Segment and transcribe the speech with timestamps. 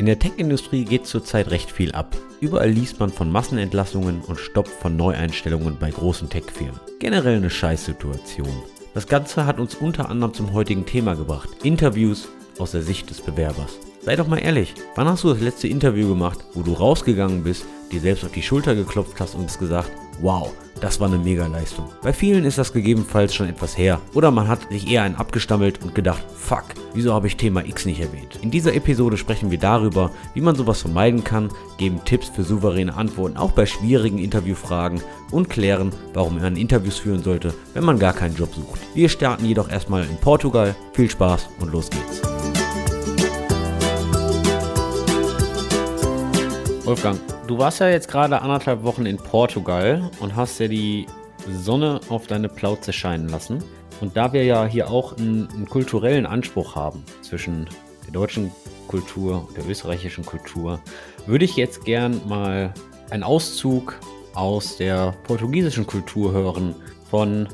[0.00, 2.16] In der Tech-Industrie geht zurzeit recht viel ab.
[2.40, 6.80] Überall liest man von Massenentlassungen und Stopp von Neueinstellungen bei großen Tech-Firmen.
[7.00, 8.48] Generell eine Scheißsituation.
[8.94, 11.50] Das Ganze hat uns unter anderem zum heutigen Thema gebracht.
[11.64, 13.78] Interviews aus der Sicht des Bewerbers.
[14.00, 17.66] Sei doch mal ehrlich, wann hast du das letzte Interview gemacht, wo du rausgegangen bist,
[17.92, 19.90] dir selbst auf die Schulter geklopft hast und hast gesagt,
[20.22, 21.90] wow, das war eine Mega-Leistung.
[22.02, 24.00] Bei vielen ist das gegebenenfalls schon etwas her.
[24.14, 26.64] Oder man hat sich eher einen abgestammelt und gedacht, fuck,
[26.94, 28.38] wieso habe ich Thema X nicht erwähnt?
[28.42, 32.94] In dieser Episode sprechen wir darüber, wie man sowas vermeiden kann, geben Tipps für souveräne
[32.94, 38.14] Antworten auch bei schwierigen Interviewfragen und klären, warum man Interviews führen sollte, wenn man gar
[38.14, 38.80] keinen Job sucht.
[38.94, 40.74] Wir starten jedoch erstmal in Portugal.
[40.94, 42.22] Viel Spaß und los geht's.
[46.90, 51.06] Wolfgang, du warst ja jetzt gerade anderthalb Wochen in Portugal und hast ja die
[51.48, 53.62] Sonne auf deine Plauze scheinen lassen.
[54.00, 57.68] Und da wir ja hier auch einen, einen kulturellen Anspruch haben zwischen
[58.06, 58.50] der deutschen
[58.88, 60.80] Kultur und der österreichischen Kultur,
[61.26, 62.74] würde ich jetzt gern mal
[63.10, 63.94] einen Auszug
[64.34, 66.74] aus der portugiesischen Kultur hören
[67.08, 67.46] von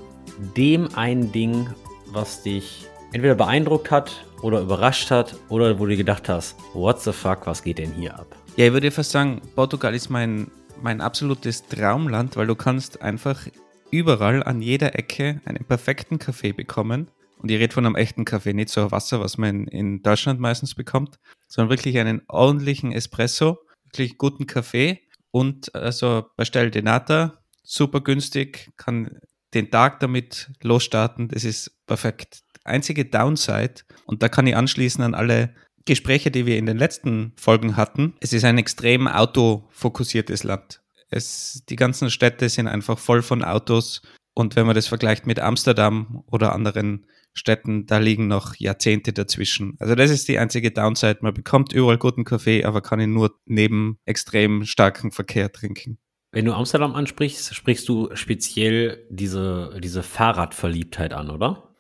[0.56, 1.69] dem ein Ding,
[2.06, 7.12] was dich entweder beeindruckt hat oder überrascht hat oder wo du gedacht hast, what the
[7.12, 8.36] fuck, was geht denn hier ab?
[8.57, 13.47] Ja, ich würde fast sagen, Portugal ist mein, mein absolutes Traumland, weil du kannst einfach
[13.91, 17.11] überall an jeder Ecke einen perfekten Kaffee bekommen.
[17.37, 20.75] Und ich rede von einem echten Kaffee, nicht so Wasser, was man in Deutschland meistens
[20.75, 21.19] bekommt,
[21.49, 28.71] sondern wirklich einen ordentlichen Espresso, wirklich guten Kaffee und also Pastel de Nata, super günstig,
[28.79, 29.19] kann
[29.53, 32.41] den Tag damit losstarten, das ist perfekt.
[32.65, 35.55] Einzige Downside, und da kann ich anschließen an alle
[35.87, 38.15] Gespräche, die wir in den letzten Folgen hatten.
[38.20, 40.83] Es ist ein extrem autofokussiertes Land.
[41.09, 44.03] Es, die ganzen Städte sind einfach voll von Autos.
[44.34, 49.77] Und wenn man das vergleicht mit Amsterdam oder anderen Städten, da liegen noch Jahrzehnte dazwischen.
[49.78, 51.19] Also das ist die einzige Downside.
[51.23, 55.98] Man bekommt überall guten Kaffee, aber kann ihn nur neben extrem starkem Verkehr trinken.
[56.33, 61.75] Wenn du Amsterdam ansprichst, sprichst du speziell diese, diese Fahrradverliebtheit an, oder?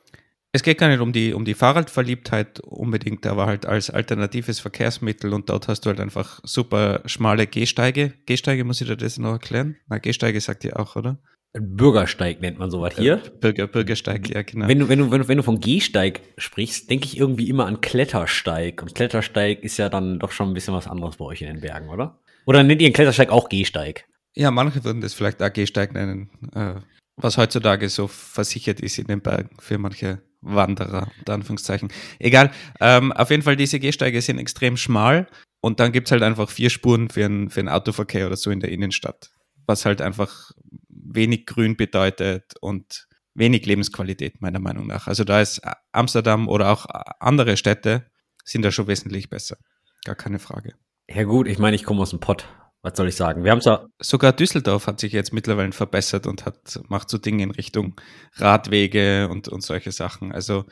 [0.56, 5.34] Es geht gar nicht um die, um die Fahrradverliebtheit unbedingt, aber halt als alternatives Verkehrsmittel
[5.34, 8.14] und dort hast du halt einfach super schmale Gehsteige.
[8.24, 9.76] Gehsteige, muss ich dir das noch erklären?
[9.86, 11.18] Na, Gehsteige sagt ihr auch, oder?
[11.52, 13.16] Bürgersteig nennt man sowas hier.
[13.22, 14.66] Äh, Bürger, Bürgersteig, ja, genau.
[14.66, 17.66] Wenn du, wenn, du, wenn, du, wenn du von Gehsteig sprichst, denke ich irgendwie immer
[17.66, 18.80] an Klettersteig.
[18.80, 21.60] Und Klettersteig ist ja dann doch schon ein bisschen was anderes bei euch in den
[21.60, 22.18] Bergen, oder?
[22.46, 24.06] Oder nennt ihr einen Klettersteig auch Gehsteig?
[24.34, 26.80] Ja, manche würden das vielleicht auch Gehsteig nennen, äh,
[27.16, 30.22] was heutzutage so versichert ist in den Bergen für manche
[30.54, 31.88] Wanderer, unter Anführungszeichen.
[32.18, 35.26] Egal, ähm, auf jeden Fall, diese Gehsteige sind extrem schmal
[35.60, 38.50] und dann gibt es halt einfach vier Spuren für einen, für einen Autoverkehr oder so
[38.50, 39.30] in der Innenstadt,
[39.66, 40.52] was halt einfach
[40.88, 45.06] wenig Grün bedeutet und wenig Lebensqualität, meiner Meinung nach.
[45.06, 45.60] Also da ist
[45.92, 46.86] Amsterdam oder auch
[47.20, 48.10] andere Städte
[48.44, 49.56] sind da schon wesentlich besser.
[50.04, 50.74] Gar keine Frage.
[51.08, 52.48] Ja gut, ich meine, ich komme aus dem Pott
[52.82, 53.44] was soll ich sagen?
[53.44, 57.42] Wir haben ja sogar Düsseldorf hat sich jetzt mittlerweile verbessert und hat macht so Dinge
[57.42, 58.00] in Richtung
[58.34, 60.32] Radwege und und solche Sachen.
[60.32, 60.64] Also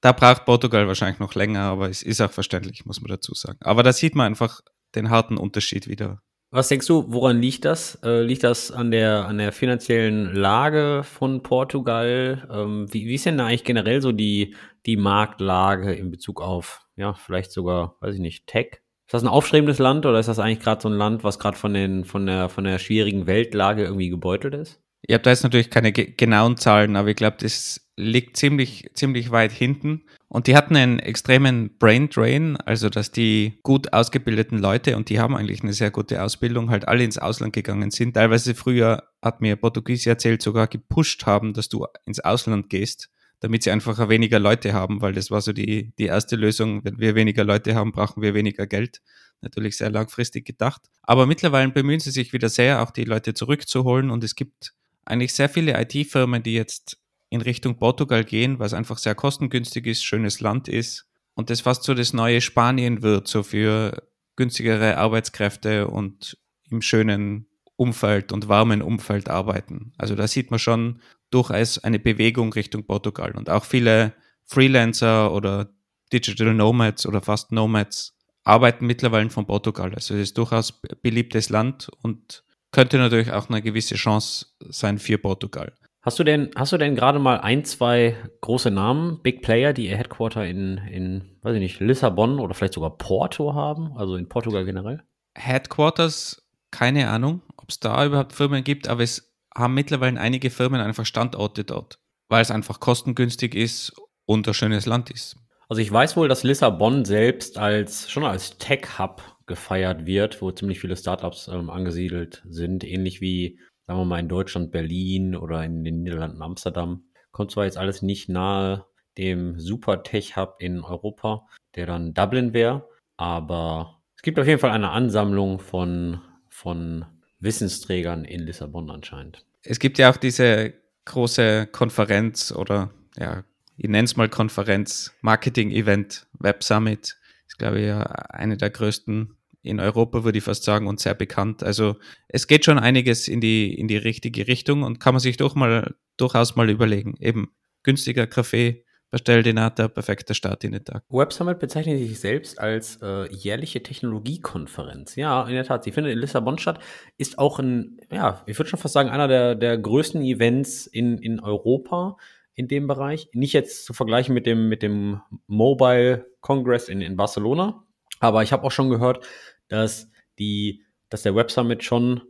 [0.00, 3.58] da braucht Portugal wahrscheinlich noch länger, aber es ist auch verständlich, muss man dazu sagen.
[3.62, 4.60] Aber da sieht man einfach
[4.94, 6.20] den harten Unterschied wieder.
[6.50, 7.98] Was denkst du, woran liegt das?
[8.04, 12.46] Äh, liegt das an der, an der finanziellen Lage von Portugal?
[12.48, 14.54] Ähm, wie, wie ist denn da eigentlich generell so die,
[14.86, 18.83] die Marktlage in Bezug auf, ja, vielleicht sogar, weiß ich nicht, Tech?
[19.14, 21.56] Ist das ein aufstrebendes Land oder ist das eigentlich gerade so ein Land, was gerade
[21.56, 24.80] von, von, der, von der schwierigen Weltlage irgendwie gebeutelt ist?
[25.02, 28.90] Ich habe da jetzt natürlich keine ge genauen Zahlen, aber ich glaube, das liegt ziemlich,
[28.94, 30.02] ziemlich weit hinten.
[30.26, 35.20] Und die hatten einen extremen Brain Drain, also dass die gut ausgebildeten Leute, und die
[35.20, 38.14] haben eigentlich eine sehr gute Ausbildung, halt alle ins Ausland gegangen sind.
[38.14, 43.10] Teilweise früher, hat mir Portugies erzählt, sogar gepusht haben, dass du ins Ausland gehst
[43.44, 46.82] damit sie einfach weniger Leute haben, weil das war so die, die erste Lösung.
[46.82, 49.02] Wenn wir weniger Leute haben, brauchen wir weniger Geld.
[49.42, 50.80] Natürlich sehr langfristig gedacht.
[51.02, 54.08] Aber mittlerweile bemühen sie sich wieder sehr, auch die Leute zurückzuholen.
[54.08, 54.72] Und es gibt
[55.04, 56.96] eigentlich sehr viele IT-Firmen, die jetzt
[57.28, 61.04] in Richtung Portugal gehen, was einfach sehr kostengünstig ist, schönes Land ist.
[61.34, 66.38] Und das fast so das neue Spanien wird, so für günstigere Arbeitskräfte und
[66.70, 69.92] im schönen Umfeld und warmen Umfeld arbeiten.
[69.98, 71.02] Also da sieht man schon
[71.34, 74.14] durchaus eine Bewegung Richtung Portugal und auch viele
[74.46, 75.68] Freelancer oder
[76.12, 79.92] Digital Nomads oder fast Nomads arbeiten mittlerweile von Portugal.
[79.94, 84.98] Also es ist durchaus ein beliebtes Land und könnte natürlich auch eine gewisse Chance sein
[84.98, 85.72] für Portugal.
[86.02, 89.88] Hast du denn, hast du denn gerade mal ein, zwei große Namen, Big Player, die
[89.88, 94.28] ihr Headquarter in, in, weiß ich nicht, Lissabon oder vielleicht sogar Porto haben, also in
[94.28, 95.02] Portugal generell?
[95.34, 100.80] Headquarters, keine Ahnung, ob es da überhaupt Firmen gibt, aber es haben mittlerweile einige Firmen
[100.80, 101.98] einfach Standorte dort,
[102.28, 103.92] weil es einfach kostengünstig ist
[104.26, 105.36] und ein schönes Land ist.
[105.68, 110.80] Also ich weiß wohl, dass Lissabon selbst als schon als Tech-Hub gefeiert wird, wo ziemlich
[110.80, 115.84] viele Startups ähm, angesiedelt sind, ähnlich wie, sagen wir mal, in Deutschland Berlin oder in
[115.84, 117.04] den Niederlanden Amsterdam.
[117.32, 118.86] Kommt zwar jetzt alles nicht nahe
[119.16, 121.46] dem Super Tech-Hub in Europa,
[121.76, 127.04] der dann Dublin wäre, aber es gibt auf jeden Fall eine Ansammlung von, von
[127.44, 129.44] Wissensträgern in Lissabon anscheinend.
[129.62, 130.74] Es gibt ja auch diese
[131.04, 133.44] große Konferenz oder ja,
[133.76, 137.16] ich nenne es mal Konferenz, Marketing-Event, Web Summit.
[137.46, 141.62] Ist, glaube ich, eine der größten in Europa, würde ich fast sagen, und sehr bekannt.
[141.62, 141.96] Also
[142.28, 145.54] es geht schon einiges in die, in die richtige Richtung und kann man sich doch
[145.54, 147.16] mal, durchaus mal überlegen.
[147.18, 147.50] Eben
[147.82, 148.83] günstiger Kaffee,
[149.14, 151.04] Bestelldinata, perfekter Start in den Tag.
[151.08, 155.14] Web Summit bezeichnet sich selbst als äh, jährliche Technologiekonferenz.
[155.14, 155.84] Ja, in der Tat.
[155.84, 156.80] Sie findet in Lissabon statt,
[157.16, 161.18] ist auch ein, ja, ich würde schon fast sagen, einer der, der größten Events in,
[161.18, 162.16] in Europa
[162.56, 163.28] in dem Bereich.
[163.34, 167.84] Nicht jetzt zu vergleichen mit dem, mit dem Mobile Congress in, in Barcelona,
[168.18, 169.24] aber ich habe auch schon gehört,
[169.68, 172.20] dass die, dass der Web Summit schon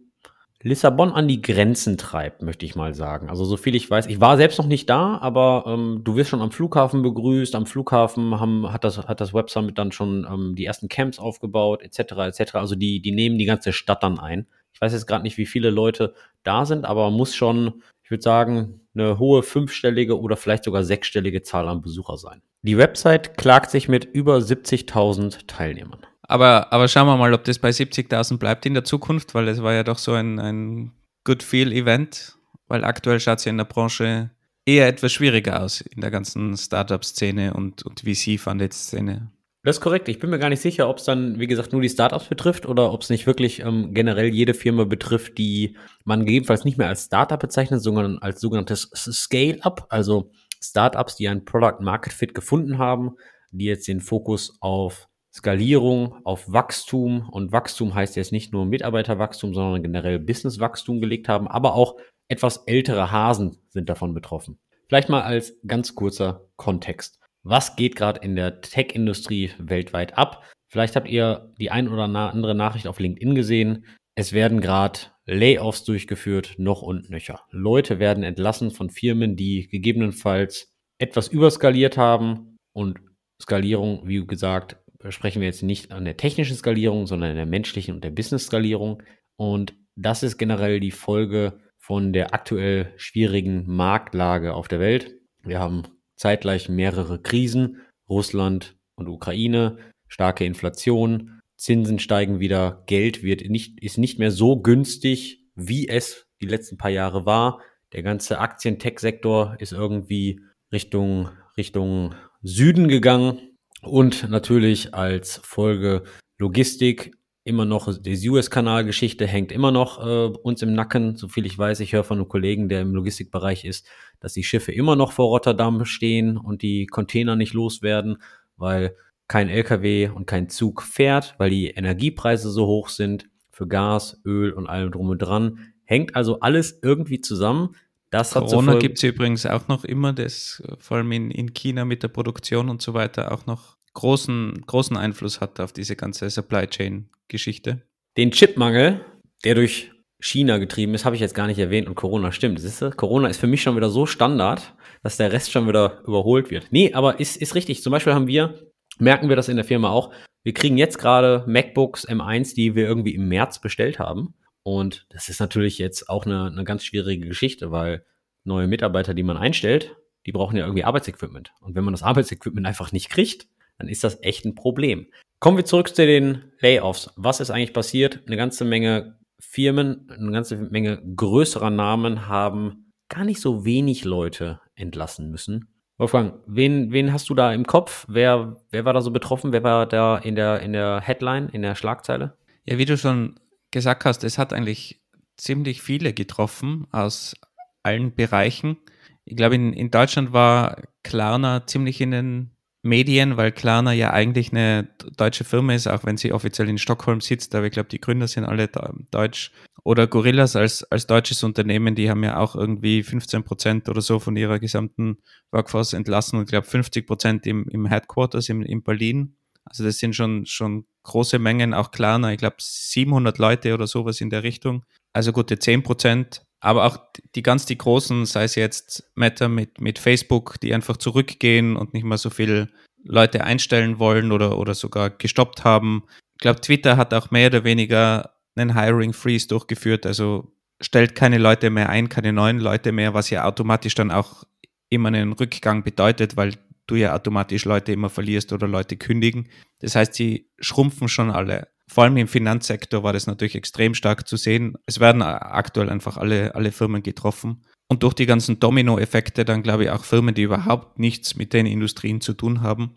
[0.65, 3.29] Lissabon an die Grenzen treibt, möchte ich mal sagen.
[3.29, 6.31] Also so viel ich weiß, ich war selbst noch nicht da, aber ähm, du wirst
[6.31, 7.55] schon am Flughafen begrüßt.
[7.55, 11.19] Am Flughafen haben, hat das hat das Web Summit dann schon ähm, die ersten Camps
[11.19, 12.39] aufgebaut, etc.
[12.39, 12.55] etc.
[12.55, 14.47] Also die die nehmen die ganze Stadt dann ein.
[14.73, 18.23] Ich weiß jetzt gerade nicht, wie viele Leute da sind, aber muss schon ich würde
[18.23, 22.43] sagen, eine hohe fünfstellige oder vielleicht sogar sechsstellige Zahl an Besucher sein.
[22.63, 26.01] Die Website klagt sich mit über 70.000 Teilnehmern.
[26.27, 29.63] Aber, aber schauen wir mal, ob das bei 70.000 bleibt in der Zukunft, weil es
[29.63, 30.93] war ja doch so ein, ein
[31.25, 32.37] Good Feel-Event,
[32.67, 34.31] weil aktuell schaut es ja in der Branche
[34.67, 39.31] eher etwas schwieriger aus in der ganzen Startup-Szene und, und VC-Funded-Szene.
[39.63, 40.09] Das ist korrekt.
[40.09, 42.67] Ich bin mir gar nicht sicher, ob es dann, wie gesagt, nur die Startups betrifft
[42.67, 46.89] oder ob es nicht wirklich ähm, generell jede Firma betrifft, die man gegebenenfalls nicht mehr
[46.89, 50.31] als Startup bezeichnet, sondern als sogenanntes Scale-up, also
[50.61, 53.17] Startups, die ein Product Market Fit gefunden haben,
[53.53, 59.53] die jetzt den Fokus auf Skalierung, auf Wachstum und Wachstum heißt jetzt nicht nur Mitarbeiterwachstum,
[59.53, 61.97] sondern generell Businesswachstum gelegt haben, aber auch
[62.29, 64.59] etwas ältere Hasen sind davon betroffen.
[64.89, 70.43] Vielleicht mal als ganz kurzer Kontext was geht gerade in der Tech-Industrie weltweit ab.
[70.69, 73.85] Vielleicht habt ihr die ein oder andere Nachricht auf LinkedIn gesehen.
[74.17, 77.43] Es werden gerade Layoffs durchgeführt, noch und nöcher.
[77.51, 82.59] Leute werden entlassen von Firmen, die gegebenenfalls etwas überskaliert haben.
[82.73, 82.99] Und
[83.41, 84.77] Skalierung, wie gesagt,
[85.13, 89.03] sprechen wir jetzt nicht an der technischen Skalierung, sondern an der menschlichen und der Business-Skalierung.
[89.37, 95.15] Und das ist generell die Folge von der aktuell schwierigen Marktlage auf der Welt.
[95.43, 95.83] Wir haben
[96.17, 99.79] zeitgleich mehrere Krisen, Russland und Ukraine,
[100.09, 106.27] starke Inflation, Zinsen steigen wieder, Geld wird nicht, ist nicht mehr so günstig, wie es
[106.41, 107.61] die letzten paar Jahre war.
[107.93, 110.41] Der ganze Aktien-Tech-Sektor ist irgendwie
[110.73, 113.54] Richtung, Richtung Süden gegangen
[113.87, 116.05] und natürlich als Folge
[116.39, 121.17] Logistik immer noch, die Suez-Kanal-Geschichte hängt immer noch äh, uns im Nacken.
[121.17, 123.87] So viel ich weiß, ich höre von einem Kollegen, der im Logistikbereich ist,
[124.19, 128.17] dass die Schiffe immer noch vor Rotterdam stehen und die Container nicht loswerden,
[128.57, 128.97] weil
[129.29, 134.53] kein LKW und kein Zug fährt, weil die Energiepreise so hoch sind für Gas, Öl
[134.53, 135.59] und allem drum und dran.
[135.85, 137.77] Hängt also alles irgendwie zusammen.
[138.11, 142.03] Das Corona gibt es übrigens auch noch immer, das vor allem in, in China mit
[142.03, 146.67] der Produktion und so weiter auch noch großen, großen Einfluss hat auf diese ganze Supply
[146.67, 147.83] Chain Geschichte.
[148.17, 149.05] Den Chipmangel,
[149.45, 152.61] der durch China getrieben ist, habe ich jetzt gar nicht erwähnt und Corona stimmt.
[152.61, 152.91] Siehst du?
[152.91, 156.69] Corona ist für mich schon wieder so Standard, dass der Rest schon wieder überholt wird.
[156.71, 157.83] Nee, aber ist, ist richtig.
[157.83, 158.55] Zum Beispiel haben wir,
[158.99, 162.87] merken wir das in der Firma auch, wir kriegen jetzt gerade MacBooks M1, die wir
[162.87, 164.35] irgendwie im März bestellt haben.
[164.65, 168.05] Und das ist natürlich jetzt auch eine, eine ganz schwierige Geschichte, weil
[168.43, 169.95] neue Mitarbeiter, die man einstellt,
[170.27, 171.53] die brauchen ja irgendwie Arbeitsequipment.
[171.61, 173.47] Und wenn man das Arbeitsequipment einfach nicht kriegt,
[173.79, 175.07] dann ist das echt ein Problem.
[175.39, 177.11] Kommen wir zurück zu den Layoffs.
[177.17, 178.23] Was ist eigentlich passiert?
[178.27, 184.61] Eine ganze Menge Firmen, eine ganze Menge größerer Namen haben gar nicht so wenig Leute
[184.75, 185.69] entlassen müssen.
[185.99, 188.07] Wolfgang, wen, wen hast du da im Kopf?
[188.09, 189.53] Wer, wer war da so betroffen?
[189.53, 192.37] Wer war da in der, in der Headline, in der Schlagzeile?
[192.65, 193.39] Ja, wie du schon
[193.75, 195.03] gesagt hast, es hat eigentlich
[195.37, 197.35] ziemlich viele getroffen aus
[197.83, 198.79] allen Bereichen.
[199.25, 202.51] Ich glaube, in, in Deutschland war Klarna ziemlich in den
[202.83, 207.21] Medien, weil Klarna ja eigentlich eine deutsche Firma ist, auch wenn sie offiziell in Stockholm
[207.21, 208.69] sitzt, aber ich glaube, die Gründer sind alle
[209.11, 209.51] deutsch.
[209.83, 214.21] Oder Gorillas als, als deutsches Unternehmen, die haben ja auch irgendwie 15 Prozent oder so
[214.21, 215.19] von ihrer gesamten
[215.51, 219.37] Workforce entlassen und ich glaube 50 Prozent im, im Headquarters in, in Berlin.
[219.65, 224.21] Also das sind schon, schon große Mengen, auch Klarna, ich glaube 700 Leute oder sowas
[224.21, 224.85] in der Richtung.
[225.13, 226.99] Also gute 10 Prozent aber auch
[227.35, 231.93] die ganz die großen, sei es jetzt Meta mit, mit Facebook, die einfach zurückgehen und
[231.93, 232.71] nicht mehr so viel
[233.05, 236.05] Leute einstellen wollen oder, oder sogar gestoppt haben.
[236.37, 241.37] Ich glaube, Twitter hat auch mehr oder weniger einen Hiring Freeze durchgeführt, also stellt keine
[241.37, 244.45] Leute mehr ein, keine neuen Leute mehr, was ja automatisch dann auch
[244.89, 246.55] immer einen Rückgang bedeutet, weil
[246.87, 249.49] du ja automatisch Leute immer verlierst oder Leute kündigen.
[249.81, 251.69] Das heißt, sie schrumpfen schon alle.
[251.87, 254.77] Vor allem im Finanzsektor war das natürlich extrem stark zu sehen.
[254.87, 257.63] Es werden aktuell einfach alle, alle Firmen getroffen.
[257.89, 261.67] Und durch die ganzen Domino-Effekte dann, glaube ich, auch Firmen, die überhaupt nichts mit den
[261.67, 262.95] Industrien zu tun haben.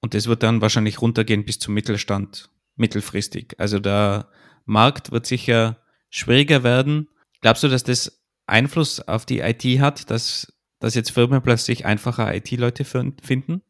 [0.00, 3.54] Und das wird dann wahrscheinlich runtergehen bis zum Mittelstand, mittelfristig.
[3.58, 4.28] Also der
[4.64, 5.78] Markt wird sicher
[6.10, 7.08] schwieriger werden.
[7.40, 12.34] Glaubst du, dass das Einfluss auf die IT hat, dass, dass jetzt Firmen plötzlich einfacher
[12.34, 13.62] IT-Leute finden?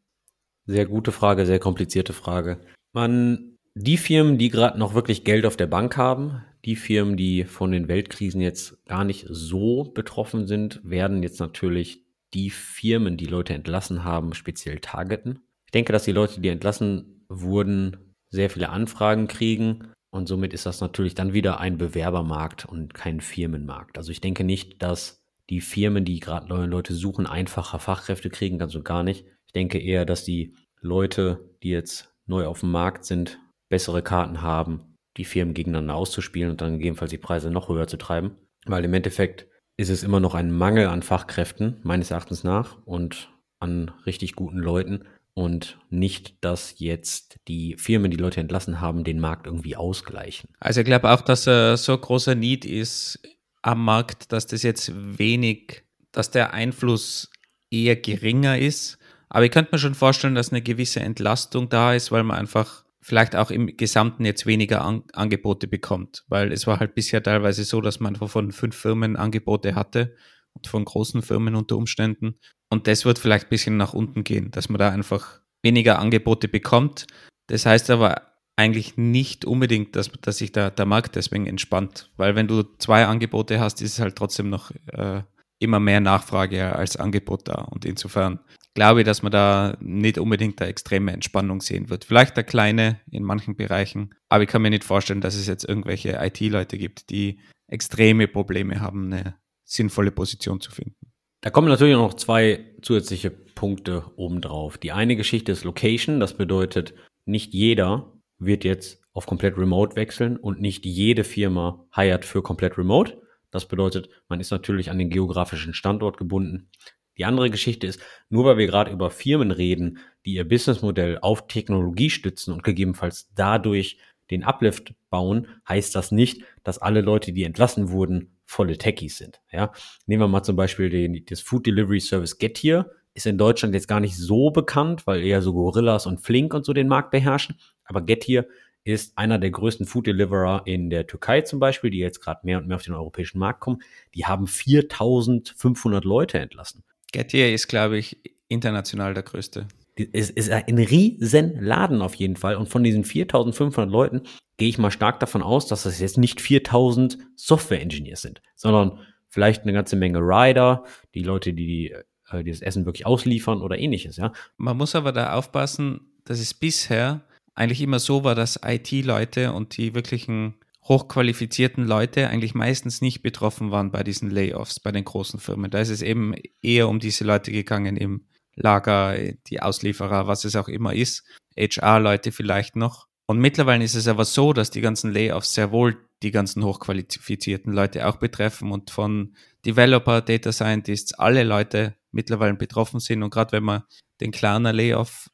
[0.66, 2.60] Sehr gute Frage, sehr komplizierte Frage.
[2.92, 7.44] Man, die Firmen, die gerade noch wirklich Geld auf der Bank haben, die Firmen, die
[7.44, 13.26] von den Weltkrisen jetzt gar nicht so betroffen sind, werden jetzt natürlich die Firmen, die
[13.26, 15.40] Leute entlassen haben, speziell targeten.
[15.64, 20.66] Ich denke, dass die Leute, die entlassen wurden, sehr viele Anfragen kriegen und somit ist
[20.66, 23.98] das natürlich dann wieder ein Bewerbermarkt und kein Firmenmarkt.
[23.98, 25.17] Also ich denke nicht, dass
[25.50, 29.24] die Firmen, die gerade neue Leute suchen, einfacher Fachkräfte kriegen, ganz und gar nicht.
[29.46, 34.42] Ich denke eher, dass die Leute, die jetzt neu auf dem Markt sind, bessere Karten
[34.42, 34.88] haben
[35.18, 38.36] die Firmen gegeneinander auszuspielen und dann gegebenenfalls die Preise noch höher zu treiben.
[38.64, 43.30] Weil im Endeffekt ist es immer noch ein Mangel an Fachkräften, meines Erachtens nach, und
[43.58, 45.04] an richtig guten Leuten.
[45.34, 50.50] Und nicht, dass jetzt die Firmen, die Leute entlassen haben, den Markt irgendwie ausgleichen.
[50.58, 53.20] Also ich glaube auch, dass äh, so großer Need ist
[53.62, 57.30] am Markt, dass das jetzt wenig, dass der Einfluss
[57.70, 58.98] eher geringer ist.
[59.28, 62.84] Aber ich könnte mir schon vorstellen, dass eine gewisse Entlastung da ist, weil man einfach
[63.00, 67.64] vielleicht auch im Gesamten jetzt weniger An Angebote bekommt, weil es war halt bisher teilweise
[67.64, 70.14] so, dass man von fünf Firmen Angebote hatte
[70.54, 72.38] und von großen Firmen unter Umständen.
[72.70, 76.48] Und das wird vielleicht ein bisschen nach unten gehen, dass man da einfach weniger Angebote
[76.48, 77.06] bekommt.
[77.46, 78.27] Das heißt aber
[78.58, 83.06] eigentlich nicht unbedingt, dass, dass sich da der Markt deswegen entspannt, weil wenn du zwei
[83.06, 85.22] Angebote hast, ist es halt trotzdem noch äh,
[85.60, 87.62] immer mehr Nachfrage als Angebot da.
[87.70, 88.40] Und insofern
[88.74, 92.04] glaube ich, dass man da nicht unbedingt eine extreme Entspannung sehen wird.
[92.04, 95.64] Vielleicht eine kleine in manchen Bereichen, aber ich kann mir nicht vorstellen, dass es jetzt
[95.64, 97.38] irgendwelche IT-Leute gibt, die
[97.68, 100.96] extreme Probleme haben, eine sinnvolle Position zu finden.
[101.42, 104.78] Da kommen natürlich noch zwei zusätzliche Punkte obendrauf.
[104.78, 110.36] Die eine Geschichte ist Location, das bedeutet, nicht jeder wird jetzt auf komplett remote wechseln
[110.36, 113.20] und nicht jede Firma hired für komplett remote.
[113.50, 116.70] Das bedeutet, man ist natürlich an den geografischen Standort gebunden.
[117.16, 121.48] Die andere Geschichte ist, nur weil wir gerade über Firmen reden, die ihr Businessmodell auf
[121.48, 123.98] Technologie stützen und gegebenenfalls dadurch
[124.30, 129.40] den Uplift bauen, heißt das nicht, dass alle Leute, die entlassen wurden, volle Techies sind.
[129.50, 129.72] Ja?
[130.06, 132.90] Nehmen wir mal zum Beispiel den, das Food Delivery Service Getir.
[133.14, 136.64] Ist in Deutschland jetzt gar nicht so bekannt, weil eher so Gorillas und Flink und
[136.64, 137.58] so den Markt beherrschen.
[137.88, 138.46] Aber Getir
[138.84, 142.58] ist einer der größten Food Deliverer in der Türkei zum Beispiel, die jetzt gerade mehr
[142.58, 143.82] und mehr auf den europäischen Markt kommen.
[144.14, 146.84] Die haben 4500 Leute entlassen.
[147.12, 148.18] Getir ist, glaube ich,
[148.48, 149.66] international der größte.
[150.12, 152.56] Es ist ein riesen Laden auf jeden Fall.
[152.56, 154.22] Und von diesen 4500 Leuten
[154.56, 159.62] gehe ich mal stark davon aus, dass das jetzt nicht 4000 Software-Engineers sind, sondern vielleicht
[159.62, 161.90] eine ganze Menge Rider, die Leute, die,
[162.30, 164.32] äh, die das Essen wirklich ausliefern oder ähnliches, ja.
[164.56, 167.24] Man muss aber da aufpassen, dass es bisher
[167.58, 173.70] eigentlich immer so war, dass IT-Leute und die wirklichen hochqualifizierten Leute eigentlich meistens nicht betroffen
[173.70, 175.70] waren bei diesen Layoffs, bei den großen Firmen.
[175.70, 179.16] Da ist es eben eher um diese Leute gegangen im Lager,
[179.48, 181.24] die Auslieferer, was es auch immer ist,
[181.56, 183.06] HR-Leute vielleicht noch.
[183.26, 187.72] Und mittlerweile ist es aber so, dass die ganzen Layoffs sehr wohl die ganzen hochqualifizierten
[187.72, 189.34] Leute auch betreffen und von
[189.66, 193.22] Developer, Data Scientists, alle Leute mittlerweile betroffen sind.
[193.22, 193.82] Und gerade wenn man
[194.20, 195.28] den kleinen Layoff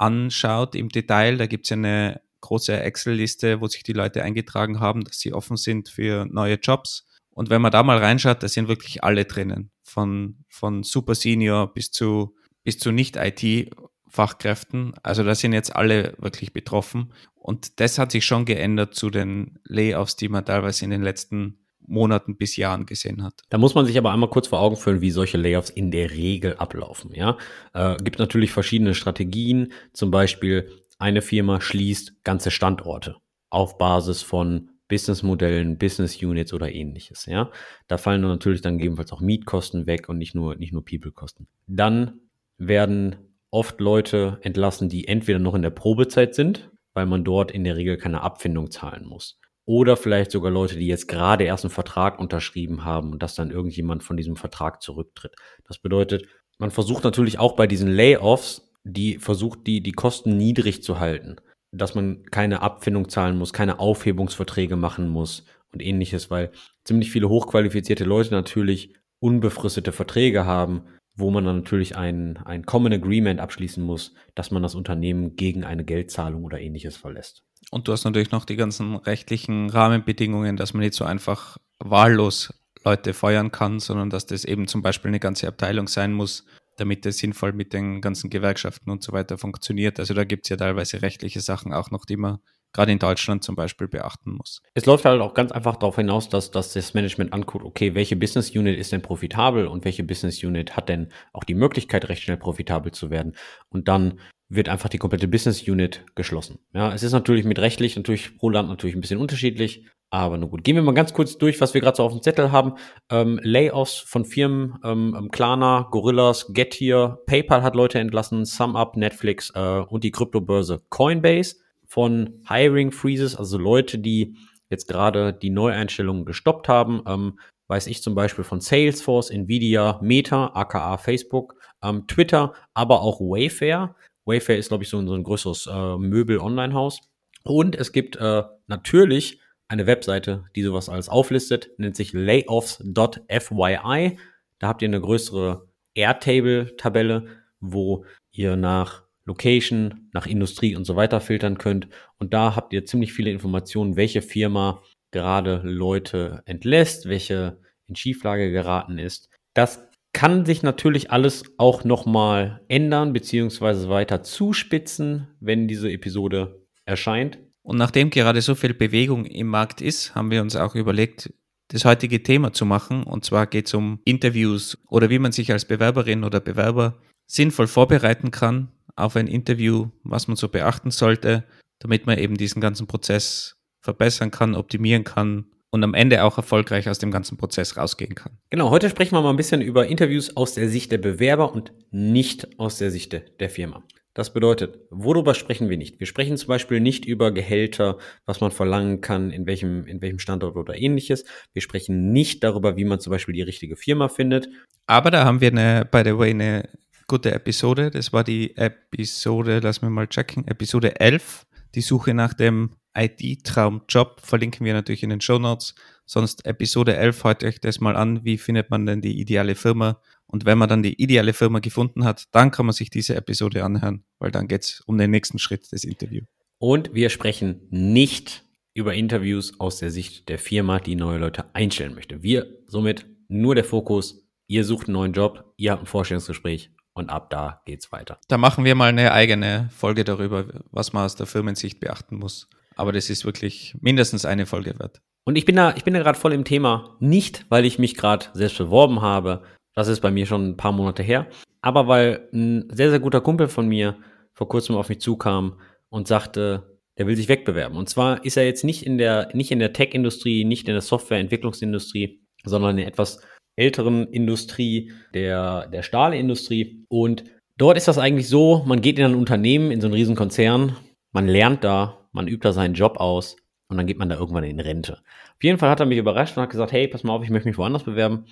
[0.00, 5.04] anschaut im Detail, da gibt es eine große Excel-Liste, wo sich die Leute eingetragen haben,
[5.04, 7.06] dass sie offen sind für neue Jobs.
[7.30, 9.70] Und wenn man da mal reinschaut, da sind wirklich alle drinnen.
[9.82, 14.94] Von, von Super Senior bis zu, bis zu Nicht-IT-Fachkräften.
[15.02, 17.12] Also da sind jetzt alle wirklich betroffen.
[17.34, 21.59] Und das hat sich schon geändert zu den Layoffs, die man teilweise in den letzten
[21.90, 23.42] Monaten bis Jahren gesehen hat.
[23.50, 26.10] Da muss man sich aber einmal kurz vor Augen führen, wie solche Layoffs in der
[26.10, 27.12] Regel ablaufen.
[27.14, 27.36] Ja,
[27.74, 29.72] äh, gibt natürlich verschiedene Strategien.
[29.92, 33.16] Zum Beispiel eine Firma schließt ganze Standorte
[33.50, 37.26] auf Basis von Businessmodellen, Business Units oder ähnliches.
[37.26, 37.50] Ja,
[37.88, 41.46] da fallen natürlich dann gegebenenfalls auch Mietkosten weg und nicht nur nicht nur People-Kosten.
[41.66, 42.20] Dann
[42.58, 43.16] werden
[43.50, 47.76] oft Leute entlassen, die entweder noch in der Probezeit sind, weil man dort in der
[47.76, 49.38] Regel keine Abfindung zahlen muss.
[49.70, 53.52] Oder vielleicht sogar Leute, die jetzt gerade erst einen Vertrag unterschrieben haben und dass dann
[53.52, 55.36] irgendjemand von diesem Vertrag zurücktritt.
[55.68, 56.26] Das bedeutet,
[56.58, 61.36] man versucht natürlich auch bei diesen Layoffs die versucht, die, die Kosten niedrig zu halten.
[61.70, 66.50] Dass man keine Abfindung zahlen muss, keine Aufhebungsverträge machen muss und ähnliches, weil
[66.82, 70.82] ziemlich viele hochqualifizierte Leute natürlich unbefristete Verträge haben,
[71.14, 75.62] wo man dann natürlich ein, ein Common Agreement abschließen muss, dass man das Unternehmen gegen
[75.62, 77.44] eine Geldzahlung oder ähnliches verlässt.
[77.70, 82.52] Und du hast natürlich noch die ganzen rechtlichen Rahmenbedingungen, dass man nicht so einfach wahllos
[82.84, 86.44] Leute feuern kann, sondern dass das eben zum Beispiel eine ganze Abteilung sein muss,
[86.76, 90.00] damit das sinnvoll mit den ganzen Gewerkschaften und so weiter funktioniert.
[90.00, 92.38] Also da gibt es ja teilweise rechtliche Sachen auch noch, die man
[92.72, 94.62] gerade in Deutschland zum Beispiel beachten muss.
[94.74, 98.16] Es läuft halt auch ganz einfach darauf hinaus, dass, dass das Management anguckt, okay, welche
[98.16, 102.22] Business Unit ist denn profitabel und welche Business Unit hat denn auch die Möglichkeit, recht
[102.22, 103.34] schnell profitabel zu werden.
[103.68, 106.58] Und dann wird einfach die komplette Business Unit geschlossen.
[106.74, 110.50] Ja, es ist natürlich mit rechtlich natürlich pro Land natürlich ein bisschen unterschiedlich, aber nur
[110.50, 110.64] gut.
[110.64, 112.74] Gehen wir mal ganz kurz durch, was wir gerade so auf dem Zettel haben.
[113.10, 119.52] Ähm, Layoffs von Firmen, ähm, ähm Klarna, Gorillas, Getir, PayPal hat Leute entlassen, SumUp, Netflix
[119.54, 124.36] äh, und die Kryptobörse Coinbase von Hiring Freezes, also Leute, die
[124.68, 127.02] jetzt gerade die Neueinstellungen gestoppt haben.
[127.06, 127.38] Ähm,
[127.68, 131.54] weiß ich zum Beispiel von Salesforce, Nvidia, Meta, aka Facebook,
[131.84, 133.94] ähm, Twitter, aber auch Wayfair.
[134.30, 137.00] Wayfair ist, glaube ich, so so ein größeres äh, Möbel-Online-Haus.
[137.42, 144.18] Und es gibt äh, natürlich eine Webseite, die sowas alles auflistet, nennt sich layoffs.fyi.
[144.58, 147.26] Da habt ihr eine größere Airtable-Tabelle,
[147.60, 151.88] wo ihr nach Location, nach Industrie und so weiter filtern könnt.
[152.18, 154.82] Und da habt ihr ziemlich viele Informationen, welche Firma
[155.12, 159.28] gerade Leute entlässt, welche in Schieflage geraten ist.
[159.54, 167.38] Das kann sich natürlich alles auch nochmal ändern, beziehungsweise weiter zuspitzen, wenn diese Episode erscheint.
[167.62, 171.32] Und nachdem gerade so viel Bewegung im Markt ist, haben wir uns auch überlegt,
[171.68, 173.04] das heutige Thema zu machen.
[173.04, 177.68] Und zwar geht es um Interviews oder wie man sich als Bewerberin oder Bewerber sinnvoll
[177.68, 181.44] vorbereiten kann auf ein Interview, was man so beachten sollte,
[181.78, 186.88] damit man eben diesen ganzen Prozess verbessern kann, optimieren kann und am Ende auch erfolgreich
[186.88, 188.38] aus dem ganzen Prozess rausgehen kann.
[188.50, 191.72] Genau, heute sprechen wir mal ein bisschen über Interviews aus der Sicht der Bewerber und
[191.90, 193.82] nicht aus der Sicht der Firma.
[194.12, 196.00] Das bedeutet, worüber sprechen wir nicht?
[196.00, 200.18] Wir sprechen zum Beispiel nicht über Gehälter, was man verlangen kann, in welchem, in welchem
[200.18, 201.24] Standort oder ähnliches.
[201.52, 204.48] Wir sprechen nicht darüber, wie man zum Beispiel die richtige Firma findet.
[204.86, 206.68] Aber da haben wir eine, by the way, eine
[207.06, 207.92] gute Episode.
[207.92, 211.46] Das war die Episode, lass mich mal checken, Episode 11.
[211.76, 215.74] Die Suche nach dem IT-Traumjob verlinken wir natürlich in den Show Notes.
[216.06, 218.24] Sonst Episode 11, hört euch das mal an.
[218.24, 220.00] Wie findet man denn die ideale Firma?
[220.26, 223.64] Und wenn man dann die ideale Firma gefunden hat, dann kann man sich diese Episode
[223.64, 226.26] anhören, weil dann geht es um den nächsten Schritt des Interviews.
[226.58, 231.94] Und wir sprechen nicht über Interviews aus der Sicht der Firma, die neue Leute einstellen
[231.94, 232.22] möchte.
[232.22, 237.10] Wir somit nur der Fokus, ihr sucht einen neuen Job, ihr habt ein Vorstellungsgespräch und
[237.10, 238.18] ab da geht's weiter.
[238.28, 242.48] Da machen wir mal eine eigene Folge darüber, was man aus der Firmensicht beachten muss.
[242.80, 245.02] Aber das ist wirklich mindestens eine Folge wert.
[245.24, 246.96] Und ich bin da, ich bin da gerade voll im Thema.
[246.98, 249.42] Nicht, weil ich mich gerade selbst beworben habe,
[249.74, 251.26] das ist bei mir schon ein paar Monate her.
[251.60, 253.96] Aber weil ein sehr, sehr guter Kumpel von mir
[254.32, 257.76] vor kurzem auf mich zukam und sagte, der will sich wegbewerben.
[257.76, 260.80] Und zwar ist er jetzt nicht in der, nicht in der Tech-Industrie, nicht in der
[260.80, 263.20] Softwareentwicklungsindustrie, sondern in etwas
[263.56, 266.86] älteren Industrie, der, der Stahlindustrie.
[266.88, 267.24] Und
[267.58, 270.76] dort ist das eigentlich so, man geht in ein Unternehmen, in so einen riesen Konzern,
[271.12, 273.36] man lernt da, man übt da seinen Job aus
[273.68, 274.94] und dann geht man da irgendwann in Rente.
[274.94, 277.30] Auf jeden Fall hat er mich überrascht und hat gesagt, hey, pass mal auf, ich
[277.30, 278.26] möchte mich woanders bewerben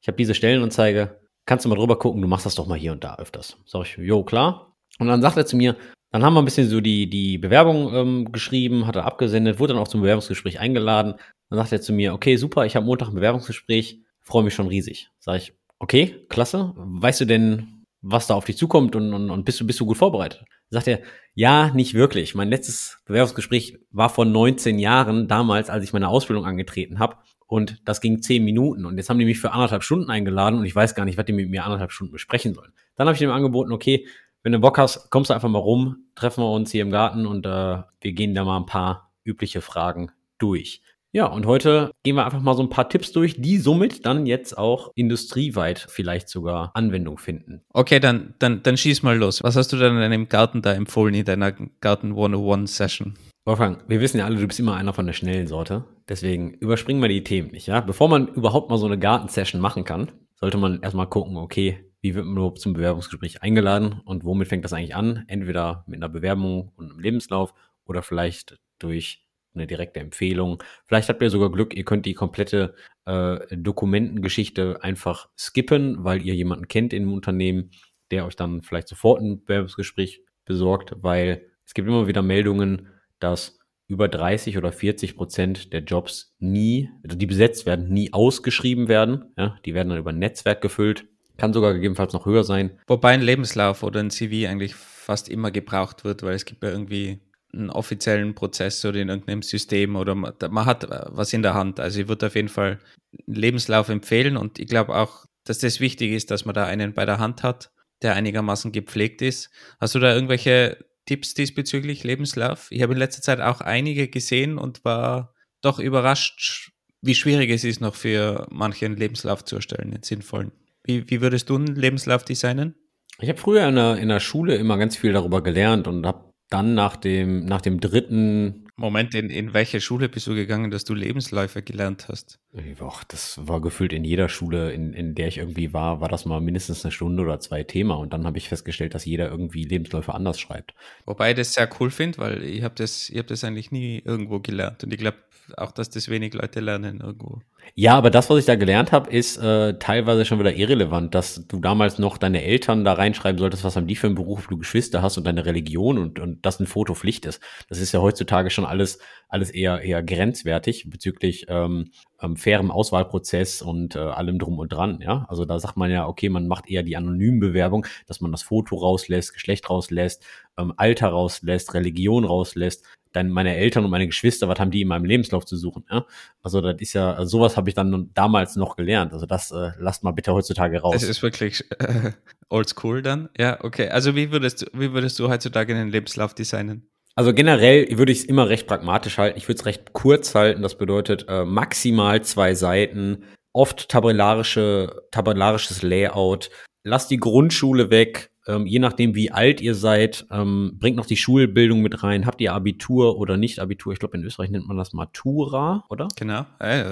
[0.00, 2.92] ich habe diese Stellenanzeige, kannst du mal drüber gucken, du machst das doch mal hier
[2.92, 3.56] und da öfters.
[3.66, 4.74] Sag ich, jo, klar.
[4.98, 5.76] Und dann sagt er zu mir,
[6.10, 9.74] dann haben wir ein bisschen so die, die Bewerbung ähm, geschrieben, hat er abgesendet, wurde
[9.74, 11.14] dann auch zum Bewerbungsgespräch eingeladen.
[11.50, 14.66] Dann sagt er zu mir, okay, super, ich habe Montag ein Bewerbungsgespräch, freue mich schon
[14.66, 15.10] riesig.
[15.18, 16.72] Sag ich, okay, klasse.
[16.76, 19.86] Weißt du denn, was da auf dich zukommt und, und, und bist du, bist du
[19.86, 20.44] gut vorbereitet?
[20.70, 21.00] Sagt er,
[21.34, 22.34] ja, nicht wirklich.
[22.34, 27.80] Mein letztes Bewerbungsgespräch war vor 19 Jahren, damals, als ich meine Ausbildung angetreten habe und
[27.84, 30.74] das ging zehn Minuten und jetzt haben die mich für anderthalb Stunden eingeladen und ich
[30.74, 32.72] weiß gar nicht, was die mit mir anderthalb Stunden besprechen sollen.
[32.94, 34.06] Dann habe ich dem angeboten, okay,
[34.42, 37.26] wenn du Bock hast, kommst du einfach mal rum, treffen wir uns hier im Garten
[37.26, 40.82] und äh, wir gehen da mal ein paar übliche Fragen durch.
[41.12, 44.26] Ja, und heute gehen wir einfach mal so ein paar Tipps durch, die somit dann
[44.26, 47.62] jetzt auch industrieweit vielleicht sogar Anwendung finden.
[47.72, 49.42] Okay, dann, dann, dann schieß mal los.
[49.42, 53.14] Was hast du denn in deinem Garten da empfohlen in deiner Garten 101 Session?
[53.44, 55.84] Wolfgang, wir wissen ja alle, du bist immer einer von der schnellen Sorte.
[56.08, 57.80] Deswegen überspringen wir die Themen nicht, ja?
[57.80, 62.14] Bevor man überhaupt mal so eine Gartensession machen kann, sollte man erstmal gucken, okay, wie
[62.14, 65.24] wird man überhaupt zum Bewerbungsgespräch eingeladen und womit fängt das eigentlich an?
[65.26, 67.52] Entweder mit einer Bewerbung und einem Lebenslauf
[67.84, 70.62] oder vielleicht durch eine direkte Empfehlung.
[70.86, 76.34] Vielleicht habt ihr sogar Glück, ihr könnt die komplette äh, Dokumentengeschichte einfach skippen, weil ihr
[76.34, 77.70] jemanden kennt im Unternehmen
[78.10, 82.88] der euch dann vielleicht sofort ein Bewerbungsgespräch besorgt, weil es gibt immer wieder Meldungen,
[83.20, 88.88] dass über 30 oder 40 Prozent der Jobs nie, also die besetzt werden, nie ausgeschrieben
[88.88, 89.32] werden.
[89.36, 91.06] Ja, die werden dann über ein Netzwerk gefüllt.
[91.36, 92.78] Kann sogar gegebenenfalls noch höher sein.
[92.86, 96.70] Wobei ein Lebenslauf oder ein CV eigentlich fast immer gebraucht wird, weil es gibt ja
[96.70, 97.20] irgendwie
[97.52, 101.80] einen offiziellen Prozess oder in irgendeinem System oder man, man hat was in der Hand.
[101.80, 102.78] Also ich würde auf jeden Fall
[103.26, 106.94] einen Lebenslauf empfehlen und ich glaube auch, dass das wichtig ist, dass man da einen
[106.94, 107.70] bei der Hand hat,
[108.02, 109.50] der einigermaßen gepflegt ist.
[109.80, 112.68] Hast du da irgendwelche Tipps diesbezüglich Lebenslauf?
[112.70, 116.70] Ich habe in letzter Zeit auch einige gesehen und war doch überrascht,
[117.02, 120.52] wie schwierig es ist, noch für manche einen Lebenslauf zu erstellen, einen sinnvollen.
[120.84, 122.74] Wie, wie würdest du einen Lebenslauf designen?
[123.18, 126.29] Ich habe früher in der, in der Schule immer ganz viel darüber gelernt und habe
[126.50, 130.84] dann nach dem, nach dem dritten Moment, in, in welche Schule bist du gegangen, dass
[130.84, 132.40] du Lebensläufe gelernt hast?
[132.80, 136.24] Och, das war gefühlt in jeder Schule, in, in der ich irgendwie war, war das
[136.24, 137.96] mal mindestens eine Stunde oder zwei Thema.
[137.96, 140.72] Und dann habe ich festgestellt, dass jeder irgendwie Lebensläufe anders schreibt.
[141.04, 144.00] Wobei ich das sehr cool finde, weil ich habe das, ich hab das eigentlich nie
[144.02, 144.82] irgendwo gelernt.
[144.82, 145.18] Und ich glaube
[145.58, 147.40] auch, dass das wenig Leute lernen irgendwo.
[147.74, 151.46] Ja, aber das, was ich da gelernt habe, ist äh, teilweise schon wieder irrelevant, dass
[151.46, 154.58] du damals noch deine Eltern da reinschreiben solltest, was haben die für einen Beruf, du
[154.58, 157.40] Geschwister hast und deine Religion und, und das ein Foto Pflicht ist.
[157.68, 163.62] Das ist ja heutzutage schon alles, alles eher, eher grenzwertig bezüglich ähm, ähm, fairem Auswahlprozess
[163.62, 165.00] und äh, allem drum und dran.
[165.02, 168.32] Ja, also da sagt man ja, okay, man macht eher die anonymen Bewerbung, dass man
[168.32, 170.24] das Foto rauslässt, Geschlecht rauslässt,
[170.58, 174.88] ähm, Alter rauslässt, Religion rauslässt dann meine Eltern und meine Geschwister, was haben die in
[174.88, 175.84] meinem Lebenslauf zu suchen?
[175.90, 176.06] Ja?
[176.42, 179.12] Also das ist ja, also sowas habe ich dann damals noch gelernt.
[179.12, 180.94] Also das äh, lasst mal bitte heutzutage raus.
[180.94, 182.12] Das ist wirklich äh,
[182.48, 183.28] oldschool dann.
[183.38, 183.88] Ja, okay.
[183.88, 186.86] Also wie würdest du, wie würdest du heutzutage einen Lebenslauf designen?
[187.14, 189.36] Also generell würde ich es immer recht pragmatisch halten.
[189.36, 190.62] Ich würde es recht kurz halten.
[190.62, 196.50] Das bedeutet äh, maximal zwei Seiten, oft tabellarische, tabellarisches Layout.
[196.84, 201.16] Lass die Grundschule weg, ähm, je nachdem, wie alt ihr seid, ähm, bringt noch die
[201.16, 202.26] Schulbildung mit rein.
[202.26, 203.92] Habt ihr Abitur oder nicht Abitur?
[203.92, 206.08] Ich glaube, in Österreich nennt man das Matura, oder?
[206.16, 206.46] Genau.
[206.58, 206.82] Äh,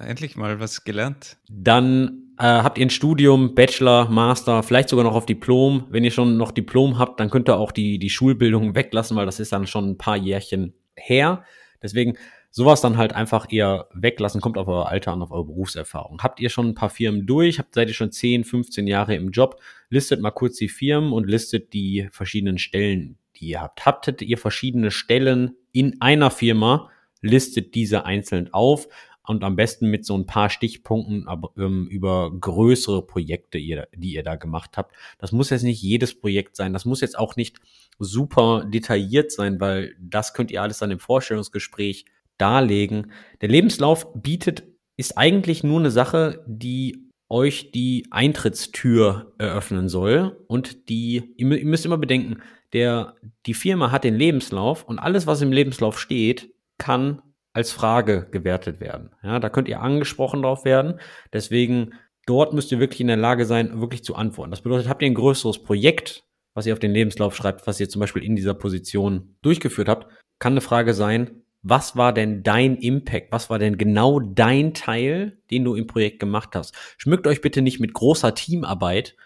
[0.00, 1.36] endlich mal was gelernt.
[1.48, 5.86] Dann äh, habt ihr ein Studium, Bachelor, Master, vielleicht sogar noch auf Diplom.
[5.90, 9.26] Wenn ihr schon noch Diplom habt, dann könnt ihr auch die, die Schulbildung weglassen, weil
[9.26, 11.44] das ist dann schon ein paar Jährchen her.
[11.82, 12.16] Deswegen
[12.52, 16.22] sowas dann halt einfach eher weglassen, kommt auf euer Alter an, auf eure Berufserfahrung.
[16.22, 19.30] Habt ihr schon ein paar Firmen durch, habt, seid ihr schon 10, 15 Jahre im
[19.30, 19.60] Job,
[19.92, 23.84] listet mal kurz die Firmen und listet die verschiedenen Stellen, die ihr habt.
[23.84, 28.88] Habtet ihr verschiedene Stellen in einer Firma, listet diese einzeln auf
[29.26, 31.26] und am besten mit so ein paar Stichpunkten
[31.58, 34.96] ähm, über größere Projekte, die ihr da gemacht habt.
[35.18, 36.72] Das muss jetzt nicht jedes Projekt sein.
[36.72, 37.60] Das muss jetzt auch nicht
[37.98, 42.06] super detailliert sein, weil das könnt ihr alles dann im Vorstellungsgespräch
[42.38, 43.12] darlegen.
[43.42, 44.64] Der Lebenslauf bietet,
[44.96, 47.01] ist eigentlich nur eine Sache, die
[47.32, 52.42] euch die Eintrittstür eröffnen soll und die, ihr, müsst immer bedenken,
[52.72, 53.14] der,
[53.46, 57.22] die Firma hat den Lebenslauf und alles, was im Lebenslauf steht, kann
[57.54, 59.10] als Frage gewertet werden.
[59.22, 61.00] Ja, da könnt ihr angesprochen drauf werden.
[61.32, 61.94] Deswegen,
[62.26, 64.50] dort müsst ihr wirklich in der Lage sein, wirklich zu antworten.
[64.50, 67.88] Das bedeutet, habt ihr ein größeres Projekt, was ihr auf den Lebenslauf schreibt, was ihr
[67.88, 70.06] zum Beispiel in dieser Position durchgeführt habt,
[70.38, 73.30] kann eine Frage sein, was war denn dein Impact?
[73.30, 76.74] Was war denn genau dein Teil, den du im Projekt gemacht hast?
[76.98, 79.16] Schmückt euch bitte nicht mit großer Teamarbeit,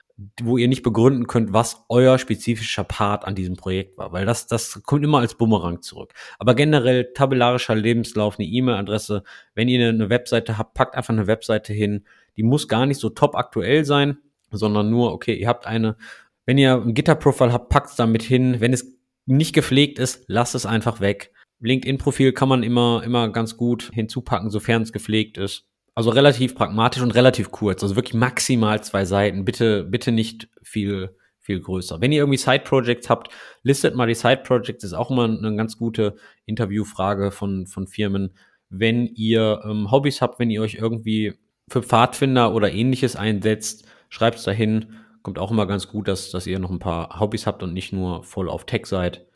[0.42, 4.46] wo ihr nicht begründen könnt, was euer spezifischer Part an diesem Projekt war, weil das,
[4.46, 6.14] das kommt immer als Bumerang zurück.
[6.38, 11.72] Aber generell tabellarischer Lebenslauf, eine E-Mail-Adresse, wenn ihr eine Webseite habt, packt einfach eine Webseite
[11.72, 12.06] hin.
[12.36, 14.18] Die muss gar nicht so top aktuell sein,
[14.50, 15.96] sondern nur, okay, ihr habt eine,
[16.46, 18.56] wenn ihr ein Gitter-Profile habt, packt es damit hin.
[18.60, 18.96] Wenn es
[19.26, 21.32] nicht gepflegt ist, lasst es einfach weg.
[21.60, 25.64] LinkedIn-Profil kann man immer, immer ganz gut hinzupacken, sofern es gepflegt ist.
[25.94, 27.82] Also relativ pragmatisch und relativ kurz.
[27.82, 29.44] Also wirklich maximal zwei Seiten.
[29.46, 32.00] Bitte, bitte nicht viel, viel größer.
[32.02, 34.84] Wenn ihr irgendwie Side-Projects habt, listet mal die Side-Projects.
[34.84, 38.34] Ist auch immer eine ganz gute Interviewfrage von, von Firmen.
[38.68, 41.34] Wenn ihr ähm, Hobbys habt, wenn ihr euch irgendwie
[41.68, 44.96] für Pfadfinder oder ähnliches einsetzt, schreibt es dahin.
[45.22, 47.92] Kommt auch immer ganz gut, dass, dass ihr noch ein paar Hobbys habt und nicht
[47.92, 49.26] nur voll auf Tech seid.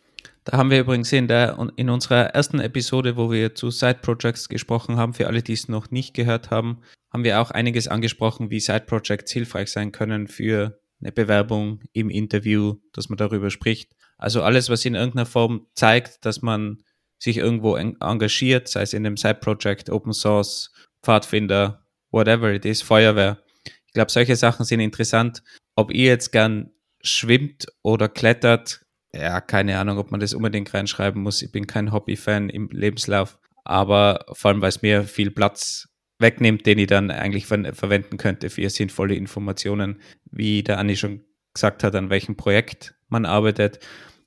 [0.44, 4.48] Da haben wir übrigens in, der, in unserer ersten Episode, wo wir zu Side Projects
[4.48, 6.80] gesprochen haben, für alle, die es noch nicht gehört haben,
[7.12, 12.10] haben wir auch einiges angesprochen, wie Side Projects hilfreich sein können für eine Bewerbung im
[12.10, 13.92] Interview, dass man darüber spricht.
[14.16, 16.82] Also alles, was in irgendeiner Form zeigt, dass man
[17.18, 20.72] sich irgendwo engagiert, sei es in einem Side Project, Open Source,
[21.02, 23.42] Pfadfinder, whatever it is, Feuerwehr.
[23.86, 25.42] Ich glaube, solche Sachen sind interessant.
[25.74, 26.70] Ob ihr jetzt gern
[27.02, 31.42] schwimmt oder klettert, ja, keine Ahnung, ob man das unbedingt reinschreiben muss.
[31.42, 36.66] Ich bin kein Hobby-Fan im Lebenslauf, aber vor allem, weil es mir viel Platz wegnimmt,
[36.66, 40.00] den ich dann eigentlich ver verwenden könnte für sinnvolle Informationen.
[40.30, 43.80] Wie der Anni schon gesagt hat, an welchem Projekt man arbeitet.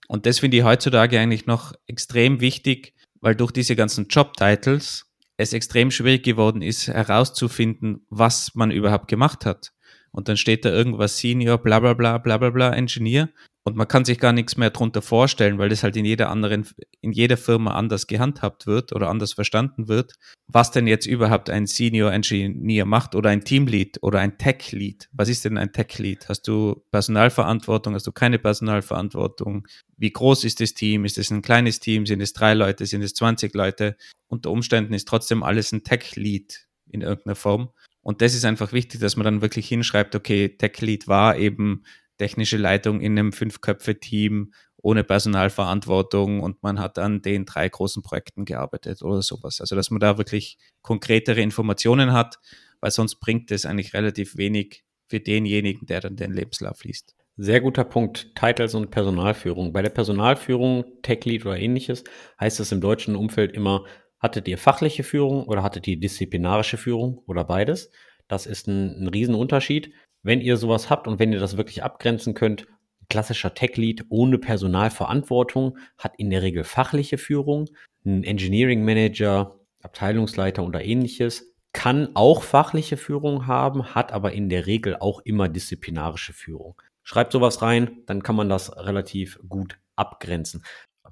[0.08, 5.06] Und das finde ich heutzutage eigentlich noch extrem wichtig, weil durch diese ganzen Job-Titles
[5.38, 9.72] es extrem schwierig geworden ist, herauszufinden, was man überhaupt gemacht hat.
[10.14, 13.30] Und dann steht da irgendwas Senior, bla bla bla bla bla bla Engineer.
[13.66, 16.68] Und man kann sich gar nichts mehr drunter vorstellen, weil das halt in jeder anderen,
[17.00, 20.16] in jeder Firma anders gehandhabt wird oder anders verstanden wird,
[20.48, 25.08] was denn jetzt überhaupt ein Senior Engineer macht oder ein Teamlead oder ein Tech Lead.
[25.14, 26.28] Was ist denn ein Tech Lead?
[26.28, 27.96] Hast du Personalverantwortung?
[27.96, 29.66] Hast du keine Personalverantwortung?
[29.96, 31.06] Wie groß ist das Team?
[31.06, 32.06] Ist es ein kleines Team?
[32.06, 32.86] Sind es drei Leute?
[32.86, 33.96] Sind es 20 Leute?
[34.28, 37.70] Unter Umständen ist trotzdem alles ein Tech Lead in irgendeiner Form.
[38.04, 41.84] Und das ist einfach wichtig, dass man dann wirklich hinschreibt, okay, Tech Lead war eben
[42.18, 48.44] technische Leitung in einem Fünf-Köpfe-Team ohne Personalverantwortung und man hat an den drei großen Projekten
[48.44, 49.62] gearbeitet oder sowas.
[49.62, 52.38] Also dass man da wirklich konkretere Informationen hat,
[52.82, 57.16] weil sonst bringt es eigentlich relativ wenig für denjenigen, der dann den Lebenslauf liest.
[57.38, 58.36] Sehr guter Punkt.
[58.36, 59.74] Titles und Personalführung.
[59.74, 62.04] Bei der Personalführung, Tech Lead oder ähnliches,
[62.40, 63.86] heißt es im deutschen Umfeld immer,
[64.24, 67.92] hattet ihr fachliche Führung oder hattet ihr disziplinarische Führung oder beides?
[68.28, 69.94] Das ist ein, ein Riesenunterschied.
[70.24, 72.66] Wenn ihr sowas habt und wenn ihr das wirklich abgrenzen könnt,
[73.10, 77.68] klassischer Tech-Lead ohne Personalverantwortung hat in der Regel fachliche Führung.
[78.06, 84.68] Ein Engineering Manager, Abteilungsleiter oder ähnliches kann auch fachliche Führung haben, hat aber in der
[84.68, 86.82] Regel auch immer disziplinarische Führung.
[87.02, 90.64] Schreibt sowas rein, dann kann man das relativ gut abgrenzen.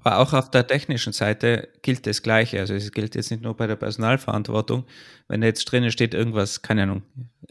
[0.02, 2.58] Aber auch auf der technischen Seite gilt das Gleiche.
[2.58, 4.84] Also es gilt jetzt nicht nur bei der Personalverantwortung.
[5.28, 7.02] Wenn jetzt drinnen steht irgendwas, keine Ahnung,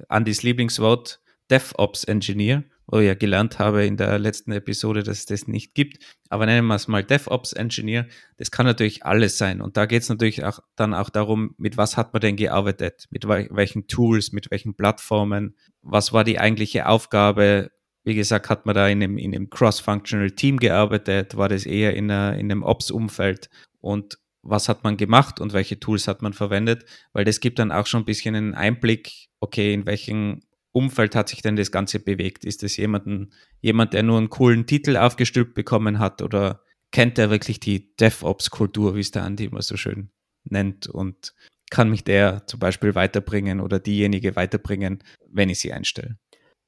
[0.10, 5.26] Andys Lieblingswort, DevOps Engineer, wo ich ja gelernt habe in der letzten Episode, dass es
[5.26, 6.04] das nicht gibt.
[6.30, 8.08] Aber nennen wir es mal DevOps Engineer.
[8.38, 9.62] Das kann natürlich alles sein.
[9.62, 13.06] Und da geht es natürlich auch dann auch darum, mit was hat man denn gearbeitet?
[13.12, 15.56] Mit welchen Tools, mit welchen Plattformen?
[15.82, 17.72] Was war die eigentliche Aufgabe?
[18.04, 21.38] Wie gesagt, hat man da in einem, in einem Cross-Functional Team gearbeitet?
[21.38, 23.50] War das eher in, einer, in einem Ops-Umfeld?
[23.80, 26.86] Und was hat man gemacht und welche Tools hat man verwendet?
[27.14, 31.30] Weil das gibt dann auch schon ein bisschen einen Einblick, okay, in welchen Umfeld hat
[31.30, 32.46] sich denn das Ganze bewegt?
[32.46, 37.30] Ist es jemanden, jemand, der nur einen coolen Titel aufgestülpt bekommen hat oder kennt er
[37.30, 40.12] wirklich die DevOps-Kultur, wie es der Andi immer so schön
[40.44, 41.34] nennt und
[41.70, 46.18] kann mich der zum Beispiel weiterbringen oder diejenige weiterbringen, wenn ich sie einstelle?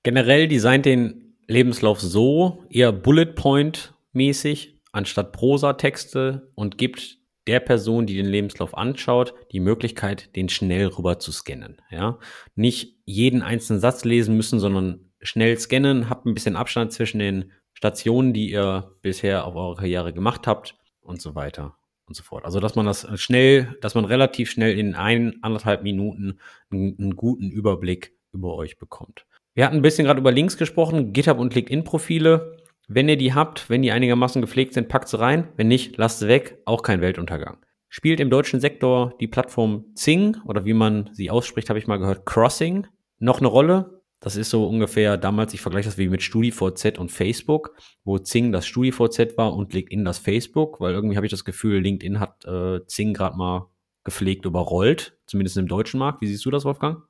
[0.04, 8.06] Generell designt den Lebenslauf so, eher Bullet Point mäßig, anstatt Prosa-Texte und gibt der Person,
[8.06, 11.82] die den Lebenslauf anschaut, die Möglichkeit, den schnell rüber zu scannen.
[11.90, 12.20] Ja?
[12.56, 17.52] Nicht jeden einzelnen Satz lesen müssen, sondern schnell scannen, habt ein bisschen Abstand zwischen den
[17.74, 22.46] Stationen, die ihr bisher auf eurer Karriere gemacht habt und so weiter und so fort.
[22.46, 26.40] Also, dass man das schnell, dass man relativ schnell in ein, anderthalb Minuten
[26.72, 29.26] einen, einen guten Überblick über euch bekommt.
[29.56, 32.58] Wir hatten ein bisschen gerade über Links gesprochen, GitHub und LinkedIn-Profile.
[32.88, 35.48] Wenn ihr die habt, wenn die einigermaßen gepflegt sind, packt sie rein.
[35.56, 36.58] Wenn nicht, lasst sie weg.
[36.66, 37.58] Auch kein Weltuntergang.
[37.88, 41.98] Spielt im deutschen Sektor die Plattform Zing oder wie man sie ausspricht, habe ich mal
[41.98, 42.88] gehört, Crossing
[43.20, 44.02] noch eine Rolle.
[44.20, 48.52] Das ist so ungefähr damals, ich vergleiche das wie mit StudiVZ und Facebook, wo Zing
[48.52, 52.44] das StudiVZ war und LinkedIn das Facebook, weil irgendwie habe ich das Gefühl, LinkedIn hat
[52.46, 53.70] äh, Zing gerade mal
[54.04, 56.22] gepflegt überrollt, zumindest im deutschen Markt.
[56.22, 57.04] Wie siehst du das, Wolfgang?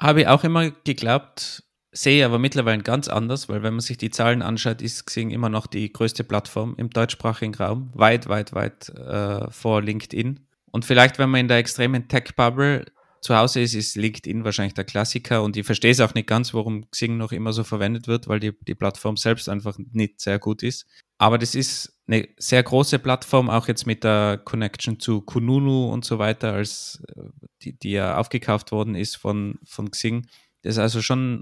[0.00, 4.08] Habe ich auch immer geglaubt, sehe aber mittlerweile ganz anders, weil wenn man sich die
[4.08, 8.88] Zahlen anschaut, ist Xing immer noch die größte Plattform im deutschsprachigen Raum, weit, weit, weit
[8.88, 10.40] äh, vor LinkedIn.
[10.70, 12.86] Und vielleicht, wenn man in der extremen Tech-Bubble
[13.20, 16.54] zu Hause ist, ist LinkedIn wahrscheinlich der Klassiker und ich verstehe es auch nicht ganz,
[16.54, 20.38] warum Xing noch immer so verwendet wird, weil die, die Plattform selbst einfach nicht sehr
[20.38, 20.86] gut ist.
[21.18, 26.04] Aber das ist eine sehr große Plattform, auch jetzt mit der Connection zu Kununu und
[26.04, 27.22] so weiter, als äh,
[27.62, 30.26] die, die ja aufgekauft worden ist von, von Xing.
[30.62, 31.40] Das ist also schon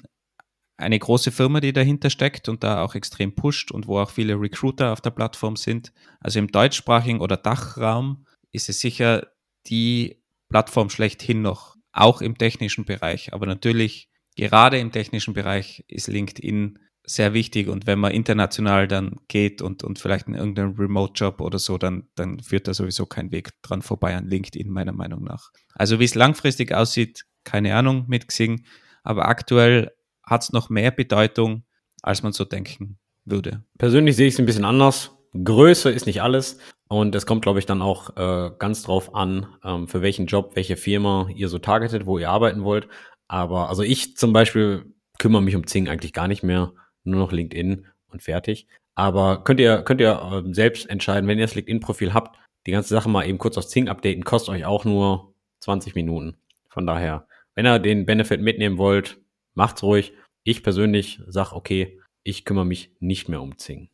[0.76, 4.40] eine große Firma, die dahinter steckt und da auch extrem pusht und wo auch viele
[4.40, 5.92] Recruiter auf der Plattform sind.
[6.20, 9.28] Also im deutschsprachigen oder Dachraum ist es sicher
[9.66, 10.17] die
[10.48, 13.32] Plattform schlechthin noch, auch im technischen Bereich.
[13.32, 19.16] Aber natürlich, gerade im technischen Bereich ist LinkedIn sehr wichtig und wenn man international dann
[19.28, 23.32] geht und, und vielleicht in irgendeinem Remote-Job oder so, dann, dann führt da sowieso kein
[23.32, 25.50] Weg dran vorbei an LinkedIn, meiner Meinung nach.
[25.74, 28.64] Also wie es langfristig aussieht, keine Ahnung mit Xing,
[29.02, 29.90] aber aktuell
[30.22, 31.64] hat es noch mehr Bedeutung,
[32.02, 33.64] als man so denken würde.
[33.78, 35.12] Persönlich sehe ich es ein bisschen anders.
[35.32, 36.58] Größe ist nicht alles.
[36.88, 40.52] Und es kommt, glaube ich, dann auch äh, ganz drauf an, ähm, für welchen Job,
[40.54, 42.88] welche Firma ihr so targetet, wo ihr arbeiten wollt.
[43.28, 44.86] Aber also ich zum Beispiel
[45.18, 46.72] kümmere mich um Zing eigentlich gar nicht mehr,
[47.04, 48.66] nur noch LinkedIn und fertig.
[48.94, 52.88] Aber könnt ihr, könnt ihr äh, selbst entscheiden, wenn ihr das LinkedIn-Profil habt, die ganze
[52.88, 56.36] Sache mal eben kurz auf Zing updaten, kostet euch auch nur 20 Minuten.
[56.68, 59.20] Von daher, wenn ihr den Benefit mitnehmen wollt,
[59.54, 60.14] macht's ruhig.
[60.42, 63.90] Ich persönlich sag, okay, ich kümmere mich nicht mehr um Zing.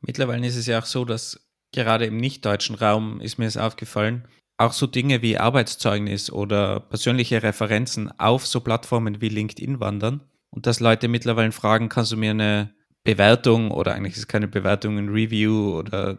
[0.00, 4.26] Mittlerweile ist es ja auch so, dass gerade im nicht-deutschen Raum ist mir es aufgefallen,
[4.56, 10.66] auch so Dinge wie Arbeitszeugnis oder persönliche Referenzen auf so Plattformen wie LinkedIn wandern und
[10.66, 15.08] dass Leute mittlerweile fragen, kannst du mir eine Bewertung oder eigentlich ist keine Bewertung, ein
[15.08, 16.18] Review oder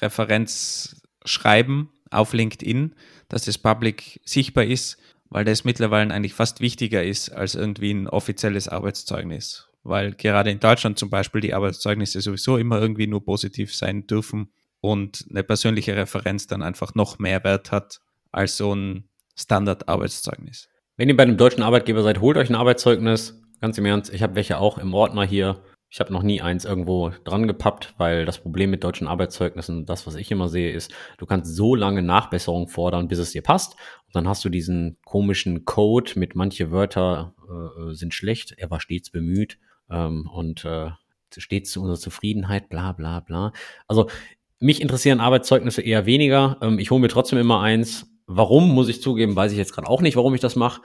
[0.00, 2.94] Referenz schreiben auf LinkedIn,
[3.28, 4.98] dass das public sichtbar ist,
[5.30, 9.68] weil das mittlerweile eigentlich fast wichtiger ist als irgendwie ein offizielles Arbeitszeugnis.
[9.84, 14.50] Weil gerade in Deutschland zum Beispiel die Arbeitszeugnisse sowieso immer irgendwie nur positiv sein dürfen
[14.80, 18.00] und eine persönliche Referenz dann einfach noch mehr Wert hat
[18.32, 20.68] als so ein Standard-Arbeitszeugnis.
[20.96, 23.40] Wenn ihr bei einem deutschen Arbeitgeber seid, holt euch ein Arbeitszeugnis.
[23.60, 25.62] Ganz im Ernst, ich habe welche auch im Ordner hier.
[25.90, 30.06] Ich habe noch nie eins irgendwo dran gepappt, weil das Problem mit deutschen Arbeitszeugnissen, das,
[30.06, 33.74] was ich immer sehe, ist, du kannst so lange Nachbesserung fordern, bis es dir passt.
[34.06, 38.80] Und dann hast du diesen komischen Code mit manche Wörter äh, sind schlecht, er war
[38.80, 39.58] stets bemüht
[39.90, 40.90] ähm, und äh,
[41.36, 43.52] stets zu unserer Zufriedenheit, bla bla bla.
[43.88, 44.08] Also
[44.60, 46.58] mich interessieren Arbeitszeugnisse eher weniger.
[46.62, 48.10] Ähm, ich hole mir trotzdem immer eins.
[48.26, 50.80] Warum, muss ich zugeben, weiß ich jetzt gerade auch nicht, warum ich das mache.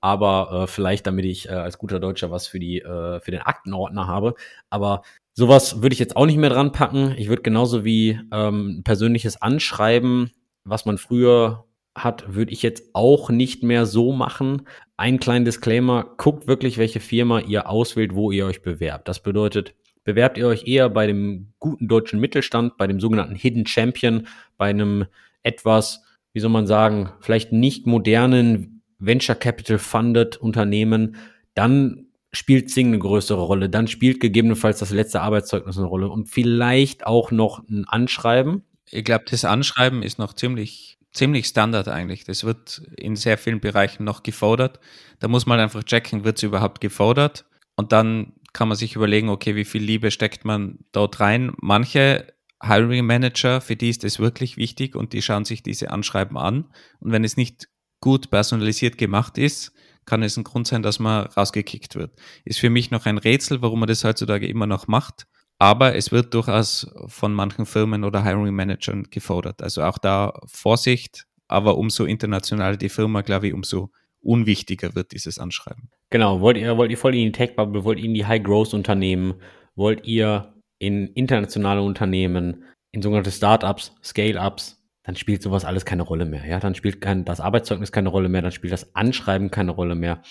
[0.00, 3.42] Aber äh, vielleicht, damit ich äh, als guter Deutscher was für, die, äh, für den
[3.42, 4.34] Aktenordner habe.
[4.68, 5.02] Aber
[5.34, 7.14] sowas würde ich jetzt auch nicht mehr dran packen.
[7.16, 10.32] Ich würde genauso wie ähm, persönliches Anschreiben,
[10.64, 14.62] was man früher hat, würde ich jetzt auch nicht mehr so machen.
[14.96, 19.08] Ein kleiner Disclaimer, guckt wirklich, welche Firma ihr auswählt, wo ihr euch bewerbt.
[19.08, 19.74] Das bedeutet,
[20.04, 24.26] bewerbt ihr euch eher bei dem guten deutschen Mittelstand, bei dem sogenannten Hidden Champion,
[24.56, 25.06] bei einem
[25.42, 26.02] etwas,
[26.32, 31.16] wie soll man sagen, vielleicht nicht modernen Venture Capital Funded Unternehmen,
[31.54, 33.68] dann spielt Sing eine größere Rolle.
[33.68, 38.62] Dann spielt gegebenenfalls das letzte Arbeitszeugnis eine Rolle und vielleicht auch noch ein Anschreiben.
[38.90, 42.24] Ich glaube, das Anschreiben ist noch ziemlich, ziemlich Standard eigentlich.
[42.24, 44.80] Das wird in sehr vielen Bereichen noch gefordert.
[45.20, 47.44] Da muss man einfach checken, wird es überhaupt gefordert?
[47.76, 51.52] Und dann kann man sich überlegen, okay, wie viel Liebe steckt man dort rein.
[51.60, 52.26] Manche
[52.62, 56.70] Hiring Manager, für die ist das wirklich wichtig und die schauen sich diese Anschreiben an.
[57.00, 57.68] Und wenn es nicht
[58.00, 59.72] gut personalisiert gemacht ist,
[60.04, 62.12] kann es ein Grund sein, dass man rausgekickt wird.
[62.44, 65.26] Ist für mich noch ein Rätsel, warum man das heutzutage immer noch macht.
[65.62, 69.62] Aber es wird durchaus von manchen Firmen oder Hiring Managern gefordert.
[69.62, 75.38] Also auch da Vorsicht, aber umso internationaler die Firma, glaube ich, umso unwichtiger wird dieses
[75.38, 75.88] Anschreiben.
[76.10, 79.34] Genau, wollt ihr, wollt ihr voll in die Tech-Bubble, wollt ihr in die High-Growth-Unternehmen,
[79.76, 86.24] wollt ihr in internationale Unternehmen, in sogenannte Startups, Scale-Ups, dann spielt sowas alles keine Rolle
[86.24, 86.44] mehr.
[86.44, 89.94] Ja, dann spielt kein, das Arbeitszeugnis keine Rolle mehr, dann spielt das Anschreiben keine Rolle
[89.94, 90.22] mehr.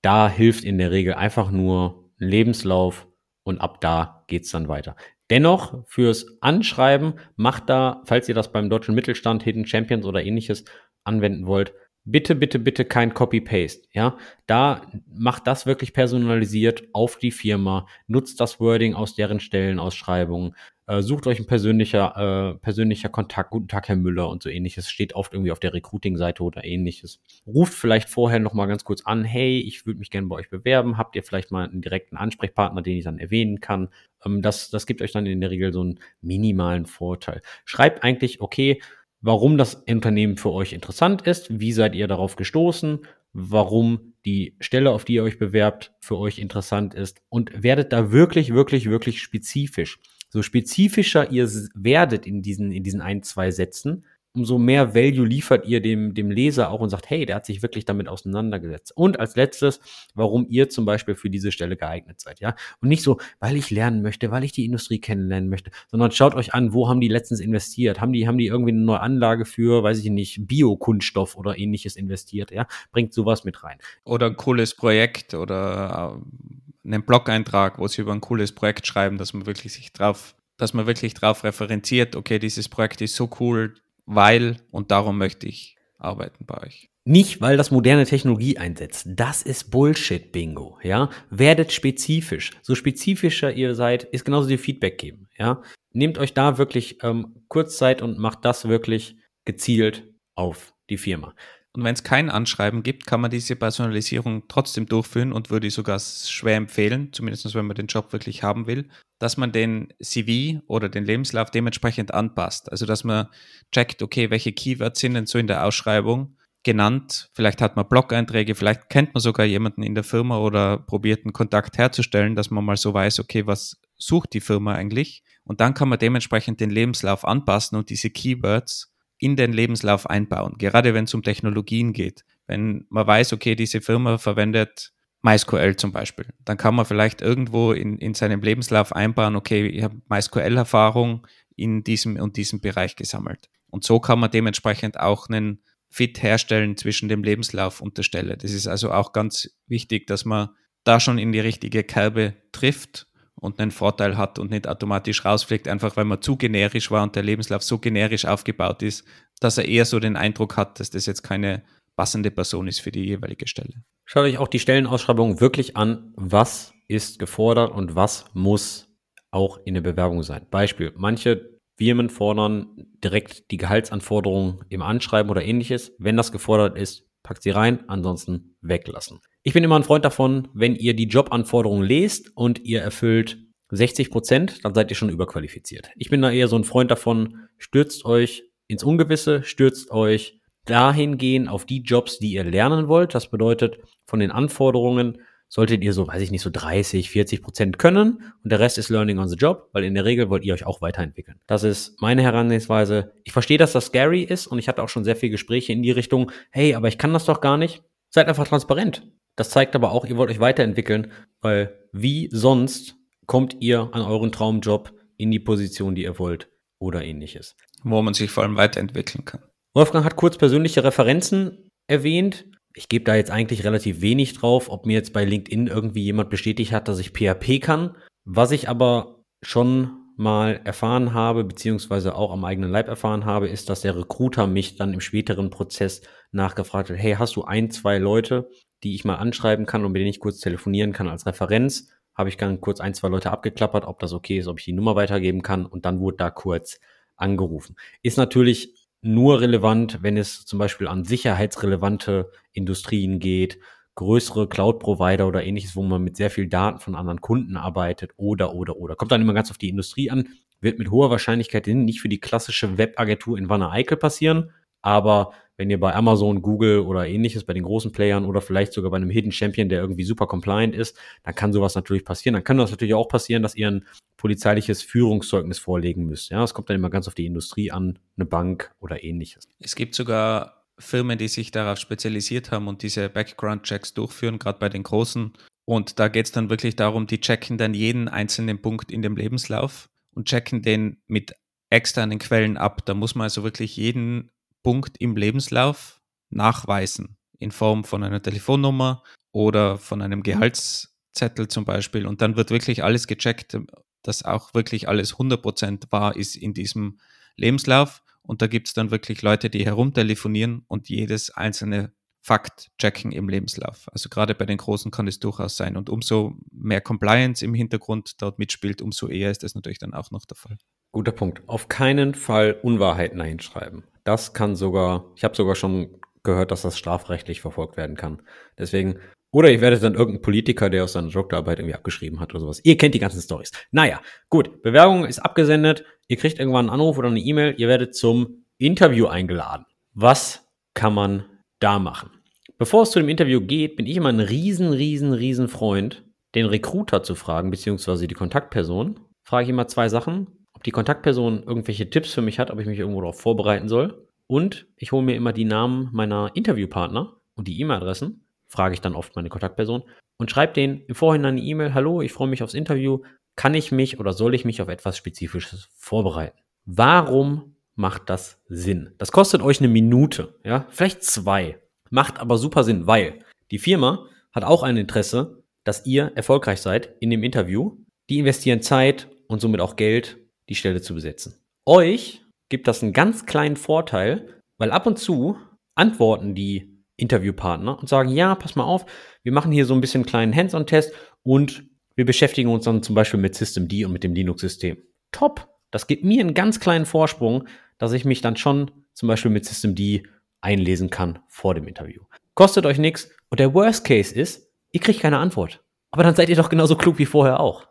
[0.00, 3.05] Da hilft in der Regel einfach nur Lebenslauf
[3.46, 4.96] und ab da geht's dann weiter.
[5.30, 10.64] Dennoch fürs Anschreiben macht da, falls ihr das beim deutschen Mittelstand, Hidden Champions oder ähnliches
[11.04, 11.72] anwenden wollt,
[12.04, 13.88] bitte, bitte, bitte kein Copy-Paste.
[13.92, 20.54] Ja, da macht das wirklich personalisiert auf die Firma, nutzt das Wording aus deren Stellenausschreibungen,
[20.86, 24.90] äh, sucht euch ein persönlicher, äh, persönlicher Kontakt, guten Tag, Herr Müller und so ähnliches,
[24.90, 27.20] steht oft irgendwie auf der Recruiting-Seite oder ähnliches.
[27.46, 30.96] Ruft vielleicht vorher nochmal ganz kurz an, hey, ich würde mich gerne bei euch bewerben,
[30.96, 33.88] habt ihr vielleicht mal einen direkten Ansprechpartner, den ich dann erwähnen kann.
[34.24, 37.42] Ähm, das, das gibt euch dann in der Regel so einen minimalen Vorteil.
[37.64, 38.80] Schreibt eigentlich, okay,
[39.20, 43.00] warum das Unternehmen für euch interessant ist, wie seid ihr darauf gestoßen,
[43.32, 48.12] warum die Stelle, auf die ihr euch bewerbt, für euch interessant ist und werdet da
[48.12, 49.98] wirklich, wirklich, wirklich spezifisch.
[50.36, 55.64] So spezifischer ihr werdet in diesen, in diesen ein, zwei Sätzen, umso mehr Value liefert
[55.64, 58.94] ihr dem, dem Leser auch und sagt, hey, der hat sich wirklich damit auseinandergesetzt.
[58.94, 59.80] Und als letztes,
[60.14, 62.54] warum ihr zum Beispiel für diese Stelle geeignet seid, ja.
[62.82, 66.34] Und nicht so, weil ich lernen möchte, weil ich die Industrie kennenlernen möchte, sondern schaut
[66.34, 68.02] euch an, wo haben die letztens investiert?
[68.02, 71.96] Haben die, haben die irgendwie eine neue Anlage für, weiß ich nicht, Biokunststoff oder ähnliches
[71.96, 72.66] investiert, ja?
[72.92, 73.78] Bringt sowas mit rein.
[74.04, 79.18] Oder ein cooles Projekt oder äh, einen Blog-Eintrag, wo sie über ein cooles Projekt schreiben,
[79.18, 83.30] dass man wirklich sich drauf dass man wirklich drauf referenziert, okay, dieses Projekt ist so
[83.40, 83.74] cool,
[84.06, 86.90] weil und darum möchte ich arbeiten bei euch.
[87.04, 89.06] Nicht, weil das moderne Technologie einsetzt.
[89.08, 90.78] Das ist Bullshit, Bingo.
[90.82, 92.50] Ja, werdet spezifisch.
[92.62, 95.28] So spezifischer ihr seid, ist genauso die Feedback geben.
[95.38, 101.34] Ja, nehmt euch da wirklich ähm, Kurzzeit und macht das wirklich gezielt auf die Firma.
[101.76, 106.00] Und wenn es kein Anschreiben gibt, kann man diese Personalisierung trotzdem durchführen und würde sogar
[106.00, 110.88] schwer empfehlen, zumindest wenn man den Job wirklich haben will, dass man den CV oder
[110.88, 112.72] den Lebenslauf dementsprechend anpasst.
[112.72, 113.28] Also dass man
[113.72, 117.28] checkt, okay, welche Keywords sind denn so in der Ausschreibung genannt.
[117.34, 121.34] Vielleicht hat man Blog-Einträge, vielleicht kennt man sogar jemanden in der Firma oder probiert einen
[121.34, 125.22] Kontakt herzustellen, dass man mal so weiß, okay, was sucht die Firma eigentlich?
[125.44, 130.56] Und dann kann man dementsprechend den Lebenslauf anpassen und diese Keywords in den Lebenslauf einbauen,
[130.58, 132.24] gerade wenn es um Technologien geht.
[132.46, 134.92] Wenn man weiß, okay, diese Firma verwendet
[135.22, 136.26] MySQL zum Beispiel.
[136.44, 141.82] Dann kann man vielleicht irgendwo in, in seinem Lebenslauf einbauen, okay, ich habe MySQL-Erfahrung in
[141.82, 143.48] diesem und diesem Bereich gesammelt.
[143.68, 148.36] Und so kann man dementsprechend auch einen Fit herstellen zwischen dem Lebenslauf und der Stelle.
[148.36, 150.50] Das ist also auch ganz wichtig, dass man
[150.84, 153.08] da schon in die richtige Kerbe trifft
[153.40, 157.14] und einen Vorteil hat und nicht automatisch rausfliegt, einfach weil man zu generisch war und
[157.14, 159.04] der Lebenslauf so generisch aufgebaut ist,
[159.40, 161.62] dass er eher so den Eindruck hat, dass das jetzt keine
[161.96, 163.82] passende Person ist für die jeweilige Stelle.
[164.04, 168.88] Schaut euch auch die Stellenausschreibung wirklich an, was ist gefordert und was muss
[169.30, 170.46] auch in der Bewerbung sein.
[170.50, 175.92] Beispiel, manche Firmen fordern direkt die Gehaltsanforderungen im Anschreiben oder ähnliches.
[175.98, 179.20] Wenn das gefordert ist, packt sie rein, ansonsten weglassen.
[179.46, 183.38] Ich bin immer ein Freund davon, wenn ihr die Jobanforderungen lest und ihr erfüllt
[183.68, 185.88] 60 Prozent, dann seid ihr schon überqualifiziert.
[185.94, 191.48] Ich bin da eher so ein Freund davon, stürzt euch ins Ungewisse, stürzt euch dahingehend
[191.48, 193.14] auf die Jobs, die ihr lernen wollt.
[193.14, 197.78] Das bedeutet, von den Anforderungen solltet ihr so, weiß ich nicht, so 30, 40 Prozent
[197.78, 200.54] können und der Rest ist Learning on the Job, weil in der Regel wollt ihr
[200.54, 201.38] euch auch weiterentwickeln.
[201.46, 203.12] Das ist meine Herangehensweise.
[203.22, 205.84] Ich verstehe, dass das scary ist und ich hatte auch schon sehr viele Gespräche in
[205.84, 207.84] die Richtung, hey, aber ich kann das doch gar nicht.
[208.10, 209.06] Seid einfach transparent.
[209.36, 214.32] Das zeigt aber auch, ihr wollt euch weiterentwickeln, weil wie sonst kommt ihr an euren
[214.32, 217.56] Traumjob in die Position, die ihr wollt oder ähnliches.
[217.82, 219.42] Wo man sich vor allem weiterentwickeln kann.
[219.74, 224.84] Wolfgang hat kurz persönliche Referenzen erwähnt ich gebe da jetzt eigentlich relativ wenig drauf, ob
[224.84, 227.96] mir jetzt bei LinkedIn irgendwie jemand bestätigt hat, dass ich PHP kann.
[228.24, 233.70] Was ich aber schon mal erfahren habe, beziehungsweise auch am eigenen Leib erfahren habe, ist,
[233.70, 237.96] dass der Recruiter mich dann im späteren Prozess nachgefragt hat, hey, hast du ein, zwei
[237.96, 238.50] Leute,
[238.82, 241.90] die ich mal anschreiben kann und mit denen ich kurz telefonieren kann als Referenz?
[242.14, 244.72] Habe ich dann kurz ein, zwei Leute abgeklappert, ob das okay ist, ob ich die
[244.72, 246.80] Nummer weitergeben kann und dann wurde da kurz
[247.16, 247.76] angerufen.
[248.02, 253.58] Ist natürlich nur relevant, wenn es zum Beispiel an sicherheitsrelevante Industrien geht,
[253.94, 258.54] größere Cloud-Provider oder ähnliches, wo man mit sehr viel Daten von anderen Kunden arbeitet oder,
[258.54, 258.94] oder, oder.
[258.94, 260.28] Kommt dann immer ganz auf die Industrie an,
[260.60, 264.50] wird mit hoher Wahrscheinlichkeit nicht für die klassische Webagentur in Wanne-Eickel passieren,
[264.82, 268.90] aber wenn ihr bei Amazon, Google oder ähnliches, bei den großen Playern oder vielleicht sogar
[268.90, 272.34] bei einem Hidden Champion, der irgendwie super compliant ist, dann kann sowas natürlich passieren.
[272.34, 273.86] Dann kann das natürlich auch passieren, dass ihr ein
[274.18, 276.30] polizeiliches Führungszeugnis vorlegen müsst.
[276.30, 279.48] Ja, es kommt dann immer ganz auf die Industrie an, eine Bank oder ähnliches.
[279.60, 284.68] Es gibt sogar Firmen, die sich darauf spezialisiert haben und diese Background-Checks durchführen, gerade bei
[284.68, 285.32] den großen.
[285.64, 289.16] Und da geht es dann wirklich darum, die checken dann jeden einzelnen Punkt in dem
[289.16, 291.32] Lebenslauf und checken den mit
[291.70, 292.84] externen Quellen ab.
[292.84, 294.30] Da muss man also wirklich jeden
[294.66, 302.04] Punkt im Lebenslauf nachweisen in Form von einer Telefonnummer oder von einem Gehaltszettel zum Beispiel.
[302.04, 303.56] Und dann wird wirklich alles gecheckt,
[304.02, 306.98] dass auch wirklich alles 100% wahr ist in diesem
[307.36, 308.02] Lebenslauf.
[308.22, 313.28] Und da gibt es dann wirklich Leute, die herumtelefonieren und jedes einzelne Fakt checken im
[313.28, 313.86] Lebenslauf.
[313.92, 315.76] Also gerade bei den Großen kann es durchaus sein.
[315.76, 320.10] Und umso mehr Compliance im Hintergrund dort mitspielt, umso eher ist das natürlich dann auch
[320.10, 320.58] noch der Fall.
[320.90, 321.40] Guter Punkt.
[321.46, 323.84] Auf keinen Fall Unwahrheiten einschreiben.
[324.06, 328.22] Das kann sogar, ich habe sogar schon gehört, dass das strafrechtlich verfolgt werden kann.
[328.56, 329.00] Deswegen,
[329.32, 332.60] oder ich werde dann irgendein Politiker, der aus seiner Doktorarbeit irgendwie abgeschrieben hat oder sowas.
[332.62, 333.50] Ihr kennt die ganzen Stories.
[333.72, 337.96] Naja, gut, Bewerbung ist abgesendet, ihr kriegt irgendwann einen Anruf oder eine E-Mail, ihr werdet
[337.96, 339.66] zum Interview eingeladen.
[339.92, 341.24] Was kann man
[341.58, 342.10] da machen?
[342.58, 346.04] Bevor es zu dem Interview geht, bin ich immer ein riesen, riesen, riesen Freund,
[346.36, 349.00] den Recruiter zu fragen, beziehungsweise die Kontaktperson.
[349.24, 352.66] Frage ich immer zwei Sachen ob die Kontaktperson irgendwelche Tipps für mich hat, ob ich
[352.66, 354.08] mich irgendwo darauf vorbereiten soll.
[354.26, 358.96] Und ich hole mir immer die Namen meiner Interviewpartner und die E-Mail-Adressen, frage ich dann
[358.96, 359.84] oft meine Kontaktperson
[360.16, 363.02] und schreibe denen im Vorhinein eine E-Mail, hallo, ich freue mich aufs Interview,
[363.36, 366.38] kann ich mich oder soll ich mich auf etwas Spezifisches vorbereiten?
[366.64, 368.94] Warum macht das Sinn?
[368.98, 373.18] Das kostet euch eine Minute, ja, vielleicht zwei, macht aber super Sinn, weil
[373.50, 377.76] die Firma hat auch ein Interesse, dass ihr erfolgreich seid in dem Interview.
[378.08, 380.18] Die investieren Zeit und somit auch Geld
[380.48, 381.34] die Stelle zu besetzen.
[381.64, 385.36] Euch gibt das einen ganz kleinen Vorteil, weil ab und zu
[385.74, 388.86] antworten die Interviewpartner und sagen, ja, pass mal auf,
[389.22, 390.92] wir machen hier so ein bisschen einen kleinen Hands-on-Test
[391.22, 394.78] und wir beschäftigen uns dann zum Beispiel mit System D und mit dem Linux-System.
[395.12, 395.48] Top!
[395.70, 399.44] Das gibt mir einen ganz kleinen Vorsprung, dass ich mich dann schon zum Beispiel mit
[399.44, 400.04] System D
[400.40, 402.02] einlesen kann vor dem Interview.
[402.34, 405.64] Kostet euch nichts und der Worst Case ist, ihr kriegt keine Antwort.
[405.90, 407.66] Aber dann seid ihr doch genauso klug wie vorher auch.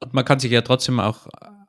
[0.00, 1.26] Und man kann sich ja trotzdem auch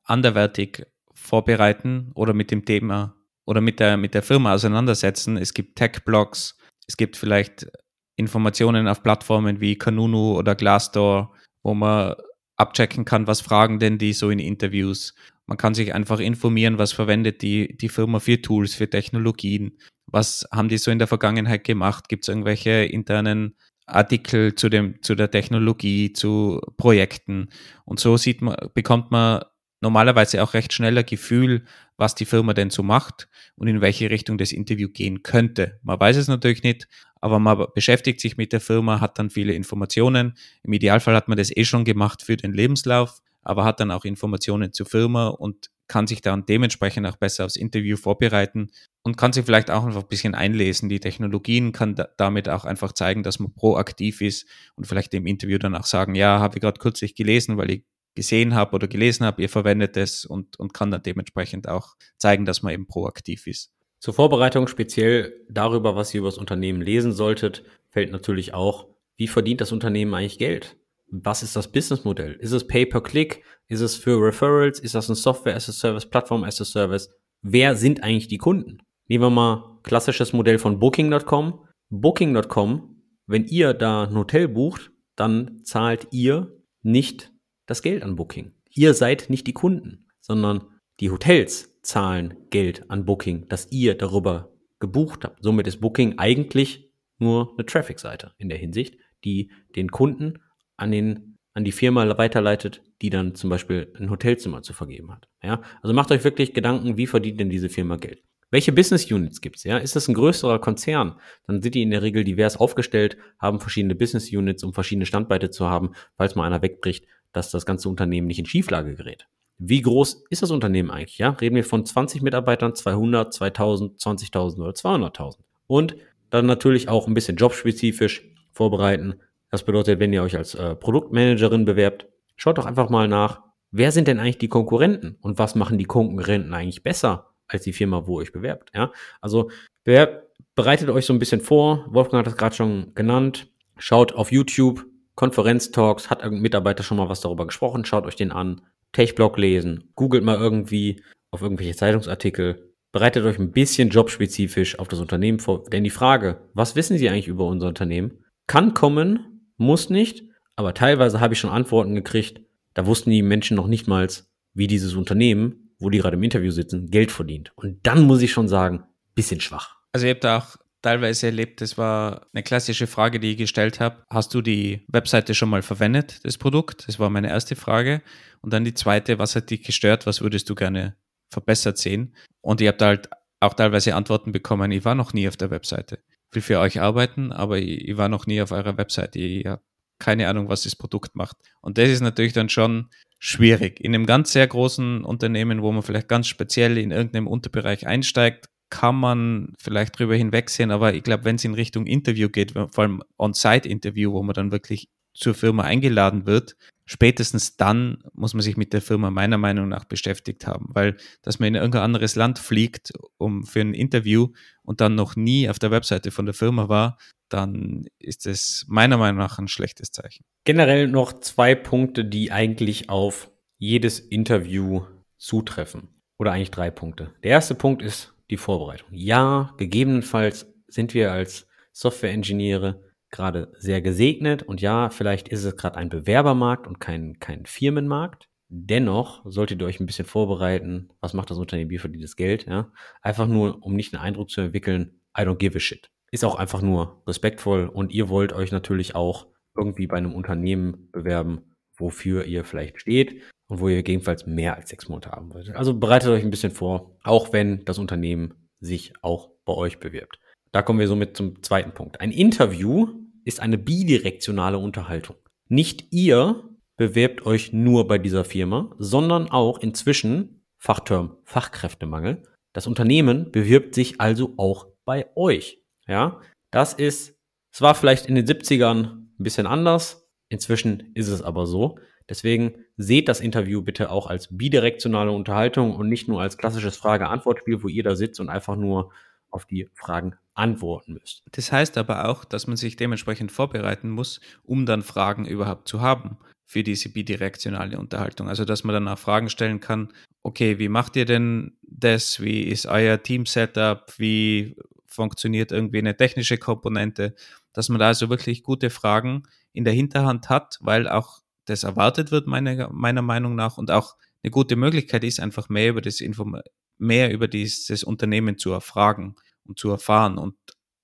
[0.08, 5.38] anderwertig vorbereiten oder mit dem Thema oder mit der, mit der Firma auseinandersetzen.
[5.38, 7.68] Es gibt Tech-Blogs, es gibt vielleicht
[8.16, 11.34] Informationen auf Plattformen wie Kanunu oder Glassdoor,
[11.64, 12.16] wo man
[12.55, 15.14] abchecken kann, was fragen denn die so in Interviews.
[15.45, 19.78] Man kann sich einfach informieren, was verwendet die, die Firma für Tools, für Technologien,
[20.08, 23.55] was haben die so in der Vergangenheit gemacht, gibt es irgendwelche internen
[23.86, 27.49] Artikel zu, dem, zu der Technologie, zu Projekten.
[27.86, 29.43] Und so sieht man, bekommt man
[29.82, 31.65] normalerweise auch recht schnell ein Gefühl,
[31.97, 35.80] was die Firma denn so macht und in welche Richtung das Interview gehen könnte.
[35.84, 36.88] Man weiß es natürlich nicht,
[37.21, 40.38] aber man beschäftigt sich mit der Firma, hat dann viele Informationen.
[40.63, 44.05] Im Idealfall hat man das eh schon gemacht für den Lebenslauf, aber hat dann auch
[44.05, 48.71] Informationen zur Firma und kann sich dann dementsprechend auch besser aufs Interview vorbereiten
[49.03, 50.89] und kann sich vielleicht auch einfach ein bisschen einlesen.
[50.89, 55.25] Die Technologien kann da, damit auch einfach zeigen, dass man proaktiv ist und vielleicht im
[55.25, 57.84] Interview dann auch sagen, ja, habe ich gerade kürzlich gelesen, weil ich
[58.18, 62.45] gesehen habe oder gelesen habe, ihr verwendet es und, und kann dann dementsprechend auch zeigen,
[62.45, 63.72] dass man eben proaktiv ist.
[63.99, 68.88] Zur Vorbereitung speziell darüber, was ihr über das Unternehmen lesen solltet, fällt natürlich auch,
[69.18, 70.78] wie verdient das Unternehmen eigentlich Geld?
[71.09, 72.34] Was ist das Businessmodell?
[72.34, 73.43] Ist es Pay-per-Click?
[73.68, 74.80] Ist es für Referrals?
[74.80, 77.09] Ist das ein Software as a Service, Plattform as a Service?
[77.41, 78.80] Wer sind eigentlich die Kunden?
[79.07, 81.65] Nehmen wir mal klassisches Modell von Booking.com.
[81.89, 86.51] Booking.com, wenn ihr da ein Hotel bucht, dann zahlt ihr
[86.82, 87.32] nicht
[87.68, 88.53] das Geld an Booking.
[88.72, 90.65] Ihr seid nicht die Kunden, sondern
[90.99, 95.43] die Hotels zahlen Geld an Booking, das ihr darüber gebucht habt.
[95.43, 100.39] Somit ist Booking eigentlich nur eine Traffic-Seite in der Hinsicht, die den Kunden
[100.76, 105.28] an den an die Firma weiterleitet, die dann zum Beispiel ein Hotelzimmer zu vergeben hat.
[105.41, 108.22] Ja, also macht euch wirklich Gedanken, wie verdient denn diese Firma Geld?
[108.51, 109.63] Welche Business Units gibt's?
[109.63, 111.20] Ja, ist das ein größerer Konzern?
[111.47, 115.49] Dann sind die in der Regel divers aufgestellt, haben verschiedene Business Units, um verschiedene Standbeite
[115.49, 119.28] zu haben, falls mal einer wegbricht, dass das ganze Unternehmen nicht in Schieflage gerät.
[119.59, 121.17] Wie groß ist das Unternehmen eigentlich?
[121.17, 125.38] Ja, reden wir von 20 Mitarbeitern, 200, 2000, 20.000 oder 200.000.
[125.65, 125.95] Und
[126.30, 129.15] dann natürlich auch ein bisschen jobspezifisch vorbereiten.
[129.49, 133.91] Das bedeutet, wenn ihr euch als äh, Produktmanagerin bewerbt, schaut doch einfach mal nach, wer
[133.91, 138.05] sind denn eigentlich die Konkurrenten und was machen die Konkurrenten eigentlich besser als die Firma,
[138.05, 138.71] wo ihr euch bewerbt.
[138.75, 138.91] Ja?
[139.21, 139.49] Also
[139.84, 141.86] bewerbt, bereitet euch so ein bisschen vor.
[141.89, 143.47] Wolfgang hat das gerade schon genannt.
[143.78, 144.86] Schaut auf YouTube,
[145.18, 148.61] Konferenztalks, hat ein Mitarbeiter schon mal was darüber gesprochen, schaut euch den an.
[148.93, 155.01] Techblog lesen, googelt mal irgendwie auf irgendwelche Zeitungsartikel, bereitet euch ein bisschen jobspezifisch auf das
[155.01, 155.65] Unternehmen vor.
[155.65, 160.24] Denn die Frage, was wissen Sie eigentlich über unser Unternehmen, kann kommen, muss nicht,
[160.55, 162.39] aber teilweise habe ich schon Antworten gekriegt,
[162.74, 164.07] da wussten die Menschen noch nicht mal,
[164.53, 167.51] wie dieses Unternehmen wo die gerade im Interview sitzen, Geld verdient.
[167.55, 168.84] Und dann muss ich schon sagen,
[169.15, 169.76] bisschen schwach.
[169.91, 173.80] Also ihr habt da auch teilweise erlebt, das war eine klassische Frage, die ich gestellt
[173.80, 174.03] habe.
[174.09, 176.88] Hast du die Webseite schon mal verwendet, das Produkt?
[176.88, 178.01] Das war meine erste Frage.
[178.41, 180.05] Und dann die zweite, was hat dich gestört?
[180.05, 180.95] Was würdest du gerne
[181.32, 182.15] verbessert sehen?
[182.41, 183.09] Und ihr habt halt
[183.39, 185.99] auch teilweise Antworten bekommen, ich war noch nie auf der Webseite.
[186.30, 189.19] Ich will für euch arbeiten, aber ich, ich war noch nie auf eurer Webseite.
[189.19, 189.61] Ich habe
[189.99, 191.38] keine Ahnung, was das Produkt macht.
[191.61, 193.80] Und das ist natürlich dann schon schwierig.
[193.80, 198.47] In einem ganz sehr großen Unternehmen, wo man vielleicht ganz speziell in irgendeinem Unterbereich einsteigt,
[198.70, 202.70] kann man vielleicht drüber hinwegsehen, aber ich glaube, wenn es in Richtung Interview geht, vor
[202.78, 206.55] allem On-Site-Interview, wo man dann wirklich zur Firma eingeladen wird,
[206.86, 211.39] spätestens dann muss man sich mit der Firma meiner Meinung nach beschäftigt haben, weil dass
[211.39, 214.30] man in irgendein anderes Land fliegt, um für ein Interview
[214.63, 216.97] und dann noch nie auf der Webseite von der Firma war,
[217.30, 220.24] dann ist es meiner Meinung nach ein schlechtes Zeichen.
[220.45, 224.84] Generell noch zwei Punkte, die eigentlich auf jedes Interview
[225.18, 225.89] zutreffen.
[226.20, 227.13] Oder eigentlich drei Punkte.
[227.24, 228.89] Der erste Punkt ist die Vorbereitung.
[228.91, 235.78] Ja, gegebenenfalls sind wir als Software-Ingenieure gerade sehr gesegnet und ja, vielleicht ist es gerade
[235.78, 238.28] ein Bewerbermarkt und kein, kein Firmenmarkt.
[238.49, 240.89] Dennoch solltet ihr euch ein bisschen vorbereiten.
[241.01, 241.69] Was macht das Unternehmen?
[241.69, 242.45] Wie verdient das Geld?
[242.47, 242.71] Ja?
[243.01, 246.36] Einfach nur, um nicht den Eindruck zu entwickeln, I don't give a shit ist auch
[246.36, 252.25] einfach nur respektvoll und ihr wollt euch natürlich auch irgendwie bei einem Unternehmen bewerben, wofür
[252.25, 255.56] ihr vielleicht steht und wo ihr gegebenenfalls mehr als sechs Monate haben wollt.
[255.56, 260.20] Also bereitet euch ein bisschen vor, auch wenn das Unternehmen sich auch bei euch bewirbt.
[260.52, 262.02] Da kommen wir somit zum zweiten Punkt.
[262.02, 262.88] Ein Interview
[263.26, 265.18] ist eine bidirektionale Unterhaltung.
[265.50, 266.43] Nicht ihr
[266.78, 272.24] bewerbt euch nur bei dieser Firma, sondern auch inzwischen, Fachterm Fachkräftemangel,
[272.54, 275.62] das Unternehmen bewirbt sich also auch bei euch.
[275.88, 276.22] Ja,
[276.52, 277.16] das ist,
[277.54, 280.10] es war vielleicht in den 70ern ein bisschen anders.
[280.30, 281.78] Inzwischen ist es aber so.
[282.10, 287.64] Deswegen seht das Interview bitte auch als bidirektionale Unterhaltung und nicht nur als klassisches Frage-Antwort-Spiel,
[287.64, 288.91] wo ihr da sitzt und einfach nur
[289.30, 291.24] auf die Fragen antworten müsst.
[291.32, 295.82] Das heißt aber auch, dass man sich dementsprechend vorbereiten muss, um dann Fragen überhaupt zu
[295.82, 298.30] haben für diese bidirektionale Unterhaltung.
[298.30, 299.91] Also dass man dann auch Fragen stellen kann,
[300.24, 302.22] okay, wie macht ihr denn das?
[302.22, 303.93] Wie ist euer Team-Setup?
[303.97, 304.55] Wie
[304.86, 307.16] funktioniert irgendwie eine technische Komponente,
[307.51, 312.12] dass man da also wirklich gute Fragen in der Hinterhand hat, weil auch das erwartet
[312.12, 316.02] wird, meine, meiner Meinung nach, und auch eine gute Möglichkeit ist, einfach mehr über das
[316.02, 316.39] Inform
[316.80, 320.18] mehr über dieses Unternehmen zu erfragen und zu erfahren.
[320.18, 320.36] Und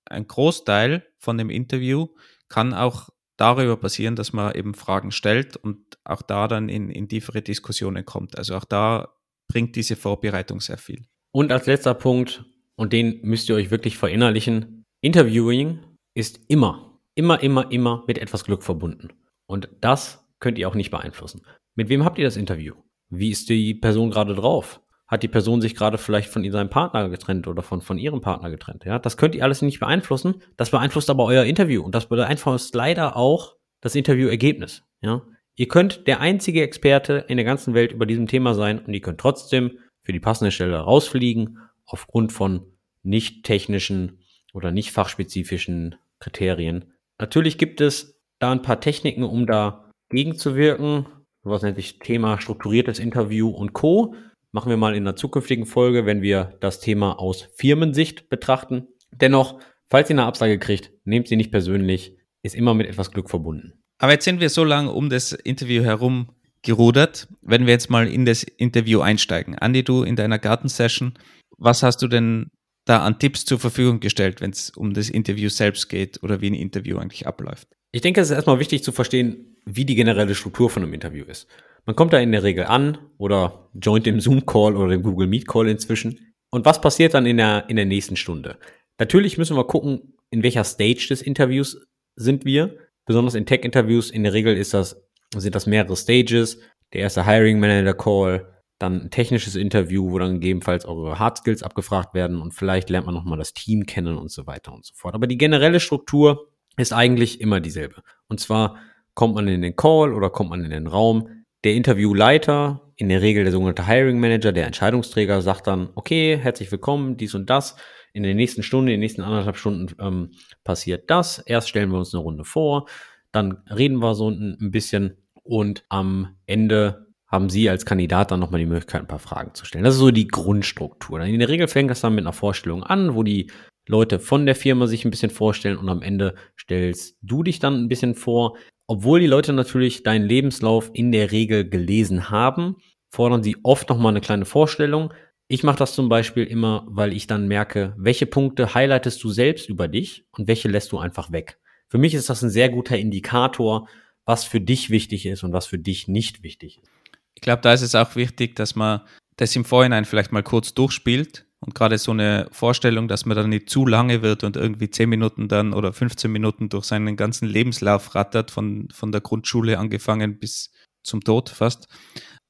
[0.06, 2.08] ein Großteil von dem Interview
[2.48, 7.08] kann auch darüber passieren, dass man eben Fragen stellt und auch da dann in, in
[7.08, 8.36] tiefere Diskussionen kommt.
[8.38, 9.14] Also auch da
[9.48, 11.04] bringt diese Vorbereitung sehr viel.
[11.32, 12.44] Und als letzter Punkt,
[12.76, 15.80] und den müsst ihr euch wirklich verinnerlichen, Interviewing
[16.14, 19.08] ist immer, immer, immer, immer mit etwas Glück verbunden.
[19.46, 21.40] Und das könnt ihr auch nicht beeinflussen.
[21.74, 22.74] Mit wem habt ihr das Interview?
[23.08, 24.82] Wie ist die Person gerade drauf?
[25.06, 28.50] Hat die Person sich gerade vielleicht von seinem Partner getrennt oder von, von ihrem Partner
[28.50, 28.84] getrennt?
[28.84, 30.42] Ja, das könnt ihr alles nicht beeinflussen.
[30.58, 34.82] Das beeinflusst aber euer Interview und das beeinflusst leider auch das Interviewergebnis.
[35.00, 35.22] Ja,
[35.54, 39.00] ihr könnt der einzige Experte in der ganzen Welt über diesem Thema sein und ihr
[39.00, 42.66] könnt trotzdem für die passende Stelle rausfliegen aufgrund von
[43.02, 44.20] nicht technischen
[44.52, 46.92] oder nicht fachspezifischen Kriterien.
[47.18, 51.06] Natürlich gibt es da ein paar Techniken, um da gegenzuwirken.
[51.42, 54.14] Was nennt sich Thema strukturiertes Interview und Co.
[54.52, 58.86] Machen wir mal in einer zukünftigen Folge, wenn wir das Thema aus Firmensicht betrachten.
[59.12, 63.30] Dennoch, falls ihr eine Absage kriegt, nehmt sie nicht persönlich, ist immer mit etwas Glück
[63.30, 63.82] verbunden.
[63.98, 66.30] Aber jetzt sind wir so lange um das Interview herum
[66.62, 67.28] gerudert.
[67.42, 69.58] Wenn wir jetzt mal in das Interview einsteigen.
[69.58, 71.14] Andi, du in deiner Gartensession,
[71.58, 72.50] was hast du denn
[72.84, 76.50] da an Tipps zur Verfügung gestellt, wenn es um das Interview selbst geht oder wie
[76.50, 77.68] ein Interview eigentlich abläuft?
[77.94, 81.24] Ich denke, es ist erstmal wichtig zu verstehen, wie die generelle Struktur von einem Interview
[81.26, 81.46] ist.
[81.86, 85.68] Man kommt da in der Regel an oder joint dem Zoom-Call oder dem Google Meet-Call
[85.68, 86.34] inzwischen.
[86.50, 88.58] Und was passiert dann in der, in der nächsten Stunde?
[88.98, 91.86] Natürlich müssen wir gucken, in welcher Stage des Interviews
[92.16, 92.76] sind wir.
[93.06, 95.00] Besonders in Tech-Interviews, in der Regel ist das,
[95.36, 96.58] sind das mehrere Stages.
[96.94, 101.62] Der erste Hiring Manager Call, dann ein technisches Interview, wo dann gegebenenfalls eure Hard Skills
[101.62, 104.94] abgefragt werden und vielleicht lernt man nochmal das Team kennen und so weiter und so
[104.96, 105.14] fort.
[105.14, 108.02] Aber die generelle Struktur ist eigentlich immer dieselbe.
[108.28, 108.76] Und zwar
[109.14, 111.28] kommt man in den Call oder kommt man in den Raum,
[111.64, 116.70] der Interviewleiter, in der Regel der sogenannte Hiring Manager, der Entscheidungsträger, sagt dann, okay, herzlich
[116.70, 117.76] willkommen, dies und das.
[118.12, 120.30] In der nächsten Stunde, in den nächsten anderthalb Stunden ähm,
[120.62, 121.38] passiert das.
[121.38, 122.86] Erst stellen wir uns eine Runde vor,
[123.32, 128.60] dann reden wir so ein bisschen und am Ende haben Sie als Kandidat dann nochmal
[128.60, 129.84] die Möglichkeit, ein paar Fragen zu stellen.
[129.84, 131.20] Das ist so die Grundstruktur.
[131.20, 133.50] In der Regel fängt das dann mit einer Vorstellung an, wo die
[133.86, 137.74] Leute von der Firma sich ein bisschen vorstellen und am Ende stellst du dich dann
[137.74, 138.56] ein bisschen vor.
[138.86, 142.76] Obwohl die Leute natürlich deinen Lebenslauf in der Regel gelesen haben,
[143.10, 145.12] fordern sie oft nochmal eine kleine Vorstellung.
[145.48, 149.68] Ich mache das zum Beispiel immer, weil ich dann merke, welche Punkte highlightest du selbst
[149.68, 151.58] über dich und welche lässt du einfach weg.
[151.88, 153.88] Für mich ist das ein sehr guter Indikator,
[154.24, 156.90] was für dich wichtig ist und was für dich nicht wichtig ist.
[157.34, 159.02] Ich glaube, da ist es auch wichtig, dass man
[159.36, 163.48] das im Vorhinein vielleicht mal kurz durchspielt und gerade so eine Vorstellung, dass man dann
[163.48, 167.48] nicht zu lange wird und irgendwie 10 Minuten dann oder 15 Minuten durch seinen ganzen
[167.48, 171.88] Lebenslauf rattert, von, von der Grundschule angefangen bis zum Tod fast,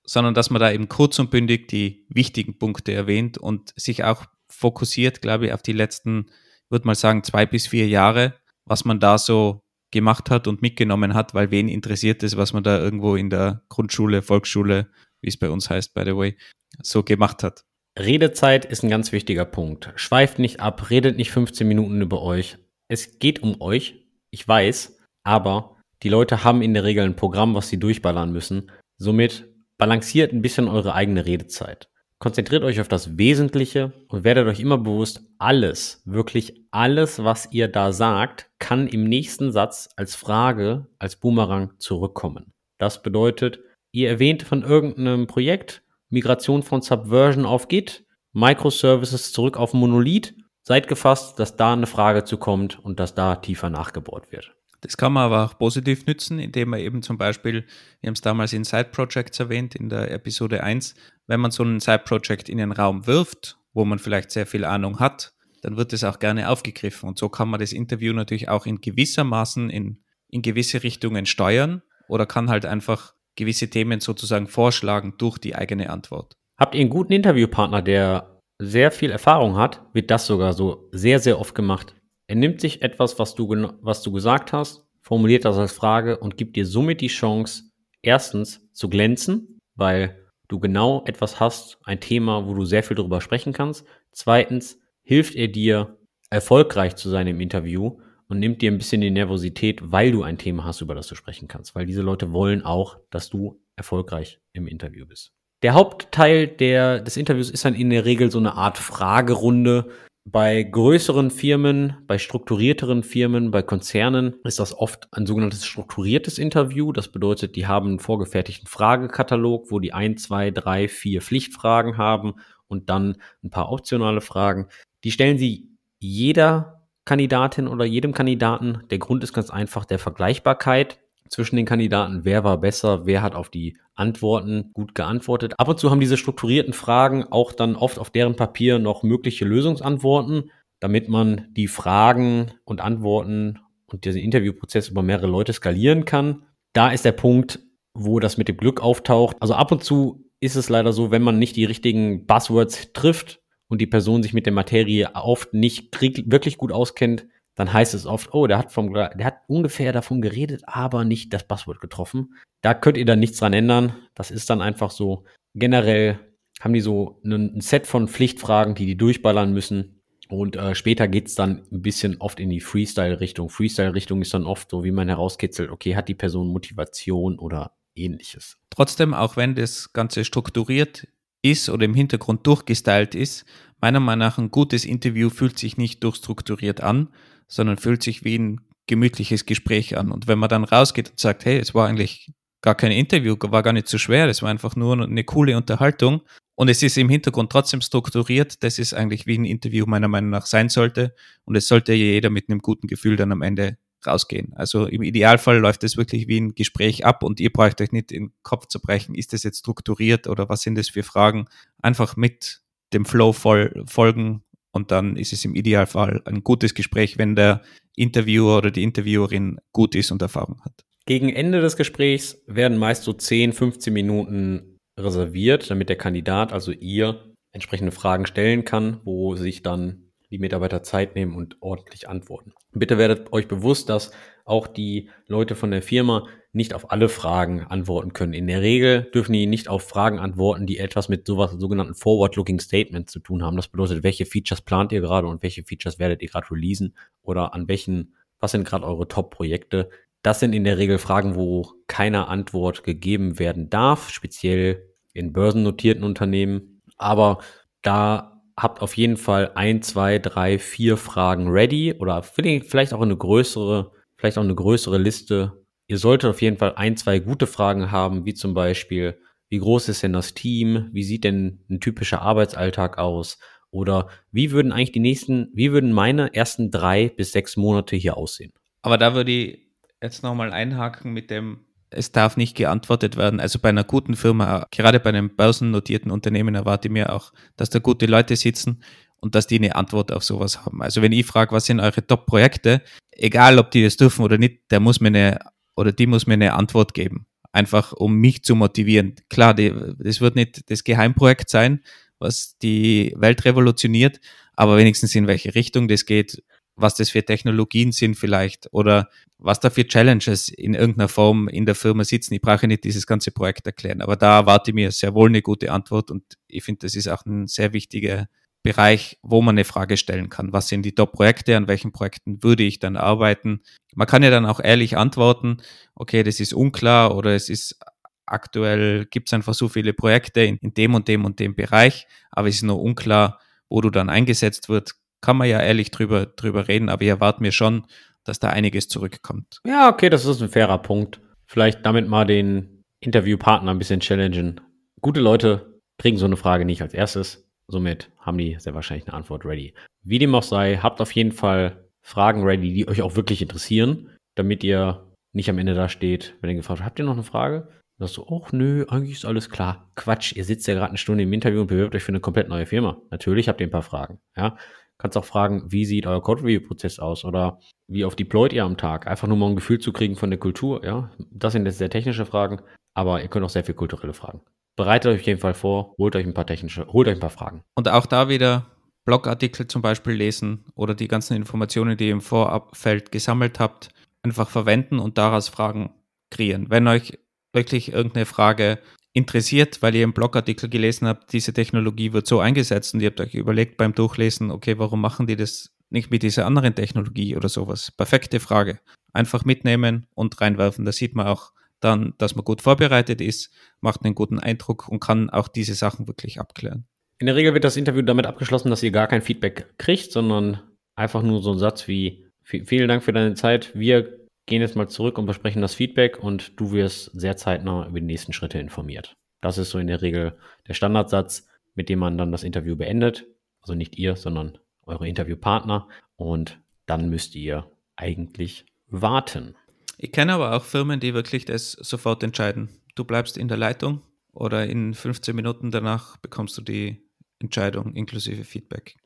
[0.04, 4.24] sondern dass man da eben kurz und bündig die wichtigen Punkte erwähnt und sich auch
[4.50, 6.26] fokussiert, glaube ich, auf die letzten,
[6.68, 8.34] würde mal sagen, zwei bis vier Jahre,
[8.64, 9.60] was man da so
[9.92, 13.62] gemacht hat und mitgenommen hat, weil wen interessiert es, was man da irgendwo in der
[13.68, 14.90] Grundschule, Volksschule,
[15.20, 16.36] wie es bei uns heißt, by the way,
[16.82, 17.64] so gemacht hat.
[17.98, 19.92] Redezeit ist ein ganz wichtiger Punkt.
[19.94, 22.58] Schweift nicht ab, redet nicht 15 Minuten über euch.
[22.88, 27.54] Es geht um euch, ich weiß, aber die Leute haben in der Regel ein Programm,
[27.54, 28.72] was sie durchballern müssen.
[28.98, 31.88] Somit balanciert ein bisschen eure eigene Redezeit.
[32.18, 37.68] Konzentriert euch auf das Wesentliche und werdet euch immer bewusst, alles, wirklich alles, was ihr
[37.68, 42.50] da sagt, kann im nächsten Satz als Frage, als Boomerang zurückkommen.
[42.78, 43.60] Das bedeutet,
[43.92, 45.83] ihr erwähnt von irgendeinem Projekt,
[46.14, 50.34] Migration von Subversion auf Git, Microservices zurück auf Monolith.
[50.62, 54.54] Seid gefasst, dass da eine Frage zu kommt und dass da tiefer nachgebohrt wird.
[54.80, 57.66] Das kann man aber auch positiv nützen, indem man eben zum Beispiel,
[58.00, 60.94] wir haben es damals in Side Projects erwähnt, in der Episode 1,
[61.26, 64.64] wenn man so ein Side Project in den Raum wirft, wo man vielleicht sehr viel
[64.64, 67.08] Ahnung hat, dann wird es auch gerne aufgegriffen.
[67.08, 71.82] Und so kann man das Interview natürlich auch in gewissermaßen in, in gewisse Richtungen steuern
[72.08, 76.34] oder kann halt einfach gewisse Themen sozusagen vorschlagen durch die eigene Antwort.
[76.58, 81.18] Habt ihr einen guten Interviewpartner, der sehr viel Erfahrung hat, wird das sogar so sehr,
[81.18, 81.94] sehr oft gemacht.
[82.26, 83.48] Er nimmt sich etwas, was du,
[83.82, 87.64] was du gesagt hast, formuliert das als Frage und gibt dir somit die Chance,
[88.00, 93.20] erstens zu glänzen, weil du genau etwas hast, ein Thema, wo du sehr viel darüber
[93.20, 93.84] sprechen kannst.
[94.12, 95.98] Zweitens hilft er dir,
[96.30, 97.98] erfolgreich zu sein im Interview
[98.34, 101.14] und nimmt dir ein bisschen die Nervosität, weil du ein Thema hast, über das du
[101.14, 101.74] sprechen kannst.
[101.76, 105.32] Weil diese Leute wollen auch, dass du erfolgreich im Interview bist.
[105.62, 109.88] Der Hauptteil der, des Interviews ist dann in der Regel so eine Art Fragerunde.
[110.26, 116.92] Bei größeren Firmen, bei strukturierteren Firmen, bei Konzernen ist das oft ein sogenanntes strukturiertes Interview.
[116.92, 122.34] Das bedeutet, die haben einen vorgefertigten Fragekatalog, wo die ein, zwei, drei, vier Pflichtfragen haben
[122.66, 124.66] und dann ein paar optionale Fragen.
[125.04, 125.68] Die stellen sie
[126.00, 128.82] jeder Kandidatin oder jedem Kandidaten.
[128.90, 130.98] Der Grund ist ganz einfach der Vergleichbarkeit
[131.28, 132.24] zwischen den Kandidaten.
[132.24, 133.06] Wer war besser?
[133.06, 135.54] Wer hat auf die Antworten gut geantwortet?
[135.58, 139.44] Ab und zu haben diese strukturierten Fragen auch dann oft auf deren Papier noch mögliche
[139.44, 140.50] Lösungsantworten,
[140.80, 146.44] damit man die Fragen und Antworten und diesen Interviewprozess über mehrere Leute skalieren kann.
[146.72, 147.60] Da ist der Punkt,
[147.94, 149.36] wo das mit dem Glück auftaucht.
[149.40, 153.40] Also ab und zu ist es leider so, wenn man nicht die richtigen Buzzwords trifft
[153.68, 155.90] und die Person sich mit der Materie oft nicht
[156.30, 160.20] wirklich gut auskennt, dann heißt es oft, oh, der hat, vom, der hat ungefähr davon
[160.20, 162.34] geredet, aber nicht das Buzzword getroffen.
[162.62, 163.94] Da könnt ihr dann nichts dran ändern.
[164.14, 165.24] Das ist dann einfach so.
[165.54, 166.18] Generell
[166.60, 170.00] haben die so ein Set von Pflichtfragen, die die durchballern müssen.
[170.28, 173.50] Und äh, später geht's dann ein bisschen oft in die Freestyle-Richtung.
[173.50, 178.56] Freestyle-Richtung ist dann oft so, wie man herauskitzelt, okay, hat die Person Motivation oder ähnliches.
[178.70, 181.06] Trotzdem, auch wenn das Ganze strukturiert
[181.44, 183.44] ist oder im Hintergrund durchgestylt ist,
[183.80, 187.08] meiner Meinung nach ein gutes Interview fühlt sich nicht durchstrukturiert an,
[187.48, 190.10] sondern fühlt sich wie ein gemütliches Gespräch an.
[190.10, 192.32] Und wenn man dann rausgeht und sagt, hey, es war eigentlich
[192.62, 196.22] gar kein Interview, war gar nicht so schwer, es war einfach nur eine coole Unterhaltung
[196.54, 200.30] und es ist im Hintergrund trotzdem strukturiert, das ist eigentlich wie ein Interview meiner Meinung
[200.30, 201.14] nach sein sollte
[201.44, 203.76] und es sollte jeder mit einem guten Gefühl dann am Ende
[204.06, 204.52] rausgehen.
[204.54, 208.12] Also im Idealfall läuft es wirklich wie ein Gespräch ab und ihr braucht euch nicht
[208.12, 211.46] in den Kopf zu brechen, ist das jetzt strukturiert oder was sind das für Fragen?
[211.82, 214.42] Einfach mit dem Flow voll, folgen
[214.72, 217.62] und dann ist es im Idealfall ein gutes Gespräch, wenn der
[217.96, 220.84] Interviewer oder die Interviewerin gut ist und Erfahrung hat.
[221.06, 226.72] Gegen Ende des Gesprächs werden meist so 10, 15 Minuten reserviert, damit der Kandidat, also
[226.72, 230.03] ihr, entsprechende Fragen stellen kann, wo sich dann
[230.34, 232.54] die Mitarbeiter Zeit nehmen und ordentlich antworten.
[232.72, 234.10] Bitte werdet euch bewusst, dass
[234.44, 238.32] auch die Leute von der Firma nicht auf alle Fragen antworten können.
[238.32, 242.58] In der Regel dürfen die nicht auf Fragen antworten, die etwas mit sowas sogenannten Forward-Looking
[242.58, 243.56] Statements zu tun haben.
[243.56, 247.54] Das bedeutet, welche Features plant ihr gerade und welche Features werdet ihr gerade releasen oder
[247.54, 249.88] an welchen, was sind gerade eure Top-Projekte.
[250.22, 254.82] Das sind in der Regel Fragen, wo keine Antwort gegeben werden darf, speziell
[255.12, 256.82] in börsennotierten Unternehmen.
[256.96, 257.38] Aber
[257.82, 263.16] da habt auf jeden Fall ein, zwei, drei, vier Fragen ready oder vielleicht auch eine
[263.16, 265.64] größere, vielleicht auch eine größere Liste.
[265.86, 269.88] Ihr solltet auf jeden Fall ein, zwei gute Fragen haben, wie zum Beispiel, wie groß
[269.88, 270.88] ist denn das Team?
[270.92, 273.38] Wie sieht denn ein typischer Arbeitsalltag aus?
[273.70, 278.16] Oder wie würden eigentlich die nächsten, wie würden meine ersten drei bis sechs Monate hier
[278.16, 278.52] aussehen?
[278.82, 279.68] Aber da würde ich
[280.00, 283.40] jetzt nochmal einhaken mit dem, es darf nicht geantwortet werden.
[283.40, 287.70] Also bei einer guten Firma, gerade bei einem börsennotierten Unternehmen, erwarte ich mir auch, dass
[287.70, 288.82] da gute Leute sitzen
[289.20, 290.82] und dass die eine Antwort auf sowas haben.
[290.82, 294.70] Also wenn ich frage, was sind eure Top-Projekte, egal ob die das dürfen oder nicht,
[294.70, 295.38] der muss mir eine
[295.76, 297.26] oder die muss mir eine Antwort geben.
[297.52, 299.14] Einfach um mich zu motivieren.
[299.28, 301.80] Klar, die, das wird nicht das Geheimprojekt sein,
[302.18, 304.20] was die Welt revolutioniert,
[304.54, 306.42] aber wenigstens in welche Richtung das geht,
[306.76, 309.08] was das für Technologien sind vielleicht oder
[309.38, 312.34] was da für Challenges in irgendeiner Form in der Firma sitzen.
[312.34, 315.42] Ich brauche nicht dieses ganze Projekt erklären, aber da erwarte ich mir sehr wohl eine
[315.42, 318.28] gute Antwort und ich finde, das ist auch ein sehr wichtiger
[318.62, 320.54] Bereich, wo man eine Frage stellen kann.
[320.54, 321.54] Was sind die Top-Projekte?
[321.54, 323.60] An welchen Projekten würde ich dann arbeiten?
[323.94, 325.58] Man kann ja dann auch ehrlich antworten,
[325.94, 327.78] okay, das ist unklar oder es ist
[328.26, 332.06] aktuell gibt es einfach so viele Projekte in, in dem und dem und dem Bereich,
[332.30, 334.94] aber es ist nur unklar, wo du dann eingesetzt wird
[335.24, 337.86] kann man ja ehrlich drüber, drüber reden, aber ich erwarte mir schon,
[338.24, 339.60] dass da einiges zurückkommt.
[339.66, 341.20] Ja, okay, das ist ein fairer Punkt.
[341.46, 344.60] Vielleicht damit mal den Interviewpartner ein bisschen challengen.
[345.00, 347.48] Gute Leute kriegen so eine Frage nicht als erstes.
[347.68, 349.72] Somit haben die sehr wahrscheinlich eine Antwort ready.
[350.02, 354.10] Wie dem auch sei, habt auf jeden Fall Fragen ready, die euch auch wirklich interessieren,
[354.34, 357.22] damit ihr nicht am Ende da steht, wenn ihr gefragt habt, habt ihr noch eine
[357.22, 357.68] Frage?
[357.98, 359.90] Und sagst du, ach nö, eigentlich ist alles klar.
[359.94, 362.48] Quatsch, ihr sitzt ja gerade eine Stunde im Interview und bewirbt euch für eine komplett
[362.48, 363.00] neue Firma.
[363.10, 364.58] Natürlich habt ihr ein paar Fragen, ja.
[364.98, 369.06] Kannst auch fragen, wie sieht euer Code-Review-Prozess aus oder wie oft deployt ihr am Tag?
[369.06, 371.10] Einfach nur mal ein Gefühl zu kriegen von der Kultur, ja.
[371.30, 372.60] Das sind jetzt sehr technische Fragen,
[372.94, 374.40] aber ihr könnt auch sehr viel kulturelle Fragen.
[374.76, 377.30] Bereitet euch auf jeden Fall vor, holt euch ein paar technische, holt euch ein paar
[377.30, 377.62] Fragen.
[377.74, 378.66] Und auch da wieder
[379.04, 383.90] Blogartikel zum Beispiel lesen oder die ganzen Informationen, die ihr im Vorabfeld gesammelt habt,
[384.22, 385.90] einfach verwenden und daraus Fragen
[386.30, 386.70] kreieren.
[386.70, 387.18] Wenn euch
[387.52, 388.78] wirklich irgendeine Frage
[389.14, 393.20] interessiert, weil ihr im Blogartikel gelesen habt, diese Technologie wird so eingesetzt und ihr habt
[393.20, 397.48] euch überlegt beim Durchlesen, okay, warum machen die das nicht mit dieser anderen Technologie oder
[397.48, 397.92] sowas?
[397.92, 398.80] Perfekte Frage.
[399.12, 400.84] Einfach mitnehmen und reinwerfen.
[400.84, 405.00] Da sieht man auch dann, dass man gut vorbereitet ist, macht einen guten Eindruck und
[405.00, 406.84] kann auch diese Sachen wirklich abklären.
[407.18, 410.60] In der Regel wird das Interview damit abgeschlossen, dass ihr gar kein Feedback kriegt, sondern
[410.96, 413.70] einfach nur so ein Satz wie vielen Dank für deine Zeit.
[413.74, 418.00] Wir gehen jetzt mal zurück und besprechen das Feedback und du wirst sehr zeitnah über
[418.00, 419.16] die nächsten Schritte informiert.
[419.40, 420.38] Das ist so in der Regel
[420.68, 423.26] der Standardsatz, mit dem man dann das Interview beendet.
[423.60, 425.88] Also nicht ihr, sondern eure Interviewpartner.
[426.16, 429.56] Und dann müsst ihr eigentlich warten.
[429.96, 432.68] Ich kenne aber auch Firmen, die wirklich das sofort entscheiden.
[432.94, 437.02] Du bleibst in der Leitung oder in 15 Minuten danach bekommst du die
[437.38, 438.96] Entscheidung inklusive Feedback.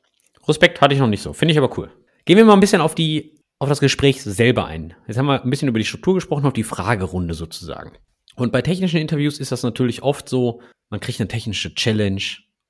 [0.47, 1.91] Respekt hatte ich noch nicht so, finde ich aber cool.
[2.25, 4.95] Gehen wir mal ein bisschen auf die auf das Gespräch selber ein.
[5.07, 7.91] Jetzt haben wir ein bisschen über die Struktur gesprochen, auf die Fragerunde sozusagen.
[8.35, 12.21] Und bei technischen Interviews ist das natürlich oft so, man kriegt eine technische Challenge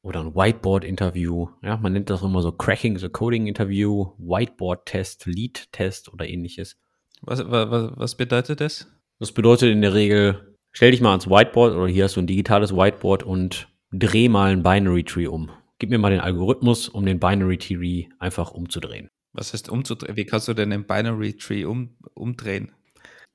[0.02, 1.50] oder ein Whiteboard-Interview.
[1.62, 6.76] Ja, man nennt das immer so Cracking the Coding-Interview, Whiteboard-Test, Lead-Test oder ähnliches.
[7.22, 8.88] Was, was, was bedeutet das?
[9.20, 12.28] Das bedeutet in der Regel, stell dich mal ans Whiteboard oder hier hast du ein
[12.28, 15.52] digitales Whiteboard und dreh mal ein Binary Tree um.
[15.78, 19.10] Gib mir mal den Algorithmus, um den Binary Tree einfach umzudrehen.
[19.34, 20.18] Was heißt umzudrehen?
[20.18, 22.72] Wie kannst du denn den Binary Tree um, umdrehen?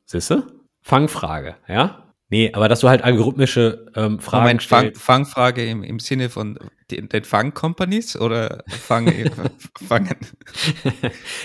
[0.07, 0.47] Siehste?
[0.83, 2.05] Fangfrage, ja?
[2.31, 6.59] Nee, aber dass du halt algorithmische ähm, Fragen Moment, Fang, Fangfrage im, im Sinne von
[6.91, 9.07] den, den Fang-Companies oder Fang,
[9.87, 10.17] Fangen?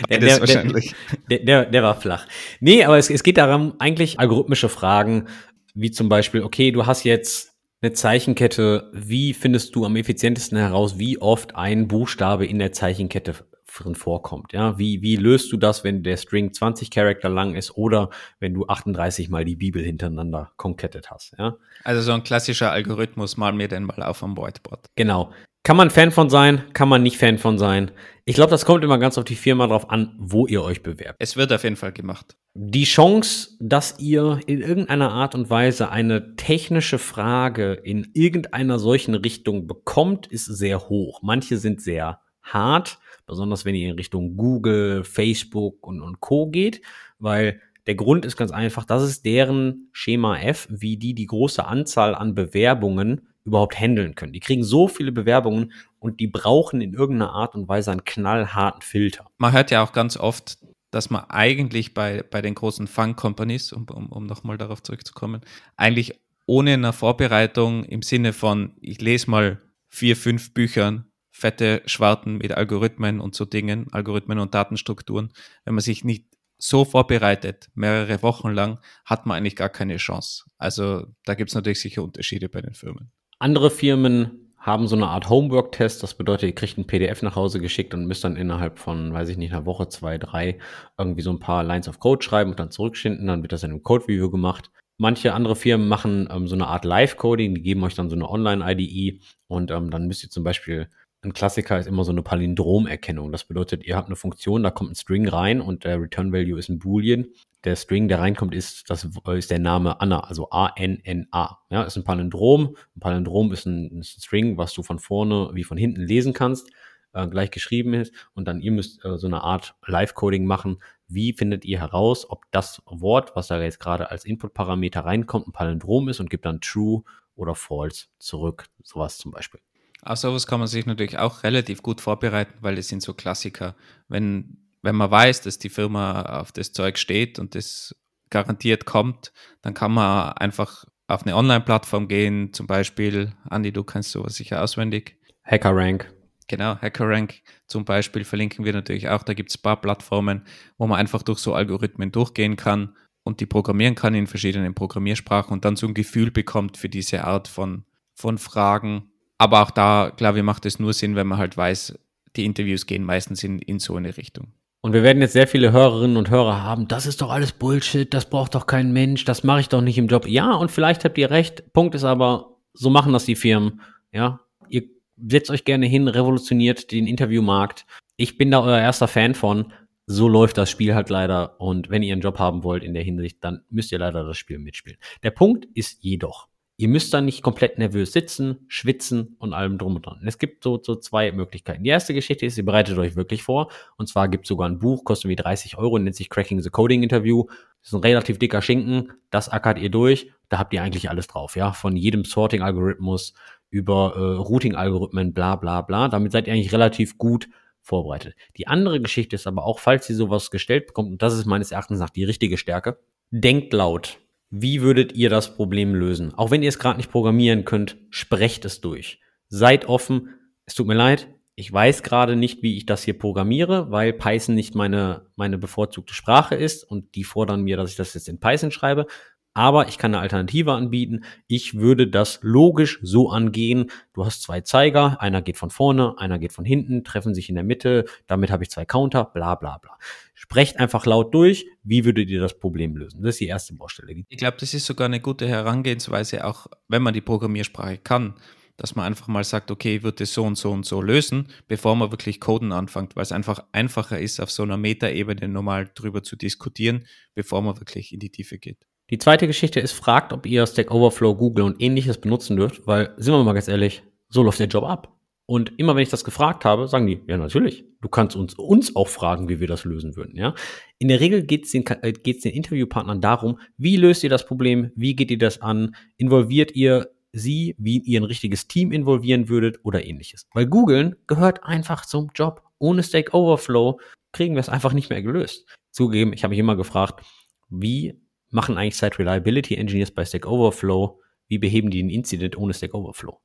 [0.09, 0.95] der, der, wahrscheinlich.
[1.29, 2.25] Der, der, der, war flach.
[2.59, 5.27] Nee, aber es, es geht darum, eigentlich algorithmische Fragen,
[5.75, 10.97] wie zum Beispiel, okay, du hast jetzt eine Zeichenkette, wie findest du am effizientesten heraus,
[10.97, 13.35] wie oft ein Buchstabe in der Zeichenkette
[13.71, 14.53] drin vorkommt.
[14.53, 18.09] Ja, wie, wie löst du das, wenn der String 20 Charakter lang ist oder
[18.39, 21.33] wenn du 38 mal die Bibel hintereinander konkettet hast?
[21.37, 24.87] Ja, also so ein klassischer Algorithmus, mal mir denn mal auf am Whiteboard.
[24.95, 25.31] Genau.
[25.63, 27.91] Kann man Fan von sein, kann man nicht Fan von sein.
[28.23, 31.17] Ich glaube, das kommt immer ganz auf die Firma drauf an, wo ihr euch bewerbt.
[31.19, 32.37] Es wird auf jeden Fall gemacht.
[32.53, 39.15] Die Chance, dass ihr in irgendeiner Art und Weise eine technische Frage in irgendeiner solchen
[39.15, 41.21] Richtung bekommt, ist sehr hoch.
[41.23, 42.99] Manche sind sehr hart,
[43.29, 46.81] besonders wenn ihr in Richtung Google, Facebook und, und Co geht,
[47.19, 51.65] weil der Grund ist ganz einfach, das ist deren Schema F, wie die die große
[51.65, 54.33] Anzahl an Bewerbungen überhaupt handeln können.
[54.33, 58.81] Die kriegen so viele Bewerbungen und die brauchen in irgendeiner Art und Weise einen knallharten
[58.81, 59.25] Filter.
[59.37, 60.59] Man hört ja auch ganz oft,
[60.91, 65.41] dass man eigentlich bei, bei den großen Fang-Companies, um, um, um nochmal darauf zurückzukommen,
[65.77, 71.08] eigentlich ohne eine Vorbereitung im Sinne von, ich lese mal vier, fünf Büchern
[71.39, 75.31] fette Schwarten mit Algorithmen und so Dingen, Algorithmen und Datenstrukturen.
[75.65, 76.25] Wenn man sich nicht
[76.57, 80.43] so vorbereitet, mehrere Wochen lang, hat man eigentlich gar keine Chance.
[80.57, 83.11] Also da gibt es natürlich sicher Unterschiede bei den Firmen.
[83.39, 86.03] Andere Firmen haben so eine Art Homework-Test.
[86.03, 89.29] Das bedeutet, ihr kriegt ein PDF nach Hause geschickt und müsst dann innerhalb von, weiß
[89.29, 90.59] ich nicht, einer Woche, zwei, drei
[90.97, 93.25] irgendwie so ein paar Lines of Code schreiben und dann zurückschinden.
[93.27, 94.69] Dann wird das in einem Code-Review gemacht.
[94.97, 98.29] Manche andere Firmen machen ähm, so eine Art Live-Coding, die geben euch dann so eine
[98.29, 100.89] Online-IDE und ähm, dann müsst ihr zum Beispiel
[101.21, 103.31] ein Klassiker ist immer so eine Palindromerkennung.
[103.31, 106.57] Das bedeutet, ihr habt eine Funktion, da kommt ein String rein und der Return Value
[106.57, 107.27] ist ein Boolean.
[107.65, 111.59] Der String, der reinkommt, ist, das ist der Name Anna, also A-N-N-A.
[111.69, 112.77] Ja, ist ein Palindrom.
[112.95, 116.71] Ein Palindrom ist ein, ein, String, was du von vorne wie von hinten lesen kannst,
[117.11, 118.13] äh, gleich geschrieben ist.
[118.33, 120.81] Und dann ihr müsst äh, so eine Art Live-Coding machen.
[121.09, 125.51] Wie findet ihr heraus, ob das Wort, was da jetzt gerade als Input-Parameter reinkommt, ein
[125.51, 127.03] Palindrom ist und gibt dann True
[127.35, 128.67] oder False zurück.
[128.83, 129.59] Sowas zum Beispiel.
[130.01, 133.75] Auf sowas kann man sich natürlich auch relativ gut vorbereiten, weil das sind so Klassiker.
[134.07, 137.95] Wenn, wenn man weiß, dass die Firma auf das Zeug steht und das
[138.29, 144.11] garantiert kommt, dann kann man einfach auf eine Online-Plattform gehen, zum Beispiel, Andi, du kennst
[144.11, 145.17] sowas sicher auswendig.
[145.43, 146.13] HackerRank.
[146.47, 149.23] Genau, HackerRank zum Beispiel verlinken wir natürlich auch.
[149.23, 150.45] Da gibt es ein paar Plattformen,
[150.77, 155.51] wo man einfach durch so Algorithmen durchgehen kann und die programmieren kann in verschiedenen Programmiersprachen
[155.51, 159.08] und dann so ein Gefühl bekommt für diese Art von, von Fragen
[159.39, 161.97] aber auch da, glaube ich, macht es nur Sinn, wenn man halt weiß,
[162.35, 164.53] die Interviews gehen meistens in, in so eine Richtung.
[164.81, 168.13] Und wir werden jetzt sehr viele Hörerinnen und Hörer haben, das ist doch alles Bullshit,
[168.13, 170.27] das braucht doch kein Mensch, das mache ich doch nicht im Job.
[170.27, 171.73] Ja, und vielleicht habt ihr recht.
[171.73, 173.81] Punkt ist aber, so machen das die Firmen.
[174.11, 174.83] Ja, ihr
[175.17, 177.85] setzt euch gerne hin, revolutioniert den Interviewmarkt.
[178.15, 179.71] Ich bin da euer erster Fan von.
[180.05, 181.59] So läuft das Spiel halt leider.
[181.61, 184.37] Und wenn ihr einen Job haben wollt in der Hinsicht, dann müsst ihr leider das
[184.37, 184.97] Spiel mitspielen.
[185.23, 186.48] Der Punkt ist jedoch,
[186.79, 190.21] Ihr müsst dann nicht komplett nervös sitzen, schwitzen und allem drum und dran.
[190.25, 191.83] Es gibt so, so zwei Möglichkeiten.
[191.83, 193.69] Die erste Geschichte ist, ihr bereitet euch wirklich vor.
[193.97, 196.69] Und zwar gibt es sogar ein Buch, kostet wie 30 Euro, nennt sich Cracking the
[196.69, 197.43] Coding Interview.
[197.81, 199.11] Das ist ein relativ dicker Schinken.
[199.29, 200.31] Das ackert ihr durch.
[200.47, 201.73] Da habt ihr eigentlich alles drauf, ja.
[201.73, 203.33] Von jedem Sorting-Algorithmus
[203.69, 206.07] über äh, Routing-Algorithmen, bla bla bla.
[206.07, 207.49] Damit seid ihr eigentlich relativ gut
[207.81, 208.35] vorbereitet.
[208.55, 211.73] Die andere Geschichte ist aber auch, falls ihr sowas gestellt bekommt, und das ist meines
[211.73, 212.99] Erachtens nach die richtige Stärke,
[213.31, 214.17] denkt laut.
[214.51, 216.33] Wie würdet ihr das Problem lösen?
[216.33, 219.19] Auch wenn ihr es gerade nicht programmieren könnt, sprecht es durch.
[219.47, 220.29] Seid offen.
[220.65, 224.55] Es tut mir leid, ich weiß gerade nicht, wie ich das hier programmiere, weil Python
[224.55, 228.39] nicht meine, meine bevorzugte Sprache ist und die fordern mir, dass ich das jetzt in
[228.39, 229.07] Python schreibe.
[229.53, 231.25] aber ich kann eine Alternative anbieten.
[231.47, 233.91] Ich würde das logisch so angehen.
[234.13, 237.55] Du hast zwei Zeiger, einer geht von vorne, einer geht von hinten, treffen sich in
[237.55, 239.97] der Mitte, damit habe ich zwei Counter, bla bla bla.
[240.41, 243.21] Sprecht einfach laut durch, wie würdet ihr das Problem lösen?
[243.21, 244.23] Das ist die erste Baustelle.
[244.29, 248.35] Ich glaube, das ist sogar eine gute Herangehensweise, auch wenn man die Programmiersprache kann
[248.77, 251.49] dass man einfach mal sagt, okay, ich würde das so und so und so lösen,
[251.67, 255.91] bevor man wirklich Coden anfängt, weil es einfach einfacher ist, auf so einer Metaebene normal
[255.93, 258.87] drüber zu diskutieren, bevor man wirklich in die Tiefe geht.
[259.09, 263.13] Die zweite Geschichte ist, fragt, ob ihr Stack Overflow, Google und ähnliches benutzen dürft, weil,
[263.17, 265.18] sind wir mal ganz ehrlich, so läuft der Job ab.
[265.49, 268.95] Und immer wenn ich das gefragt habe, sagen die, ja natürlich, du kannst uns, uns
[268.95, 270.35] auch fragen, wie wir das lösen würden.
[270.35, 270.53] Ja?
[270.99, 274.45] In der Regel geht es den, äh, geht's den Interviewpartnern darum, wie löst ihr das
[274.45, 279.49] Problem, wie geht ihr das an, involviert ihr sie, wie ihr ein richtiges Team involvieren
[279.49, 280.45] würdet oder ähnliches.
[280.53, 282.61] Weil googeln gehört einfach zum Job.
[282.77, 283.99] Ohne Stack Overflow
[284.31, 285.65] kriegen wir es einfach nicht mehr gelöst.
[285.89, 287.25] Zugegeben, ich habe mich immer gefragt,
[287.71, 288.21] wie
[288.51, 291.19] machen eigentlich Site Reliability Engineers bei Stack Overflow?
[291.47, 293.41] Wie beheben die den Incident ohne Stack Overflow?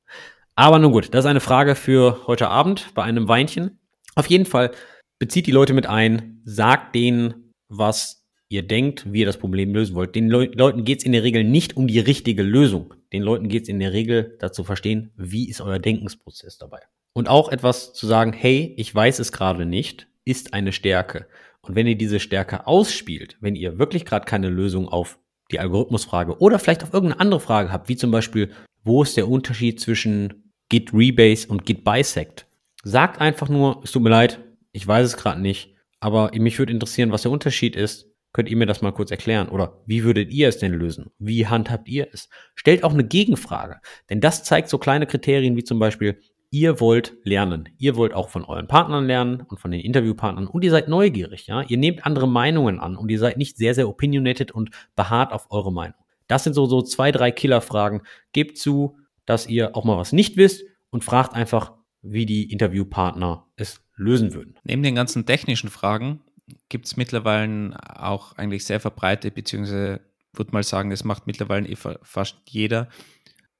[0.55, 3.79] Aber nun gut, das ist eine Frage für heute Abend bei einem Weinchen.
[4.15, 4.71] Auf jeden Fall
[5.19, 9.95] bezieht die Leute mit ein, sagt denen, was ihr denkt, wie ihr das Problem lösen
[9.95, 10.15] wollt.
[10.15, 12.93] Den Le Leuten geht es in der Regel nicht um die richtige Lösung.
[13.11, 16.79] Den Leuten geht es in der Regel dazu verstehen, wie ist euer Denkensprozess dabei.
[17.13, 21.27] Und auch etwas zu sagen, hey, ich weiß es gerade nicht, ist eine Stärke.
[21.61, 25.17] Und wenn ihr diese Stärke ausspielt, wenn ihr wirklich gerade keine Lösung auf
[25.51, 28.51] die Algorithmusfrage oder vielleicht auf irgendeine andere Frage habt, wie zum Beispiel,
[28.83, 32.47] wo ist der Unterschied zwischen Git Rebase und Git Bisect?
[32.83, 34.39] Sagt einfach nur, es tut mir leid,
[34.71, 38.57] ich weiß es gerade nicht, aber mich würde interessieren, was der Unterschied ist Könnt ihr
[38.57, 39.47] mir das mal kurz erklären?
[39.47, 41.09] Oder wie würdet ihr es denn lösen?
[41.19, 42.27] Wie handhabt ihr es?
[42.53, 43.79] Stellt auch eine Gegenfrage.
[44.09, 47.69] Denn das zeigt so kleine Kriterien wie zum Beispiel, ihr wollt lernen.
[47.77, 51.47] Ihr wollt auch von euren Partnern lernen und von den Interviewpartnern und ihr seid neugierig,
[51.47, 51.61] ja?
[51.61, 55.49] Ihr nehmt andere Meinungen an und ihr seid nicht sehr, sehr opinionated und beharrt auf
[55.49, 55.95] eure Meinung.
[56.27, 58.01] Das sind so, so zwei, drei Killerfragen.
[58.33, 63.47] Gebt zu, dass ihr auch mal was nicht wisst und fragt einfach, wie die Interviewpartner
[63.55, 64.55] es lösen würden.
[64.63, 66.21] Neben den ganzen technischen Fragen
[66.69, 70.01] gibt es mittlerweile auch eigentlich sehr verbreitet, beziehungsweise
[70.33, 72.89] würde mal sagen, das macht mittlerweile eh fast jeder,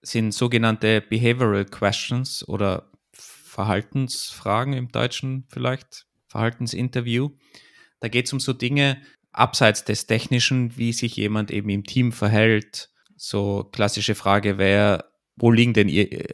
[0.01, 7.29] sind sogenannte Behavioral Questions oder Verhaltensfragen im Deutschen vielleicht, Verhaltensinterview.
[8.01, 9.01] Da geht es um so Dinge
[9.31, 12.89] abseits des Technischen, wie sich jemand eben im Team verhält.
[13.15, 15.05] So klassische Frage wäre,
[15.35, 15.89] wo liegen denn,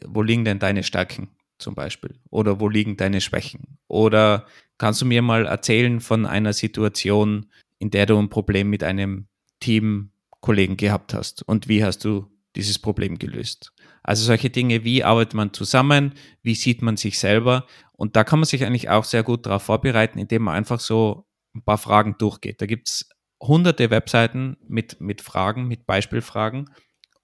[0.05, 2.15] wo liegen denn deine Stärken zum Beispiel?
[2.29, 3.77] Oder wo liegen deine Schwächen?
[3.87, 4.45] Oder
[4.81, 7.45] Kannst du mir mal erzählen von einer Situation,
[7.77, 9.27] in der du ein Problem mit einem
[9.59, 12.25] Teamkollegen gehabt hast und wie hast du
[12.55, 13.73] dieses Problem gelöst?
[14.01, 18.39] Also solche Dinge, wie arbeitet man zusammen, wie sieht man sich selber und da kann
[18.39, 22.15] man sich eigentlich auch sehr gut darauf vorbereiten, indem man einfach so ein paar Fragen
[22.17, 22.59] durchgeht.
[22.59, 23.07] Da gibt es
[23.39, 26.71] hunderte Webseiten mit, mit Fragen, mit Beispielfragen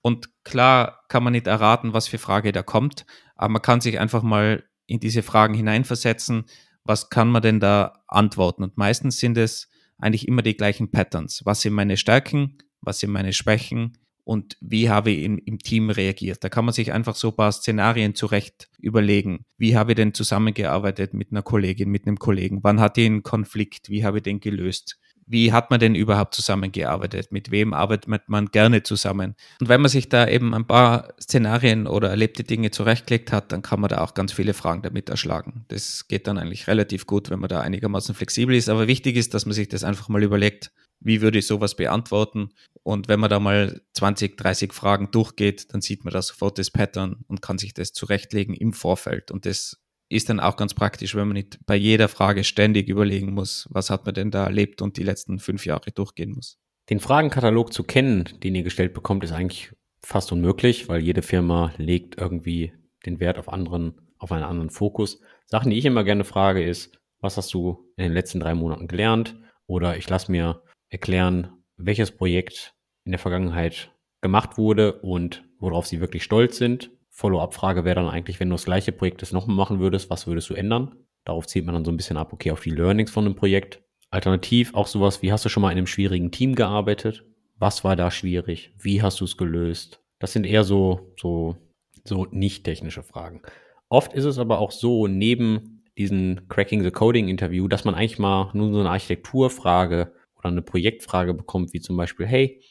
[0.08, 3.06] und klar kann man nicht erraten, was für Frage da kommt,
[3.36, 6.46] aber man kann sich einfach mal in diese Fragen hineinversetzen,
[6.86, 8.64] was kann man denn da antworten?
[8.64, 11.42] Und meistens sind es eigentlich immer die gleichen Patterns.
[11.44, 12.58] Was sind meine Stärken?
[12.80, 13.98] Was sind meine Schwächen?
[14.24, 16.42] Und wie habe ich im, im Team reagiert?
[16.42, 19.44] Da kann man sich einfach so ein paar Szenarien zurecht überlegen.
[19.58, 22.64] Wie habe ich denn zusammengearbeitet mit einer Kollegin, mit einem Kollegen?
[22.64, 23.90] Wann hatte ich einen Konflikt?
[23.90, 24.98] Wie habe ich den gelöst?
[25.28, 27.32] Wie hat man denn überhaupt zusammengearbeitet?
[27.32, 29.36] Mit wem arbeitet man gerne zusammen?
[29.60, 33.62] Und wenn man sich da eben ein paar Szenarien oder erlebte Dinge zurechtgelegt hat, dann
[33.62, 35.66] kann man da auch ganz viele Fragen damit erschlagen.
[35.68, 38.70] Das geht dann eigentlich relativ gut, wenn man da einigermaßen flexibel ist.
[38.70, 42.50] Aber wichtig ist, dass man sich das einfach mal überlegt, wie würde ich sowas beantworten?
[42.84, 46.72] Und wenn man da mal 20, 30 Fragen durchgeht, dann sieht man da sofort das
[46.72, 49.30] Pattern und kann sich das zurechtlegen im Vorfeld.
[49.30, 49.78] Und das
[50.10, 53.90] ist dann auch ganz praktisch, wenn man nicht bei jeder Frage ständig überlegen muss, was
[53.90, 56.58] hat man denn da erlebt und die letzten fünf Jahre durchgehen muss.
[56.90, 61.74] Den Fragenkatalog zu kennen, den ihr gestellt bekommt, ist eigentlich fast unmöglich, weil jede Firma
[61.78, 62.72] legt irgendwie
[63.06, 65.20] den Wert auf anderen, auf einen anderen Fokus.
[65.46, 68.88] Sachen, die ich immer gerne frage, ist, was hast du in den letzten drei Monaten
[68.88, 69.36] gelernt?
[69.66, 73.92] Oder ich lasse mir erklären, welches Projekt in der Vergangenheit
[74.22, 78.66] gemacht wurde und worauf sie wirklich stolz sind Follow-up-Frage wäre dann eigentlich, wenn du das
[78.66, 80.96] gleiche Projekt jetzt nochmal machen würdest, was würdest du ändern?
[81.26, 83.82] Darauf zielt man dann so ein bisschen ab, okay, auf die Learnings von einem Projekt.
[84.12, 87.26] Alternativ auch sowas, wie hast du schon mal in einem schwierigen Team gearbeitet?
[87.58, 88.72] Was war da schwierig?
[88.78, 90.00] Wie hast du es gelöst?
[90.20, 91.58] Das sind eher so, so,
[92.04, 93.42] so nicht technische Fragen.
[93.90, 98.20] Oft ist es aber auch so, neben diesen Cracking the Coding Interview, dass man eigentlich
[98.20, 102.62] mal nur so eine Architekturfrage oder eine Projektfrage bekommt, wie zum Beispiel, hey,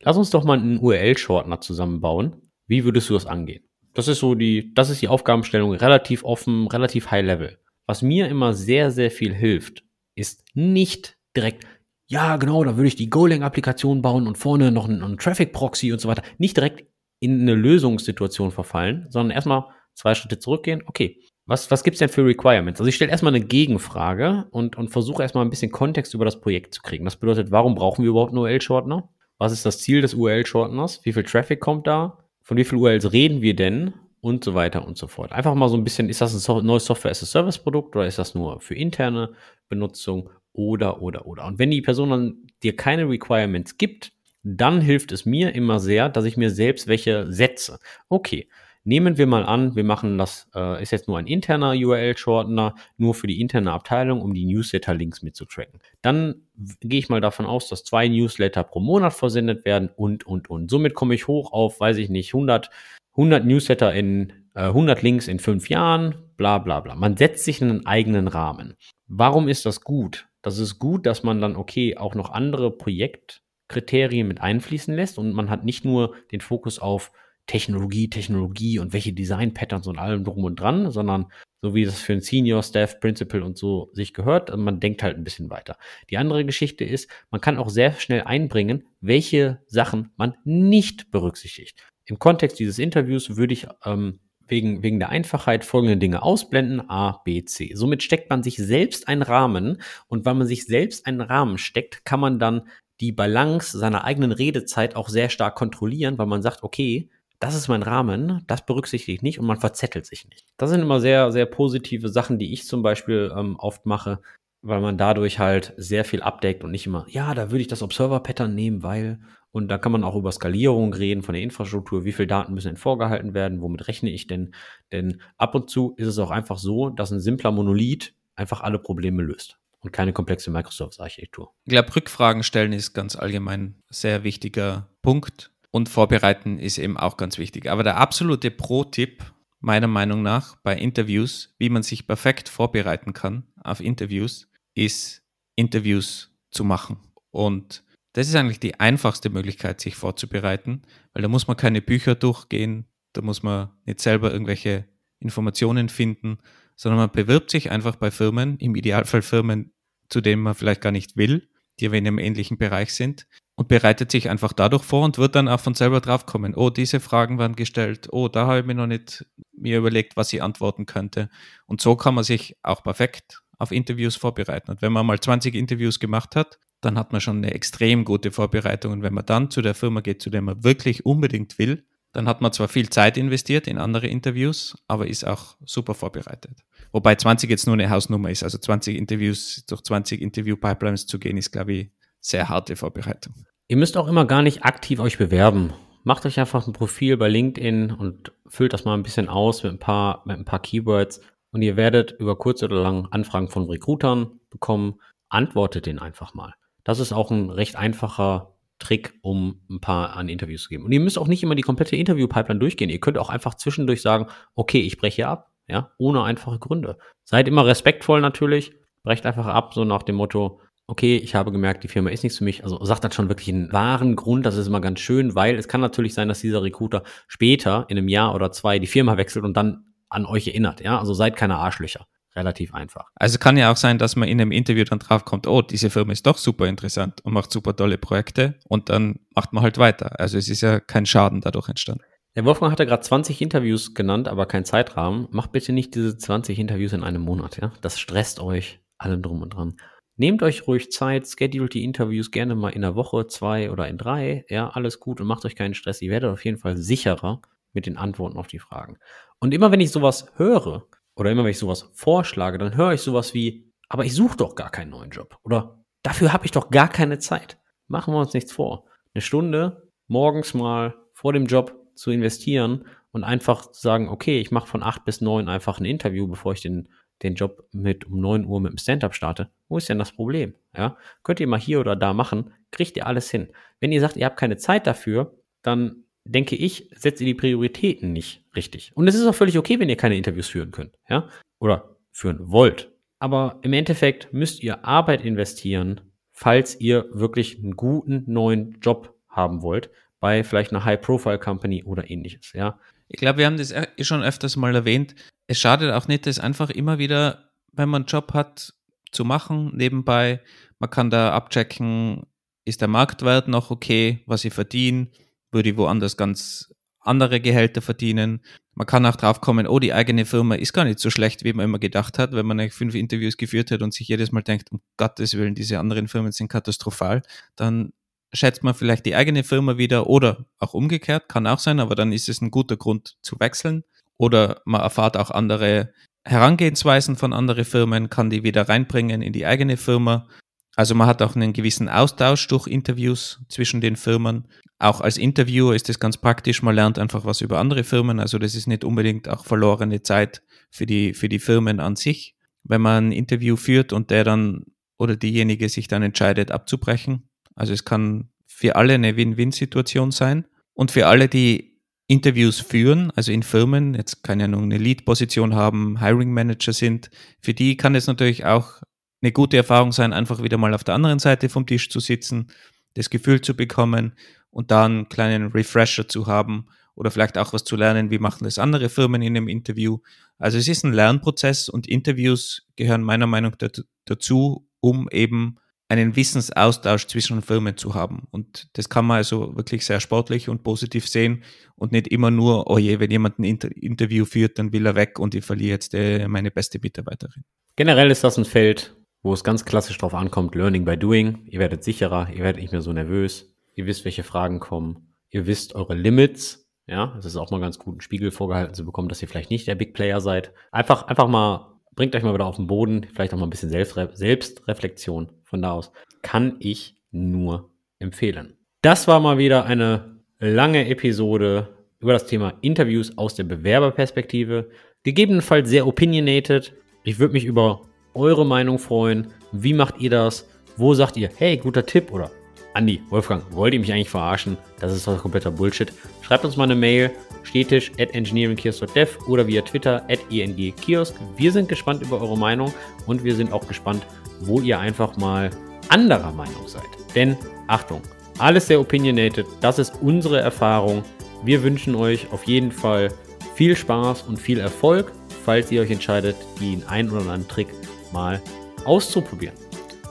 [0.00, 2.50] lass uns doch mal einen URL-Shortener zusammenbauen.
[2.66, 3.62] Wie würdest du das angehen?
[3.94, 7.58] Das ist so die, das ist die Aufgabenstellung relativ offen, relativ high level.
[7.86, 9.84] Was mir immer sehr, sehr viel hilft,
[10.16, 11.64] ist nicht direkt,
[12.06, 16.00] ja, genau, da würde ich die Golang-Applikation bauen und vorne noch einen, einen Traffic-Proxy und
[16.00, 16.22] so weiter.
[16.38, 16.86] Nicht direkt
[17.20, 20.82] in eine Lösungssituation verfallen, sondern erstmal zwei Schritte zurückgehen.
[20.86, 22.80] Okay, was, was gibt es denn für Requirements?
[22.80, 26.40] Also ich stelle erstmal eine Gegenfrage und, und versuche erstmal ein bisschen Kontext über das
[26.40, 27.04] Projekt zu kriegen.
[27.04, 29.08] Das bedeutet, warum brauchen wir überhaupt einen URL-Shortener?
[29.38, 31.04] Was ist das Ziel des URL-Shorteners?
[31.04, 32.23] Wie viel Traffic kommt da?
[32.44, 33.94] Von wie vielen URLs reden wir denn?
[34.20, 35.32] Und so weiter und so fort.
[35.32, 38.58] Einfach mal so ein bisschen, ist das ein so neues Software-as-a-Service-Produkt oder ist das nur
[38.60, 39.34] für interne
[39.68, 41.44] Benutzung oder, oder, oder.
[41.44, 46.08] Und wenn die Person dann dir keine Requirements gibt, dann hilft es mir immer sehr,
[46.08, 47.80] dass ich mir selbst welche setze.
[48.08, 48.48] Okay,
[48.86, 53.14] Nehmen wir mal an, wir machen das, äh, ist jetzt nur ein interner URL-Shortener, nur
[53.14, 55.80] für die interne Abteilung, um die Newsletter-Links mitzutracken.
[56.02, 56.42] Dann
[56.80, 60.70] gehe ich mal davon aus, dass zwei Newsletter pro Monat versendet werden und, und, und.
[60.70, 62.68] Somit komme ich hoch auf, weiß ich nicht, 100,
[63.12, 66.94] 100 Newsletter in, äh, 100 Links in fünf Jahren, bla, bla, bla.
[66.94, 68.74] Man setzt sich einen eigenen Rahmen.
[69.06, 70.28] Warum ist das gut?
[70.42, 75.32] Das ist gut, dass man dann, okay, auch noch andere Projektkriterien mit einfließen lässt und
[75.32, 77.12] man hat nicht nur den Fokus auf
[77.46, 81.26] Technologie, Technologie und welche Design-Patterns und allem drum und dran, sondern
[81.62, 85.16] so wie das für ein Senior Staff Principal und so sich gehört, man denkt halt
[85.16, 85.76] ein bisschen weiter.
[86.10, 91.82] Die andere Geschichte ist, man kann auch sehr schnell einbringen, welche Sachen man nicht berücksichtigt.
[92.06, 97.22] Im Kontext dieses Interviews würde ich ähm, wegen, wegen der Einfachheit folgende Dinge ausblenden, A,
[97.24, 97.72] B, C.
[97.74, 102.04] Somit steckt man sich selbst einen Rahmen und weil man sich selbst einen Rahmen steckt,
[102.04, 102.68] kann man dann
[103.00, 107.08] die Balance seiner eigenen Redezeit auch sehr stark kontrollieren, weil man sagt, okay,
[107.44, 110.46] das ist mein Rahmen, das berücksichtige ich nicht und man verzettelt sich nicht.
[110.56, 114.20] Das sind immer sehr, sehr positive Sachen, die ich zum Beispiel ähm, oft mache,
[114.62, 117.82] weil man dadurch halt sehr viel abdeckt und nicht immer, ja, da würde ich das
[117.82, 119.20] Observer-Pattern nehmen, weil,
[119.52, 122.68] und da kann man auch über Skalierung reden von der Infrastruktur, wie viele Daten müssen
[122.68, 124.54] denn vorgehalten werden, womit rechne ich denn?
[124.90, 128.78] Denn ab und zu ist es auch einfach so, dass ein simpler Monolith einfach alle
[128.78, 131.52] Probleme löst und keine komplexe Microsoft-Architektur.
[131.66, 137.16] Ich glaube, Rückfragen stellen ist ganz allgemein sehr wichtiger Punkt und vorbereiten ist eben auch
[137.16, 137.68] ganz wichtig.
[137.68, 139.24] Aber der absolute Pro-Tipp,
[139.58, 145.24] meiner Meinung nach, bei Interviews, wie man sich perfekt vorbereiten kann auf Interviews, ist
[145.56, 146.98] Interviews zu machen.
[147.32, 152.14] Und das ist eigentlich die einfachste Möglichkeit, sich vorzubereiten, weil da muss man keine Bücher
[152.14, 154.84] durchgehen, da muss man nicht selber irgendwelche
[155.18, 156.38] Informationen finden,
[156.76, 159.72] sondern man bewirbt sich einfach bei Firmen, im Idealfall Firmen,
[160.08, 161.48] zu denen man vielleicht gar nicht will,
[161.80, 165.34] die aber in einem ähnlichen Bereich sind, und bereitet sich einfach dadurch vor und wird
[165.36, 168.74] dann auch von selber draufkommen, oh, diese Fragen werden gestellt, oh, da habe ich mir
[168.74, 171.30] noch nicht mir überlegt, was ich antworten könnte.
[171.66, 174.72] Und so kann man sich auch perfekt auf Interviews vorbereiten.
[174.72, 178.32] Und wenn man mal 20 Interviews gemacht hat, dann hat man schon eine extrem gute
[178.32, 178.92] Vorbereitung.
[178.92, 182.28] Und wenn man dann zu der Firma geht, zu der man wirklich unbedingt will, dann
[182.28, 186.60] hat man zwar viel Zeit investiert in andere Interviews, aber ist auch super vorbereitet.
[186.92, 188.44] Wobei 20 jetzt nur eine Hausnummer ist.
[188.44, 191.90] Also 20 Interviews, durch 20 Interview-Pipelines zu gehen, ist, glaube ich,
[192.24, 193.34] sehr harte Vorbereitung.
[193.68, 195.72] Ihr müsst auch immer gar nicht aktiv euch bewerben.
[196.04, 199.72] Macht euch einfach ein Profil bei LinkedIn und füllt das mal ein bisschen aus mit
[199.72, 201.20] ein paar, mit ein paar Keywords
[201.50, 205.00] und ihr werdet über kurz oder lang Anfragen von Recruitern bekommen.
[205.28, 206.54] Antwortet den einfach mal.
[206.82, 210.84] Das ist auch ein recht einfacher Trick, um ein paar an Interviews zu geben.
[210.84, 212.90] Und ihr müsst auch nicht immer die komplette Interview-Pipeline durchgehen.
[212.90, 216.98] Ihr könnt auch einfach zwischendurch sagen, okay, ich breche ab, ja, ohne einfache Gründe.
[217.24, 221.84] Seid immer respektvoll natürlich, brecht einfach ab, so nach dem Motto, okay, ich habe gemerkt,
[221.84, 222.62] die Firma ist nichts für mich.
[222.64, 225.68] Also sagt dann schon wirklich einen wahren Grund, das ist immer ganz schön, weil es
[225.68, 229.44] kann natürlich sein, dass dieser Recruiter später in einem Jahr oder zwei die Firma wechselt
[229.44, 230.80] und dann an euch erinnert.
[230.80, 232.06] Ja, also seid keine Arschlöcher.
[232.36, 233.04] Relativ einfach.
[233.14, 236.12] Also kann ja auch sein, dass man in einem Interview dann draufkommt, oh, diese Firma
[236.12, 240.18] ist doch super interessant und macht super tolle Projekte und dann macht man halt weiter.
[240.18, 242.02] Also es ist ja kein Schaden dadurch entstanden.
[242.34, 245.28] Der Wolfgang hat ja gerade 20 Interviews genannt, aber kein Zeitrahmen.
[245.30, 247.72] Macht bitte nicht diese 20 Interviews in einem Monat, ja?
[247.80, 249.76] Das stresst euch allem drum und dran.
[250.16, 253.98] Nehmt euch ruhig Zeit, schedult die Interviews gerne mal in der Woche, zwei oder in
[253.98, 254.44] drei.
[254.48, 256.00] Ja, alles gut und macht euch keinen Stress.
[256.02, 257.42] Ihr werdet auf jeden Fall sicherer
[257.72, 258.98] mit den Antworten auf die Fragen.
[259.40, 260.86] Und immer wenn ich sowas höre
[261.16, 264.54] oder immer wenn ich sowas vorschlage, dann höre ich sowas wie, aber ich suche doch
[264.54, 265.36] gar keinen neuen Job.
[265.42, 267.58] Oder dafür habe ich doch gar keine Zeit.
[267.88, 268.86] Machen wir uns nichts vor.
[269.14, 274.50] Eine Stunde morgens mal vor dem Job zu investieren und einfach zu sagen, okay, ich
[274.50, 276.88] mache von acht bis neun einfach ein Interview, bevor ich den
[277.22, 280.54] den Job mit um 9 Uhr mit dem Stand-up starte, wo ist denn das Problem?
[280.76, 283.48] Ja, könnt ihr mal hier oder da machen, kriegt ihr alles hin.
[283.80, 288.12] Wenn ihr sagt, ihr habt keine Zeit dafür, dann denke ich, setzt ihr die Prioritäten
[288.12, 288.92] nicht richtig.
[288.94, 291.28] Und es ist auch völlig okay, wenn ihr keine Interviews führen könnt, ja,
[291.58, 292.90] oder führen wollt.
[293.18, 296.00] Aber im Endeffekt müsst ihr Arbeit investieren,
[296.32, 302.52] falls ihr wirklich einen guten neuen Job haben wollt, bei vielleicht einer High-Profile-Company oder ähnliches,
[302.54, 302.78] ja.
[303.08, 305.14] Ich glaube, wir haben das schon öfters mal erwähnt.
[305.46, 308.72] Es schadet auch nicht, das einfach immer wieder, wenn man einen Job hat,
[309.10, 310.40] zu machen nebenbei.
[310.78, 312.26] Man kann da abchecken,
[312.64, 315.08] ist der Marktwert noch okay, was ich verdiene,
[315.50, 318.40] würde ich woanders ganz andere Gehälter verdienen.
[318.74, 321.52] Man kann auch drauf kommen, oh, die eigene Firma ist gar nicht so schlecht, wie
[321.52, 324.42] man immer gedacht hat, wenn man eigentlich fünf Interviews geführt hat und sich jedes Mal
[324.42, 327.22] denkt, um Gottes Willen, diese anderen Firmen sind katastrophal,
[327.54, 327.92] dann
[328.32, 332.12] schätzt man vielleicht die eigene Firma wieder oder auch umgekehrt, kann auch sein, aber dann
[332.12, 333.84] ist es ein guter Grund zu wechseln.
[334.16, 335.92] Oder man erfahrt auch andere
[336.24, 340.28] Herangehensweisen von anderen Firmen, kann die wieder reinbringen in die eigene Firma.
[340.76, 344.48] Also man hat auch einen gewissen Austausch durch Interviews zwischen den Firmen.
[344.78, 348.18] Auch als Interviewer ist es ganz praktisch, man lernt einfach was über andere Firmen.
[348.18, 352.34] Also das ist nicht unbedingt auch verlorene Zeit für die, für die Firmen an sich.
[352.64, 354.64] Wenn man ein Interview führt und der dann
[354.96, 357.28] oder diejenige sich dann entscheidet abzubrechen.
[357.54, 360.46] Also es kann für alle eine Win-Win-Situation sein.
[360.72, 361.73] Und für alle, die
[362.06, 367.10] Interviews führen, also in Firmen, jetzt keine Ahnung, eine Lead-Position haben, Hiring Manager sind,
[367.40, 368.82] für die kann es natürlich auch
[369.22, 372.48] eine gute Erfahrung sein, einfach wieder mal auf der anderen Seite vom Tisch zu sitzen,
[372.92, 374.12] das Gefühl zu bekommen
[374.50, 378.44] und da einen kleinen Refresher zu haben oder vielleicht auch was zu lernen, wie machen
[378.44, 379.98] das andere Firmen in einem Interview.
[380.38, 383.56] Also es ist ein Lernprozess und Interviews gehören meiner Meinung
[384.04, 385.56] dazu, um eben
[385.98, 388.26] einen Wissensaustausch zwischen Firmen zu haben.
[388.30, 391.44] Und das kann man also wirklich sehr sportlich und positiv sehen
[391.76, 394.94] und nicht immer nur, oh je, wenn jemand ein Inter Interview führt, dann will er
[394.94, 397.44] weg und ich verliere jetzt äh, meine beste Mitarbeiterin.
[397.76, 401.46] Generell ist das ein Feld, wo es ganz klassisch drauf ankommt, Learning by Doing.
[401.46, 405.46] Ihr werdet sicherer, ihr werdet nicht mehr so nervös, ihr wisst, welche Fragen kommen, ihr
[405.46, 406.68] wisst eure Limits.
[406.86, 409.50] Ja, es ist auch mal ganz gut, einen Spiegel vorgehalten zu bekommen, dass ihr vielleicht
[409.50, 410.52] nicht der Big Player seid.
[410.70, 413.70] Einfach, einfach mal, bringt euch mal wieder auf den Boden, vielleicht auch mal ein bisschen
[413.70, 415.30] Selbstre Selbstreflexion.
[415.44, 415.92] Von da aus
[416.22, 418.56] kann ich nur empfehlen.
[418.82, 421.68] Das war mal wieder eine lange Episode
[422.00, 424.70] über das Thema Interviews aus der Bewerberperspektive.
[425.04, 426.74] Gegebenenfalls sehr opinionated.
[427.02, 427.82] Ich würde mich über
[428.14, 429.28] eure Meinung freuen.
[429.52, 430.48] Wie macht ihr das?
[430.76, 432.30] Wo sagt ihr, hey, guter Tipp oder
[432.74, 434.58] Andi, Wolfgang, wollt ihr mich eigentlich verarschen?
[434.80, 435.92] Das ist doch kompletter Bullshit.
[436.22, 437.12] Schreibt uns mal eine Mail,
[437.44, 441.14] stetisch at engineeringkiosk.dev oder via Twitter at engkiosk.
[441.36, 442.74] Wir sind gespannt über eure Meinung
[443.06, 444.04] und wir sind auch gespannt,
[444.40, 445.50] wo ihr einfach mal
[445.88, 446.82] anderer Meinung seid.
[447.14, 447.36] Denn,
[447.68, 448.02] Achtung,
[448.38, 451.04] alles sehr opinionated, das ist unsere Erfahrung.
[451.44, 453.08] Wir wünschen euch auf jeden Fall
[453.54, 455.12] viel Spaß und viel Erfolg,
[455.44, 457.68] falls ihr euch entscheidet, den einen oder anderen Trick
[458.12, 458.42] mal
[458.84, 459.54] auszuprobieren.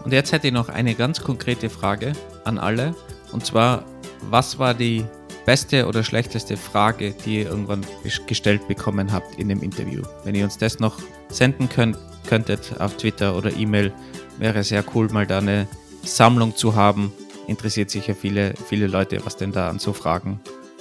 [0.06, 2.14] Und jetzt hätte ich noch eine ganz konkrete Frage
[2.46, 2.96] an alle.
[3.32, 3.84] Und zwar,
[4.30, 5.06] was war die
[5.46, 7.86] beste oder schlechteste Frage, die ihr irgendwann
[8.28, 10.02] gestellt bekommen habt in dem Interview?
[10.24, 10.98] Wenn ihr uns das noch
[11.30, 11.98] senden könnt,
[12.28, 13.92] könntet auf Twitter oder E-Mail,
[14.38, 15.68] wäre sehr cool, mal da eine
[16.04, 17.12] Sammlung zu haben.
[17.48, 20.40] Interessiert sicher viele, viele Leute, was denn da an so Fragen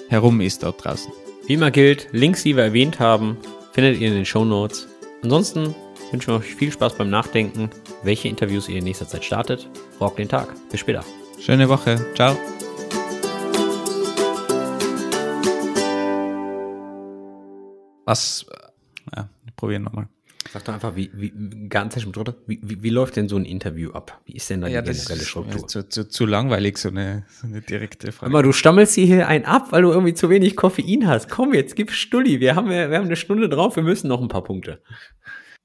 [0.08, 1.12] herum ist dort draußen.
[1.46, 3.36] Wie immer gilt, Links, die wir erwähnt haben,
[3.72, 4.86] findet ihr in den Show Notes.
[5.22, 5.74] Ansonsten
[6.12, 7.70] wünschen wir euch viel Spaß beim Nachdenken,
[8.02, 9.68] welche Interviews ihr in nächster Zeit startet.
[10.00, 10.54] Rock den Tag.
[10.70, 11.04] Bis später.
[11.44, 11.96] Schöne Woche.
[12.14, 12.38] Ciao.
[18.04, 18.46] Was?
[19.16, 20.06] Ja, probieren nochmal.
[20.52, 21.32] Sag doch einfach, wie, wie
[21.68, 24.20] ganz drunter, wie, wie, wie läuft denn so ein Interview ab?
[24.24, 25.66] Wie ist denn da ja, die generelle Struktur?
[25.66, 28.30] Zu, zu, zu, langweilig, so eine, so eine direkte Frage.
[28.30, 31.28] Aber du stammelst hier einen ab, weil du irgendwie zu wenig Koffein hast.
[31.28, 32.38] Komm jetzt, gib Stulli.
[32.38, 34.80] Wir haben, wir haben eine Stunde drauf, wir müssen noch ein paar Punkte.